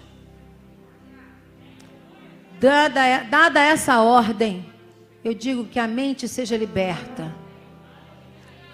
Dada, 2.60 3.24
dada 3.30 3.60
essa 3.60 4.00
ordem, 4.00 4.66
eu 5.24 5.32
digo 5.32 5.64
que 5.64 5.78
a 5.78 5.86
mente 5.86 6.26
seja 6.26 6.56
liberta. 6.56 7.32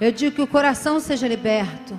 Eu 0.00 0.10
digo 0.10 0.36
que 0.36 0.42
o 0.42 0.46
coração 0.46 1.00
seja 1.00 1.28
liberto. 1.28 1.98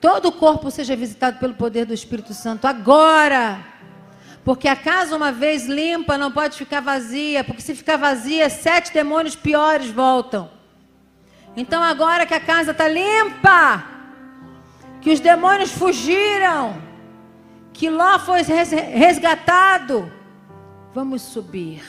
Todo 0.00 0.28
o 0.28 0.32
corpo 0.32 0.70
seja 0.70 0.94
visitado 0.94 1.38
pelo 1.38 1.54
poder 1.54 1.86
do 1.86 1.94
Espírito 1.94 2.34
Santo 2.34 2.66
agora. 2.66 3.64
Porque 4.44 4.68
a 4.68 4.76
casa, 4.76 5.16
uma 5.16 5.32
vez 5.32 5.66
limpa, 5.66 6.18
não 6.18 6.30
pode 6.30 6.56
ficar 6.56 6.80
vazia. 6.80 7.42
Porque 7.42 7.62
se 7.62 7.74
ficar 7.74 7.96
vazia, 7.96 8.50
sete 8.50 8.92
demônios 8.92 9.34
piores 9.34 9.90
voltam. 9.90 10.61
Então 11.56 11.82
agora 11.82 12.24
que 12.24 12.34
a 12.34 12.40
casa 12.40 12.70
está 12.70 12.88
limpa, 12.88 13.84
que 15.00 15.10
os 15.12 15.20
demônios 15.20 15.72
fugiram, 15.72 16.80
que 17.72 17.90
Ló 17.90 18.18
foi 18.18 18.42
resgatado, 18.42 20.10
vamos 20.94 21.22
subir. 21.22 21.82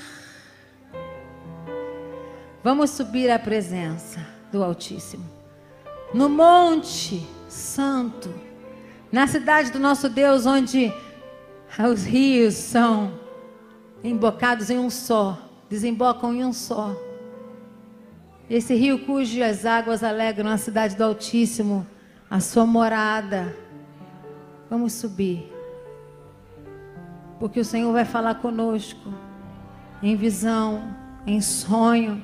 Vamos 2.64 2.92
subir 2.92 3.30
à 3.30 3.38
presença 3.38 4.26
do 4.52 4.64
Altíssimo. 4.64 5.30
No 6.14 6.30
Monte 6.30 7.28
Santo, 7.50 8.34
na 9.12 9.28
cidade 9.28 9.72
do 9.72 9.80
nosso 9.80 10.10
Deus, 10.10 10.46
onde 10.46 10.94
os 11.92 12.04
rios 12.04 12.56
são 12.56 13.20
embocados 14.04 14.70
em 14.70 14.78
um 14.78 14.90
só, 14.90 15.38
desembocam 15.70 16.34
em 16.34 16.44
um 16.46 16.54
só. 16.54 16.96
Esse 18.54 18.76
rio 18.76 19.00
cujas 19.00 19.66
águas 19.66 20.04
alegram 20.04 20.52
a 20.52 20.58
cidade 20.58 20.96
do 20.96 21.04
Altíssimo, 21.04 21.88
a 22.30 22.40
sua 22.40 22.68
morada. 22.68 23.58
Vamos 24.70 24.94
subir. 24.94 25.52
Porque 27.40 27.60
o 27.60 27.66
Senhor 27.66 27.92
vai 27.92 28.06
falar 28.06 28.36
conosco 28.36 29.12
em 30.04 30.16
visão, 30.16 30.96
em 31.26 31.42
sonho, 31.42 32.22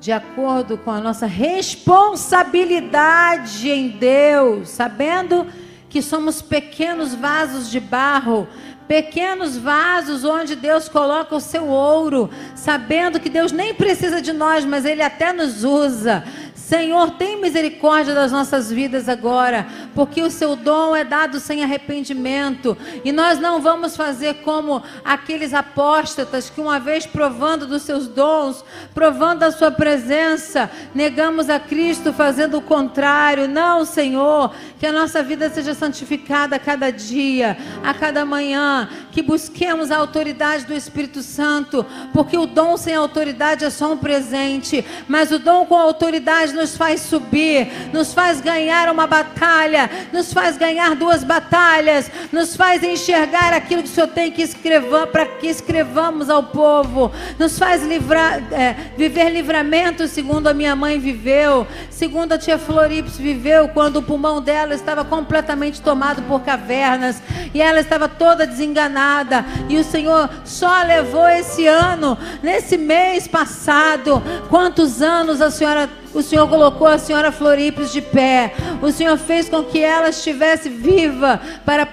de 0.00 0.12
acordo 0.12 0.78
com 0.78 0.90
a 0.90 0.98
nossa 0.98 1.26
responsabilidade 1.26 3.68
em 3.68 3.90
Deus, 3.90 4.70
sabendo 4.70 5.44
que 5.44 5.63
somos 6.02 6.42
pequenos 6.42 7.14
vasos 7.14 7.70
de 7.70 7.80
barro 7.80 8.48
Pequenos 8.86 9.56
vasos 9.56 10.24
onde 10.24 10.54
Deus 10.54 10.90
coloca 10.90 11.34
o 11.34 11.40
seu 11.40 11.68
ouro, 11.68 12.28
sabendo 12.54 13.18
que 13.18 13.30
Deus 13.30 13.50
nem 13.50 13.74
precisa 13.74 14.20
de 14.20 14.30
nós, 14.30 14.62
mas 14.66 14.84
Ele 14.84 15.02
até 15.02 15.32
nos 15.32 15.64
usa. 15.64 16.22
Senhor, 16.64 17.10
tem 17.10 17.38
misericórdia 17.38 18.14
das 18.14 18.32
nossas 18.32 18.72
vidas 18.72 19.06
agora, 19.06 19.66
porque 19.94 20.22
o 20.22 20.30
seu 20.30 20.56
dom 20.56 20.96
é 20.96 21.04
dado 21.04 21.38
sem 21.38 21.62
arrependimento, 21.62 22.74
e 23.04 23.12
nós 23.12 23.38
não 23.38 23.60
vamos 23.60 23.94
fazer 23.94 24.36
como 24.36 24.82
aqueles 25.04 25.52
apóstatas 25.52 26.48
que, 26.48 26.62
uma 26.62 26.80
vez 26.80 27.04
provando 27.04 27.66
dos 27.66 27.82
seus 27.82 28.08
dons, 28.08 28.64
provando 28.94 29.42
a 29.42 29.52
sua 29.52 29.70
presença, 29.70 30.70
negamos 30.94 31.50
a 31.50 31.60
Cristo 31.60 32.14
fazendo 32.14 32.56
o 32.56 32.62
contrário. 32.62 33.46
Não, 33.46 33.84
Senhor, 33.84 34.50
que 34.78 34.86
a 34.86 34.92
nossa 34.92 35.22
vida 35.22 35.50
seja 35.50 35.74
santificada 35.74 36.56
a 36.56 36.58
cada 36.58 36.90
dia, 36.90 37.58
a 37.84 37.92
cada 37.92 38.24
manhã, 38.24 38.88
que 39.12 39.20
busquemos 39.20 39.90
a 39.90 39.98
autoridade 39.98 40.64
do 40.64 40.72
Espírito 40.72 41.22
Santo, 41.22 41.84
porque 42.14 42.38
o 42.38 42.46
dom 42.46 42.78
sem 42.78 42.94
autoridade 42.94 43.66
é 43.66 43.70
só 43.70 43.92
um 43.92 43.98
presente, 43.98 44.82
mas 45.06 45.30
o 45.30 45.38
dom 45.38 45.66
com 45.66 45.76
autoridade 45.76 46.53
nos 46.54 46.76
faz 46.76 47.00
subir, 47.00 47.70
nos 47.92 48.14
faz 48.14 48.40
ganhar 48.40 48.88
uma 48.90 49.06
batalha, 49.06 49.90
nos 50.12 50.32
faz 50.32 50.56
ganhar 50.56 50.94
duas 50.94 51.22
batalhas, 51.24 52.10
nos 52.32 52.56
faz 52.56 52.82
enxergar 52.82 53.52
aquilo 53.52 53.82
que 53.82 53.88
o 53.88 53.92
Senhor 53.92 54.08
tem 54.08 54.30
que 54.30 54.42
escrever 54.42 55.06
para 55.08 55.26
que 55.26 55.46
escrevamos 55.46 56.30
ao 56.30 56.44
povo, 56.44 57.12
nos 57.38 57.58
faz 57.58 57.82
livrar, 57.82 58.42
é, 58.52 58.76
viver 58.96 59.30
livramento 59.30 60.06
segundo 60.08 60.46
a 60.46 60.54
minha 60.54 60.74
mãe 60.76 60.98
viveu, 60.98 61.66
segundo 61.90 62.32
a 62.32 62.38
tia 62.38 62.58
Florips 62.58 63.16
viveu, 63.16 63.68
quando 63.68 63.96
o 63.96 64.02
pulmão 64.02 64.40
dela 64.40 64.74
estava 64.74 65.04
completamente 65.04 65.80
tomado 65.80 66.22
por 66.22 66.40
cavernas 66.42 67.22
e 67.52 67.60
ela 67.60 67.80
estava 67.80 68.08
toda 68.08 68.46
desenganada 68.46 69.44
e 69.68 69.76
o 69.76 69.84
Senhor 69.84 70.28
só 70.44 70.82
levou 70.82 71.28
esse 71.28 71.66
ano, 71.66 72.16
nesse 72.42 72.76
mês 72.76 73.26
passado, 73.26 74.22
quantos 74.48 75.02
anos 75.02 75.40
a 75.40 75.50
senhora 75.50 75.88
o 76.14 76.22
Senhor 76.22 76.48
colocou 76.48 76.86
a 76.86 76.96
senhora 76.96 77.32
Floripes 77.32 77.92
de 77.92 78.00
pé. 78.00 78.54
O 78.80 78.90
Senhor 78.90 79.18
fez 79.18 79.48
com 79.48 79.64
que 79.64 79.80
ela 79.80 80.08
estivesse 80.08 80.68
viva 80.68 81.40
para 81.64 81.84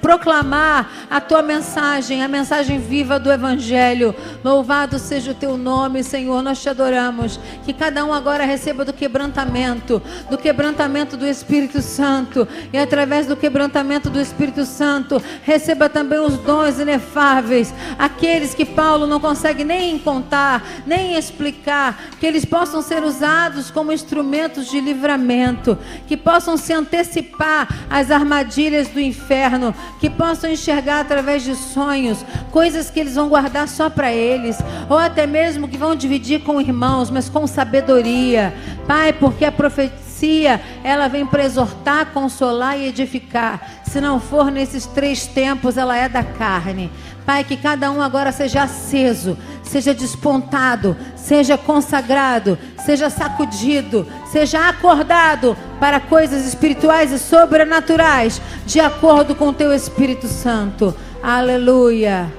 proclamar 0.00 0.90
a 1.10 1.20
tua 1.20 1.42
mensagem, 1.42 2.22
a 2.22 2.28
mensagem 2.28 2.78
viva 2.78 3.18
do 3.18 3.32
Evangelho. 3.32 4.14
Louvado 4.44 4.98
seja 4.98 5.32
o 5.32 5.34
teu 5.34 5.56
nome, 5.56 6.02
Senhor. 6.04 6.42
Nós 6.42 6.60
te 6.62 6.68
adoramos. 6.68 7.40
Que 7.64 7.72
cada 7.72 8.04
um 8.04 8.12
agora 8.12 8.44
receba 8.44 8.84
do 8.84 8.92
quebrantamento, 8.92 10.02
do 10.30 10.36
quebrantamento 10.36 11.16
do 11.16 11.26
Espírito 11.26 11.80
Santo. 11.80 12.46
E 12.72 12.78
através 12.78 13.26
do 13.26 13.36
quebrantamento 13.36 14.10
do 14.10 14.20
Espírito 14.20 14.64
Santo, 14.64 15.22
receba 15.42 15.88
também 15.88 16.18
os 16.18 16.36
dons 16.38 16.78
inefáveis, 16.78 17.72
aqueles 17.98 18.54
que 18.54 18.64
Paulo 18.64 19.06
não 19.06 19.20
consegue 19.20 19.64
nem 19.64 19.98
contar, 19.98 20.62
nem 20.86 21.16
explicar, 21.16 21.98
que 22.18 22.26
eles 22.26 22.44
possam 22.44 22.82
ser 22.82 23.02
usados 23.02 23.70
como 23.70 23.92
instrumentos 23.92 24.68
de 24.68 24.80
livramento, 24.80 25.78
que 26.06 26.16
possam 26.16 26.56
se 26.56 26.72
antecipar 26.72 27.68
às 27.88 28.10
armadilhas 28.10 28.88
do 28.88 29.00
inferno 29.00 29.29
eterno, 29.30 29.72
que 30.00 30.10
possam 30.10 30.50
enxergar 30.50 31.00
através 31.00 31.44
de 31.44 31.54
sonhos 31.54 32.24
coisas 32.50 32.90
que 32.90 32.98
eles 32.98 33.14
vão 33.14 33.28
guardar 33.28 33.68
só 33.68 33.88
para 33.88 34.12
eles, 34.12 34.58
ou 34.88 34.98
até 34.98 35.26
mesmo 35.26 35.68
que 35.68 35.78
vão 35.78 35.94
dividir 35.94 36.40
com 36.40 36.60
irmãos, 36.60 37.10
mas 37.10 37.28
com 37.28 37.46
sabedoria. 37.46 38.52
Pai, 38.88 39.12
porque 39.12 39.44
a 39.44 39.52
profecia, 39.52 40.60
ela 40.82 41.06
vem 41.06 41.24
para 41.24 41.44
exortar, 41.44 42.06
consolar 42.06 42.76
e 42.76 42.88
edificar. 42.88 43.82
Se 43.84 44.00
não 44.00 44.18
for 44.18 44.50
nesses 44.50 44.86
três 44.86 45.26
tempos, 45.26 45.76
ela 45.76 45.96
é 45.96 46.08
da 46.08 46.24
carne. 46.24 46.90
Pai, 47.24 47.44
que 47.44 47.56
cada 47.56 47.90
um 47.90 48.00
agora 48.00 48.32
seja 48.32 48.62
aceso, 48.62 49.36
seja 49.62 49.94
despontado, 49.94 50.96
seja 51.14 51.56
consagrado, 51.56 52.58
seja 52.84 53.08
sacudido, 53.08 54.06
seja 54.30 54.68
acordado 54.68 55.56
para 55.78 56.00
coisas 56.00 56.44
espirituais 56.46 57.12
e 57.12 57.18
sobrenaturais, 57.18 58.40
de 58.66 58.80
acordo 58.80 59.34
com 59.34 59.48
o 59.48 59.52
teu 59.52 59.72
Espírito 59.72 60.26
Santo. 60.26 60.94
Aleluia. 61.22 62.32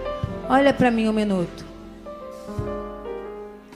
Olha 0.49 0.73
para 0.73 0.91
mim 0.91 1.07
um 1.07 1.13
minuto. 1.13 1.65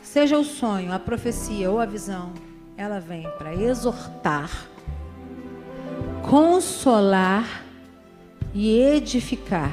Seja 0.04 0.38
o 0.38 0.44
sonho, 0.44 0.94
a 0.94 1.00
profecia 1.00 1.70
ou 1.70 1.80
a 1.80 1.86
visão, 1.86 2.32
ela 2.78 3.00
vem 3.00 3.30
para 3.38 3.54
exortar, 3.54 4.50
consolar 6.22 7.64
e 8.54 8.80
edificar. 8.80 9.72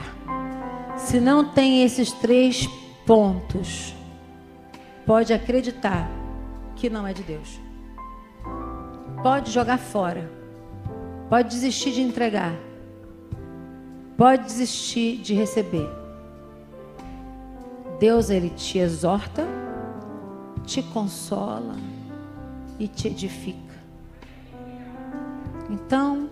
Se 0.96 1.20
não 1.20 1.44
tem 1.44 1.82
esses 1.82 2.12
três 2.12 2.66
pontos, 3.06 3.94
pode 5.06 5.32
acreditar 5.32 6.08
que 6.76 6.90
não 6.90 7.06
é 7.06 7.12
de 7.12 7.22
Deus. 7.22 7.60
Pode 9.22 9.50
jogar 9.50 9.78
fora. 9.78 10.30
Pode 11.28 11.48
desistir 11.48 11.92
de 11.92 12.02
entregar. 12.02 12.54
Pode 14.16 14.44
desistir 14.44 15.18
de 15.18 15.34
receber. 15.34 15.88
Deus 17.98 18.30
ele 18.30 18.50
te 18.50 18.78
exorta, 18.78 19.46
te 20.66 20.82
consola 20.82 21.76
e 22.78 22.86
te 22.86 23.08
edifica. 23.08 23.72
Então, 25.70 26.28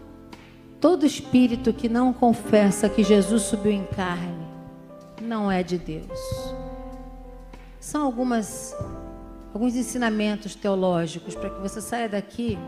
todo 0.80 1.06
espírito 1.06 1.72
que 1.72 1.88
não 1.88 2.12
confessa 2.12 2.88
que 2.88 3.02
Jesus 3.02 3.42
subiu 3.42 3.72
em 3.72 3.84
carne 3.84 4.39
não 5.30 5.48
é 5.48 5.62
de 5.62 5.78
Deus. 5.78 6.20
São 7.78 8.04
algumas 8.04 8.76
alguns 9.54 9.76
ensinamentos 9.76 10.56
teológicos 10.56 11.36
para 11.36 11.50
que 11.50 11.60
você 11.60 11.80
saia 11.80 12.08
daqui 12.08 12.58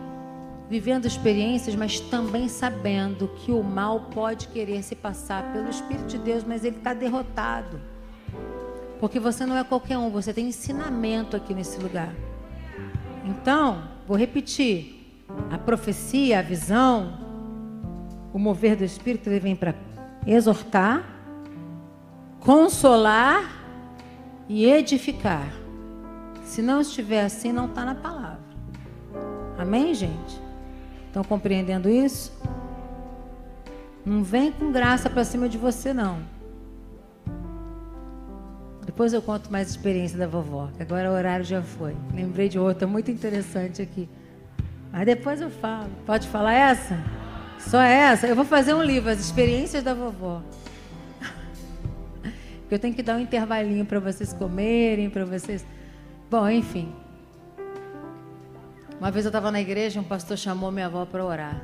vivendo 0.70 1.06
experiências, 1.06 1.74
mas 1.74 1.98
também 1.98 2.48
sabendo 2.48 3.28
que 3.28 3.50
o 3.50 3.62
mal 3.62 4.08
pode 4.12 4.46
querer 4.48 4.82
se 4.82 4.94
passar 4.94 5.52
pelo 5.52 5.68
Espírito 5.68 6.06
de 6.06 6.18
Deus, 6.18 6.44
mas 6.44 6.64
ele 6.64 6.76
está 6.76 6.94
derrotado. 6.94 7.80
Porque 9.00 9.18
você 9.18 9.44
não 9.44 9.56
é 9.56 9.64
qualquer 9.64 9.98
um, 9.98 10.08
você 10.08 10.32
tem 10.32 10.46
ensinamento 10.48 11.36
aqui 11.36 11.52
nesse 11.52 11.80
lugar. 11.80 12.14
Então, 13.24 13.82
vou 14.06 14.16
repetir: 14.16 15.26
a 15.50 15.58
profecia, 15.58 16.38
a 16.38 16.42
visão, 16.42 17.18
o 18.32 18.38
mover 18.38 18.76
do 18.76 18.84
Espírito, 18.84 19.28
ele 19.28 19.40
vem 19.40 19.56
para 19.56 19.74
exortar, 20.26 21.04
consolar 22.44 23.62
e 24.48 24.66
edificar. 24.66 25.48
Se 26.44 26.60
não 26.60 26.80
estiver 26.80 27.24
assim, 27.24 27.52
não 27.52 27.66
está 27.66 27.84
na 27.84 27.94
palavra. 27.94 28.40
Amém, 29.58 29.94
gente? 29.94 30.40
Estão 31.06 31.22
compreendendo 31.22 31.88
isso? 31.88 32.32
Não 34.04 34.22
vem 34.24 34.50
com 34.50 34.72
graça 34.72 35.08
para 35.08 35.24
cima 35.24 35.48
de 35.48 35.56
você, 35.56 35.92
não. 35.92 36.18
Depois 38.84 39.12
eu 39.12 39.22
conto 39.22 39.50
mais 39.50 39.70
experiência 39.70 40.18
da 40.18 40.26
vovó, 40.26 40.68
que 40.76 40.82
agora 40.82 41.10
o 41.10 41.14
horário 41.14 41.44
já 41.44 41.62
foi. 41.62 41.96
Lembrei 42.12 42.48
de 42.48 42.58
outra 42.58 42.86
muito 42.86 43.10
interessante 43.10 43.80
aqui. 43.80 44.08
Mas 44.90 45.06
depois 45.06 45.40
eu 45.40 45.48
falo. 45.48 45.88
Pode 46.04 46.26
falar 46.28 46.52
essa? 46.52 46.98
Só 47.58 47.80
essa? 47.80 48.26
Eu 48.26 48.34
vou 48.34 48.44
fazer 48.44 48.74
um 48.74 48.82
livro, 48.82 49.08
As 49.08 49.20
Experiências 49.20 49.84
da 49.84 49.94
Vovó. 49.94 50.42
Eu 52.72 52.78
tenho 52.78 52.94
que 52.94 53.02
dar 53.02 53.16
um 53.16 53.20
intervalinho 53.20 53.84
para 53.84 54.00
vocês 54.00 54.32
comerem, 54.32 55.10
para 55.10 55.26
vocês. 55.26 55.66
Bom, 56.30 56.48
enfim. 56.48 56.90
Uma 58.98 59.10
vez 59.10 59.26
eu 59.26 59.28
estava 59.28 59.50
na 59.50 59.60
igreja, 59.60 60.00
um 60.00 60.04
pastor 60.04 60.38
chamou 60.38 60.72
minha 60.72 60.86
avó 60.86 61.04
para 61.04 61.22
orar. 61.22 61.60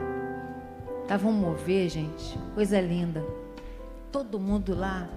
Tava 1.07 1.27
um 1.27 1.33
mover, 1.33 1.89
gente, 1.89 2.39
coisa 2.55 2.79
linda. 2.79 3.25
Todo 4.13 4.39
mundo 4.39 4.75
lá, 4.75 5.09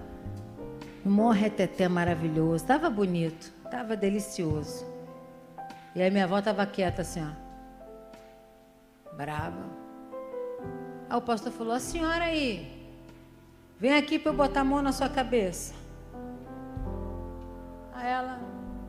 um 1.04 1.10
maior 1.10 1.32
reteté 1.32 1.86
maravilhoso. 1.88 2.64
Tava 2.64 2.88
bonito, 2.88 3.52
tava 3.70 3.94
delicioso. 3.94 4.86
E 5.94 6.00
aí 6.00 6.10
minha 6.10 6.24
avó 6.24 6.40
tava 6.40 6.64
quieta 6.64 7.02
assim, 7.02 7.20
ó. 7.22 7.32
Brava. 9.14 9.66
Aí 11.10 11.18
o 11.18 11.20
pastor 11.20 11.52
falou: 11.52 11.74
A 11.74 11.80
senhora 11.80 12.24
aí, 12.24 12.88
vem 13.78 13.92
aqui 13.92 14.18
para 14.18 14.32
eu 14.32 14.36
botar 14.36 14.62
a 14.62 14.64
mão 14.64 14.80
na 14.80 14.90
sua 14.92 15.10
cabeça. 15.10 15.81
Ela 18.02 18.40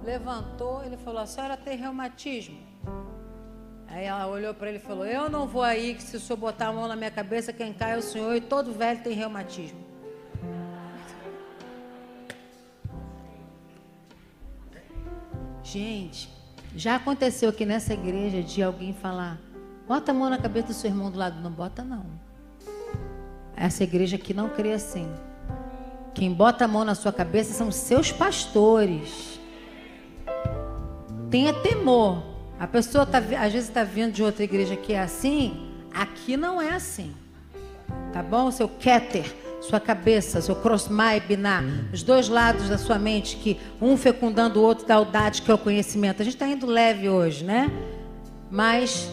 levantou, 0.03 0.83
ele 0.83 0.97
falou: 0.97 1.21
A 1.21 1.25
senhora 1.27 1.55
tem 1.55 1.77
reumatismo? 1.77 2.57
Aí 3.87 4.05
ela 4.05 4.25
olhou 4.25 4.55
para 4.55 4.69
ele 4.69 4.77
e 4.77 4.81
falou: 4.81 5.05
Eu 5.05 5.29
não 5.29 5.47
vou 5.47 5.61
aí, 5.61 5.93
que 5.93 6.01
se 6.01 6.17
o 6.17 6.19
senhor 6.19 6.37
botar 6.37 6.69
a 6.69 6.73
mão 6.73 6.87
na 6.87 6.95
minha 6.95 7.11
cabeça, 7.11 7.53
quem 7.53 7.71
cai 7.71 7.93
é 7.93 7.97
o 7.97 8.01
senhor, 8.01 8.35
e 8.35 8.41
todo 8.41 8.73
velho 8.73 9.03
tem 9.03 9.13
reumatismo. 9.13 9.79
Gente, 15.63 16.29
já 16.75 16.95
aconteceu 16.95 17.49
aqui 17.49 17.65
nessa 17.65 17.93
igreja 17.93 18.41
de 18.41 18.63
alguém 18.63 18.93
falar: 18.93 19.39
Bota 19.87 20.11
a 20.11 20.13
mão 20.13 20.27
na 20.27 20.39
cabeça 20.39 20.67
do 20.69 20.73
seu 20.73 20.89
irmão 20.89 21.11
do 21.11 21.19
lado. 21.19 21.39
Não 21.39 21.51
bota, 21.51 21.83
não. 21.83 22.05
Essa 23.55 23.83
igreja 23.83 24.15
aqui 24.15 24.33
não 24.33 24.49
crê 24.49 24.73
assim. 24.73 25.07
Quem 26.13 26.31
bota 26.31 26.65
a 26.65 26.67
mão 26.67 26.85
na 26.85 26.95
sua 26.95 27.11
cabeça 27.11 27.53
são 27.53 27.71
seus 27.71 28.11
pastores. 28.11 29.39
Tenha 31.29 31.53
temor. 31.53 32.23
A 32.59 32.67
pessoa 32.67 33.05
tá, 33.05 33.17
às 33.17 33.51
vezes 33.51 33.67
está 33.67 33.83
vindo 33.83 34.11
de 34.13 34.23
outra 34.23 34.43
igreja 34.43 34.75
que 34.75 34.93
é 34.93 35.01
assim. 35.01 35.71
Aqui 35.93 36.37
não 36.37 36.61
é 36.61 36.69
assim. 36.69 37.13
Tá 38.11 38.21
bom? 38.21 38.51
Seu 38.51 38.67
Keter, 38.67 39.25
sua 39.59 39.79
cabeça, 39.79 40.39
seu 40.39 40.55
crossmai 40.55 41.19
biná, 41.19 41.63
os 41.91 42.03
dois 42.03 42.29
lados 42.29 42.69
da 42.69 42.77
sua 42.77 42.99
mente, 42.99 43.37
que 43.37 43.59
um 43.81 43.97
fecundando 43.97 44.59
o 44.59 44.63
outro 44.63 44.85
da 44.85 44.95
audade, 44.95 45.41
que 45.41 45.49
é 45.49 45.53
o 45.53 45.57
conhecimento. 45.57 46.21
A 46.21 46.25
gente 46.25 46.35
está 46.35 46.47
indo 46.47 46.67
leve 46.67 47.09
hoje, 47.09 47.43
né? 47.43 47.71
Mas, 48.51 49.09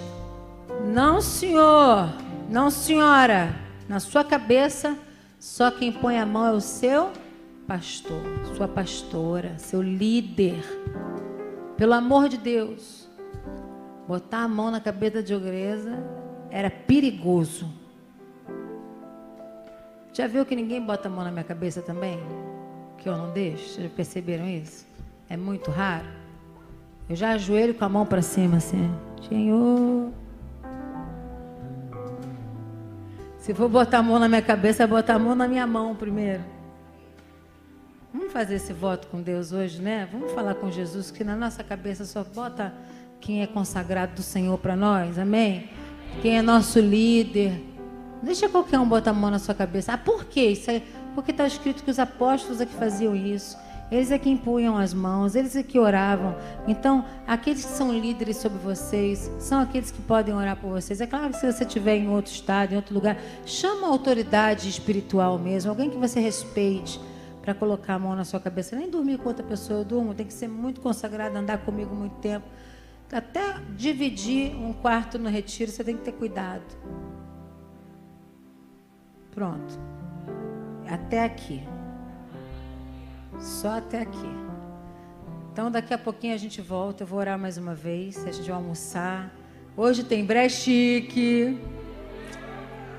não, 0.84 1.22
senhor, 1.22 2.10
não, 2.50 2.70
senhora, 2.70 3.56
na 3.88 3.98
sua 4.00 4.22
cabeça 4.22 4.96
só 5.40 5.70
quem 5.70 5.90
põe 5.90 6.18
a 6.18 6.26
mão 6.26 6.46
é 6.46 6.52
o 6.52 6.60
seu 6.60 7.10
pastor, 7.66 8.20
sua 8.54 8.68
pastora, 8.68 9.56
seu 9.56 9.80
líder. 9.80 10.62
Pelo 11.78 11.94
amor 11.94 12.28
de 12.28 12.36
Deus, 12.36 13.08
botar 14.06 14.42
a 14.42 14.48
mão 14.48 14.70
na 14.70 14.80
cabeça 14.80 15.22
de 15.22 15.34
ogresa 15.34 16.04
era 16.50 16.70
perigoso. 16.70 17.66
Já 20.12 20.26
viu 20.26 20.44
que 20.44 20.54
ninguém 20.54 20.84
bota 20.84 21.08
a 21.08 21.10
mão 21.10 21.24
na 21.24 21.30
minha 21.30 21.44
cabeça 21.44 21.80
também? 21.80 22.18
Que 22.98 23.08
eu 23.08 23.16
não 23.16 23.32
deixo? 23.32 23.80
Já 23.80 23.88
perceberam 23.88 24.46
isso? 24.46 24.86
É 25.26 25.38
muito 25.38 25.70
raro. 25.70 26.06
Eu 27.08 27.16
já 27.16 27.30
ajoelho 27.30 27.72
com 27.72 27.84
a 27.86 27.88
mão 27.88 28.04
para 28.04 28.20
cima 28.20 28.58
assim. 28.58 28.90
Senhor, 29.26 30.12
Se 33.40 33.54
for 33.54 33.70
botar 33.70 33.98
a 33.98 34.02
mão 34.02 34.18
na 34.18 34.28
minha 34.28 34.42
cabeça, 34.42 34.86
botar 34.86 35.14
a 35.14 35.18
mão 35.18 35.34
na 35.34 35.48
minha 35.48 35.66
mão 35.66 35.96
primeiro. 35.96 36.44
Vamos 38.12 38.30
fazer 38.30 38.56
esse 38.56 38.72
voto 38.74 39.08
com 39.08 39.22
Deus 39.22 39.50
hoje, 39.50 39.80
né? 39.80 40.06
Vamos 40.12 40.32
falar 40.32 40.54
com 40.56 40.70
Jesus 40.70 41.10
que 41.10 41.24
na 41.24 41.34
nossa 41.34 41.64
cabeça 41.64 42.04
só 42.04 42.22
bota 42.22 42.74
quem 43.18 43.42
é 43.42 43.46
consagrado 43.46 44.16
do 44.16 44.22
Senhor 44.22 44.58
para 44.58 44.76
nós, 44.76 45.18
amém? 45.18 45.70
Quem 46.20 46.36
é 46.36 46.42
nosso 46.42 46.80
líder. 46.80 47.64
Deixa 48.22 48.46
qualquer 48.46 48.78
um 48.78 48.86
botar 48.86 49.12
a 49.12 49.14
mão 49.14 49.30
na 49.30 49.38
sua 49.38 49.54
cabeça. 49.54 49.94
Ah, 49.94 49.98
por 49.98 50.26
quê? 50.26 50.50
Isso 50.50 50.70
é 50.70 50.82
porque 51.14 51.30
está 51.30 51.46
escrito 51.46 51.82
que 51.82 51.90
os 51.90 51.98
apóstolos 51.98 52.60
é 52.60 52.66
que 52.66 52.74
faziam 52.74 53.16
isso. 53.16 53.56
Eles 53.90 54.12
é 54.12 54.18
que 54.18 54.30
impunham 54.30 54.76
as 54.76 54.94
mãos, 54.94 55.34
eles 55.34 55.56
é 55.56 55.62
que 55.62 55.78
oravam. 55.78 56.36
Então, 56.68 57.04
aqueles 57.26 57.64
que 57.64 57.72
são 57.72 57.92
líderes 57.92 58.36
sobre 58.36 58.58
vocês, 58.58 59.30
são 59.38 59.60
aqueles 59.60 59.90
que 59.90 60.00
podem 60.02 60.32
orar 60.32 60.56
por 60.56 60.70
vocês. 60.70 61.00
É 61.00 61.06
claro 61.06 61.30
que 61.30 61.38
se 61.38 61.52
você 61.52 61.64
estiver 61.64 61.96
em 61.96 62.08
outro 62.08 62.32
estado, 62.32 62.72
em 62.72 62.76
outro 62.76 62.94
lugar, 62.94 63.16
chama 63.44 63.88
a 63.88 63.90
autoridade 63.90 64.68
espiritual 64.68 65.38
mesmo, 65.38 65.70
alguém 65.70 65.90
que 65.90 65.96
você 65.96 66.20
respeite 66.20 67.00
para 67.42 67.52
colocar 67.52 67.94
a 67.94 67.98
mão 67.98 68.14
na 68.14 68.24
sua 68.24 68.38
cabeça. 68.38 68.76
Nem 68.76 68.88
dormir 68.88 69.18
com 69.18 69.28
outra 69.28 69.44
pessoa 69.44 69.80
eu 69.80 69.84
durmo, 69.84 70.14
tem 70.14 70.26
que 70.26 70.34
ser 70.34 70.48
muito 70.48 70.80
consagrado, 70.80 71.36
andar 71.36 71.58
comigo 71.58 71.94
muito 71.94 72.14
tempo. 72.16 72.46
Até 73.12 73.58
dividir 73.76 74.54
um 74.54 74.72
quarto 74.72 75.18
no 75.18 75.28
retiro, 75.28 75.68
você 75.70 75.82
tem 75.82 75.96
que 75.96 76.04
ter 76.04 76.12
cuidado. 76.12 76.62
Pronto. 79.32 79.80
Até 80.88 81.24
aqui. 81.24 81.62
Só 83.40 83.78
até 83.78 84.02
aqui. 84.02 84.28
Então 85.52 85.70
daqui 85.70 85.94
a 85.94 85.98
pouquinho 85.98 86.34
a 86.34 86.36
gente 86.36 86.60
volta. 86.60 87.02
Eu 87.02 87.06
vou 87.06 87.18
orar 87.18 87.38
mais 87.38 87.56
uma 87.56 87.74
vez. 87.74 88.24
A 88.26 88.32
gente 88.32 88.46
vai 88.46 88.56
almoçar. 88.56 89.34
Hoje 89.76 90.04
tem 90.04 90.24
brechique. 90.24 91.58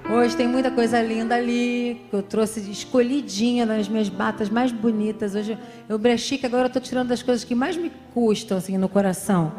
Hoje 0.10 0.36
tem 0.36 0.48
muita 0.48 0.72
coisa 0.72 1.02
linda 1.02 1.36
ali, 1.36 2.06
que 2.10 2.16
eu 2.16 2.24
trouxe 2.24 2.60
escolhidinha 2.72 3.66
nas 3.66 3.88
minhas 3.88 4.10
batas 4.10 4.50
mais 4.50 4.72
bonitas. 4.72 5.36
Hoje 5.36 5.58
eu 5.88 5.98
brechique, 5.98 6.46
agora 6.46 6.64
eu 6.64 6.68
estou 6.68 6.82
tirando 6.82 7.10
das 7.10 7.22
coisas 7.22 7.46
que 7.46 7.54
mais 7.54 7.78
me 7.78 7.92
custam 8.14 8.58
assim 8.58 8.78
no 8.78 8.90
coração. 8.90 9.54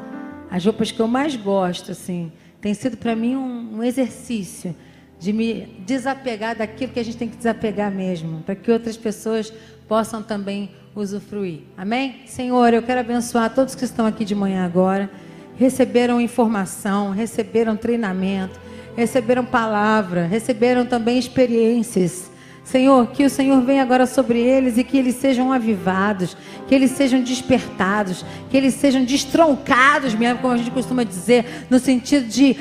As 0.50 0.64
roupas 0.66 0.90
que 0.90 1.00
eu 1.00 1.06
mais 1.06 1.36
gosto, 1.36 1.92
assim. 1.92 2.32
Tem 2.60 2.74
sido 2.74 2.96
para 2.96 3.16
mim 3.16 3.36
um, 3.36 3.78
um 3.78 3.82
exercício 3.84 4.74
de 5.22 5.32
me 5.32 5.68
desapegar 5.86 6.56
daquilo 6.56 6.92
que 6.92 6.98
a 6.98 7.04
gente 7.04 7.16
tem 7.16 7.28
que 7.28 7.36
desapegar 7.36 7.92
mesmo, 7.92 8.42
para 8.42 8.56
que 8.56 8.72
outras 8.72 8.96
pessoas 8.96 9.52
possam 9.86 10.20
também 10.20 10.68
usufruir. 10.96 11.60
Amém? 11.76 12.22
Senhor, 12.26 12.74
eu 12.74 12.82
quero 12.82 12.98
abençoar 12.98 13.54
todos 13.54 13.76
que 13.76 13.84
estão 13.84 14.04
aqui 14.04 14.24
de 14.24 14.34
manhã 14.34 14.64
agora, 14.64 15.08
receberam 15.56 16.20
informação, 16.20 17.10
receberam 17.10 17.76
treinamento, 17.76 18.58
receberam 18.96 19.44
palavra, 19.44 20.26
receberam 20.26 20.84
também 20.84 21.20
experiências. 21.20 22.31
Senhor, 22.64 23.08
que 23.08 23.24
o 23.24 23.30
Senhor 23.30 23.60
venha 23.62 23.82
agora 23.82 24.06
sobre 24.06 24.38
eles 24.38 24.78
e 24.78 24.84
que 24.84 24.96
eles 24.96 25.16
sejam 25.16 25.52
avivados, 25.52 26.36
que 26.68 26.74
eles 26.74 26.92
sejam 26.92 27.20
despertados, 27.20 28.24
que 28.50 28.56
eles 28.56 28.74
sejam 28.74 29.04
destroncados, 29.04 30.14
mesmo 30.14 30.38
como 30.38 30.54
a 30.54 30.56
gente 30.56 30.70
costuma 30.70 31.04
dizer, 31.04 31.66
no 31.68 31.78
sentido 31.78 32.26
de 32.28 32.54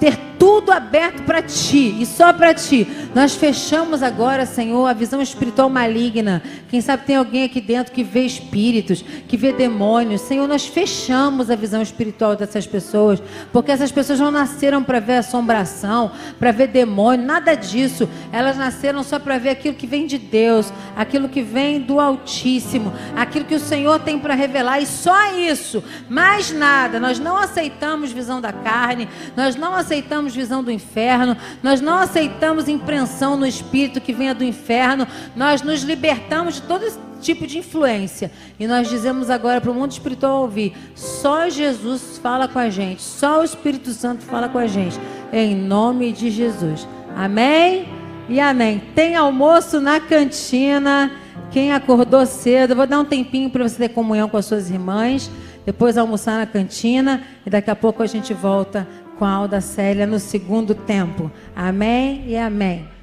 ter 0.00 0.18
tudo 0.38 0.72
aberto 0.72 1.22
para 1.22 1.40
ti 1.40 1.96
e 2.00 2.04
só 2.04 2.32
para 2.32 2.52
ti. 2.52 2.86
Nós 3.14 3.34
fechamos 3.34 4.02
agora, 4.02 4.44
Senhor, 4.44 4.86
a 4.86 4.92
visão 4.92 5.22
espiritual 5.22 5.70
maligna. 5.70 6.42
Quem 6.74 6.80
sabe 6.80 7.04
tem 7.04 7.14
alguém 7.14 7.44
aqui 7.44 7.60
dentro 7.60 7.92
que 7.92 8.02
vê 8.02 8.22
espíritos, 8.22 9.04
que 9.28 9.36
vê 9.36 9.52
demônios. 9.52 10.22
Senhor, 10.22 10.48
nós 10.48 10.66
fechamos 10.66 11.48
a 11.48 11.54
visão 11.54 11.80
espiritual 11.80 12.34
dessas 12.34 12.66
pessoas, 12.66 13.22
porque 13.52 13.70
essas 13.70 13.92
pessoas 13.92 14.18
não 14.18 14.32
nasceram 14.32 14.82
para 14.82 14.98
ver 14.98 15.18
assombração, 15.18 16.10
para 16.36 16.50
ver 16.50 16.66
demônio, 16.66 17.24
nada 17.24 17.54
disso. 17.54 18.08
Elas 18.32 18.56
nasceram 18.56 19.04
só 19.04 19.20
para 19.20 19.38
ver 19.38 19.50
aquilo 19.50 19.76
que 19.76 19.86
vem 19.86 20.04
de 20.04 20.18
Deus, 20.18 20.72
aquilo 20.96 21.28
que 21.28 21.42
vem 21.42 21.80
do 21.80 22.00
Altíssimo, 22.00 22.92
aquilo 23.14 23.44
que 23.44 23.54
o 23.54 23.60
Senhor 23.60 24.00
tem 24.00 24.18
para 24.18 24.34
revelar 24.34 24.80
e 24.80 24.86
só 24.86 25.32
isso, 25.32 25.80
mais 26.08 26.50
nada. 26.50 26.98
Nós 26.98 27.20
não 27.20 27.36
aceitamos 27.36 28.10
visão 28.10 28.40
da 28.40 28.52
carne, 28.52 29.08
nós 29.36 29.54
não 29.54 29.76
aceitamos 29.76 30.34
visão 30.34 30.60
do 30.60 30.72
inferno, 30.72 31.36
nós 31.62 31.80
não 31.80 31.98
aceitamos 31.98 32.66
impressão 32.66 33.36
no 33.36 33.46
espírito 33.46 34.00
que 34.00 34.12
venha 34.12 34.34
do 34.34 34.42
inferno, 34.42 35.06
nós 35.36 35.62
nos 35.62 35.84
libertamos 35.84 36.56
de 36.56 36.63
todo 36.64 36.84
esse 36.84 36.98
tipo 37.20 37.46
de 37.46 37.58
influência. 37.58 38.30
E 38.58 38.66
nós 38.66 38.88
dizemos 38.88 39.30
agora 39.30 39.60
para 39.60 39.70
o 39.70 39.74
mundo 39.74 39.92
espiritual 39.92 40.42
ouvir: 40.42 40.74
só 40.94 41.48
Jesus 41.48 42.18
fala 42.22 42.46
com 42.46 42.58
a 42.58 42.70
gente, 42.70 43.02
só 43.02 43.40
o 43.40 43.44
Espírito 43.44 43.90
Santo 43.90 44.22
fala 44.22 44.48
com 44.48 44.58
a 44.58 44.66
gente, 44.66 44.98
em 45.32 45.54
nome 45.54 46.12
de 46.12 46.30
Jesus. 46.30 46.86
Amém 47.16 47.88
e 48.28 48.40
amém. 48.40 48.82
Tem 48.94 49.14
almoço 49.16 49.80
na 49.80 50.00
cantina. 50.00 51.10
Quem 51.50 51.72
acordou 51.72 52.26
cedo, 52.26 52.74
vou 52.74 52.86
dar 52.86 52.98
um 52.98 53.04
tempinho 53.04 53.48
para 53.48 53.68
você 53.68 53.76
ter 53.76 53.88
comunhão 53.90 54.28
com 54.28 54.36
as 54.36 54.44
suas 54.44 54.70
irmãs, 54.70 55.30
depois 55.64 55.96
almoçar 55.96 56.38
na 56.38 56.46
cantina 56.46 57.22
e 57.46 57.50
daqui 57.50 57.70
a 57.70 57.76
pouco 57.76 58.02
a 58.02 58.06
gente 58.06 58.34
volta 58.34 58.88
com 59.18 59.24
a 59.24 59.30
Alda 59.30 59.60
Célia 59.60 60.06
no 60.06 60.18
segundo 60.18 60.74
tempo. 60.74 61.30
Amém 61.54 62.24
e 62.26 62.36
amém. 62.36 62.93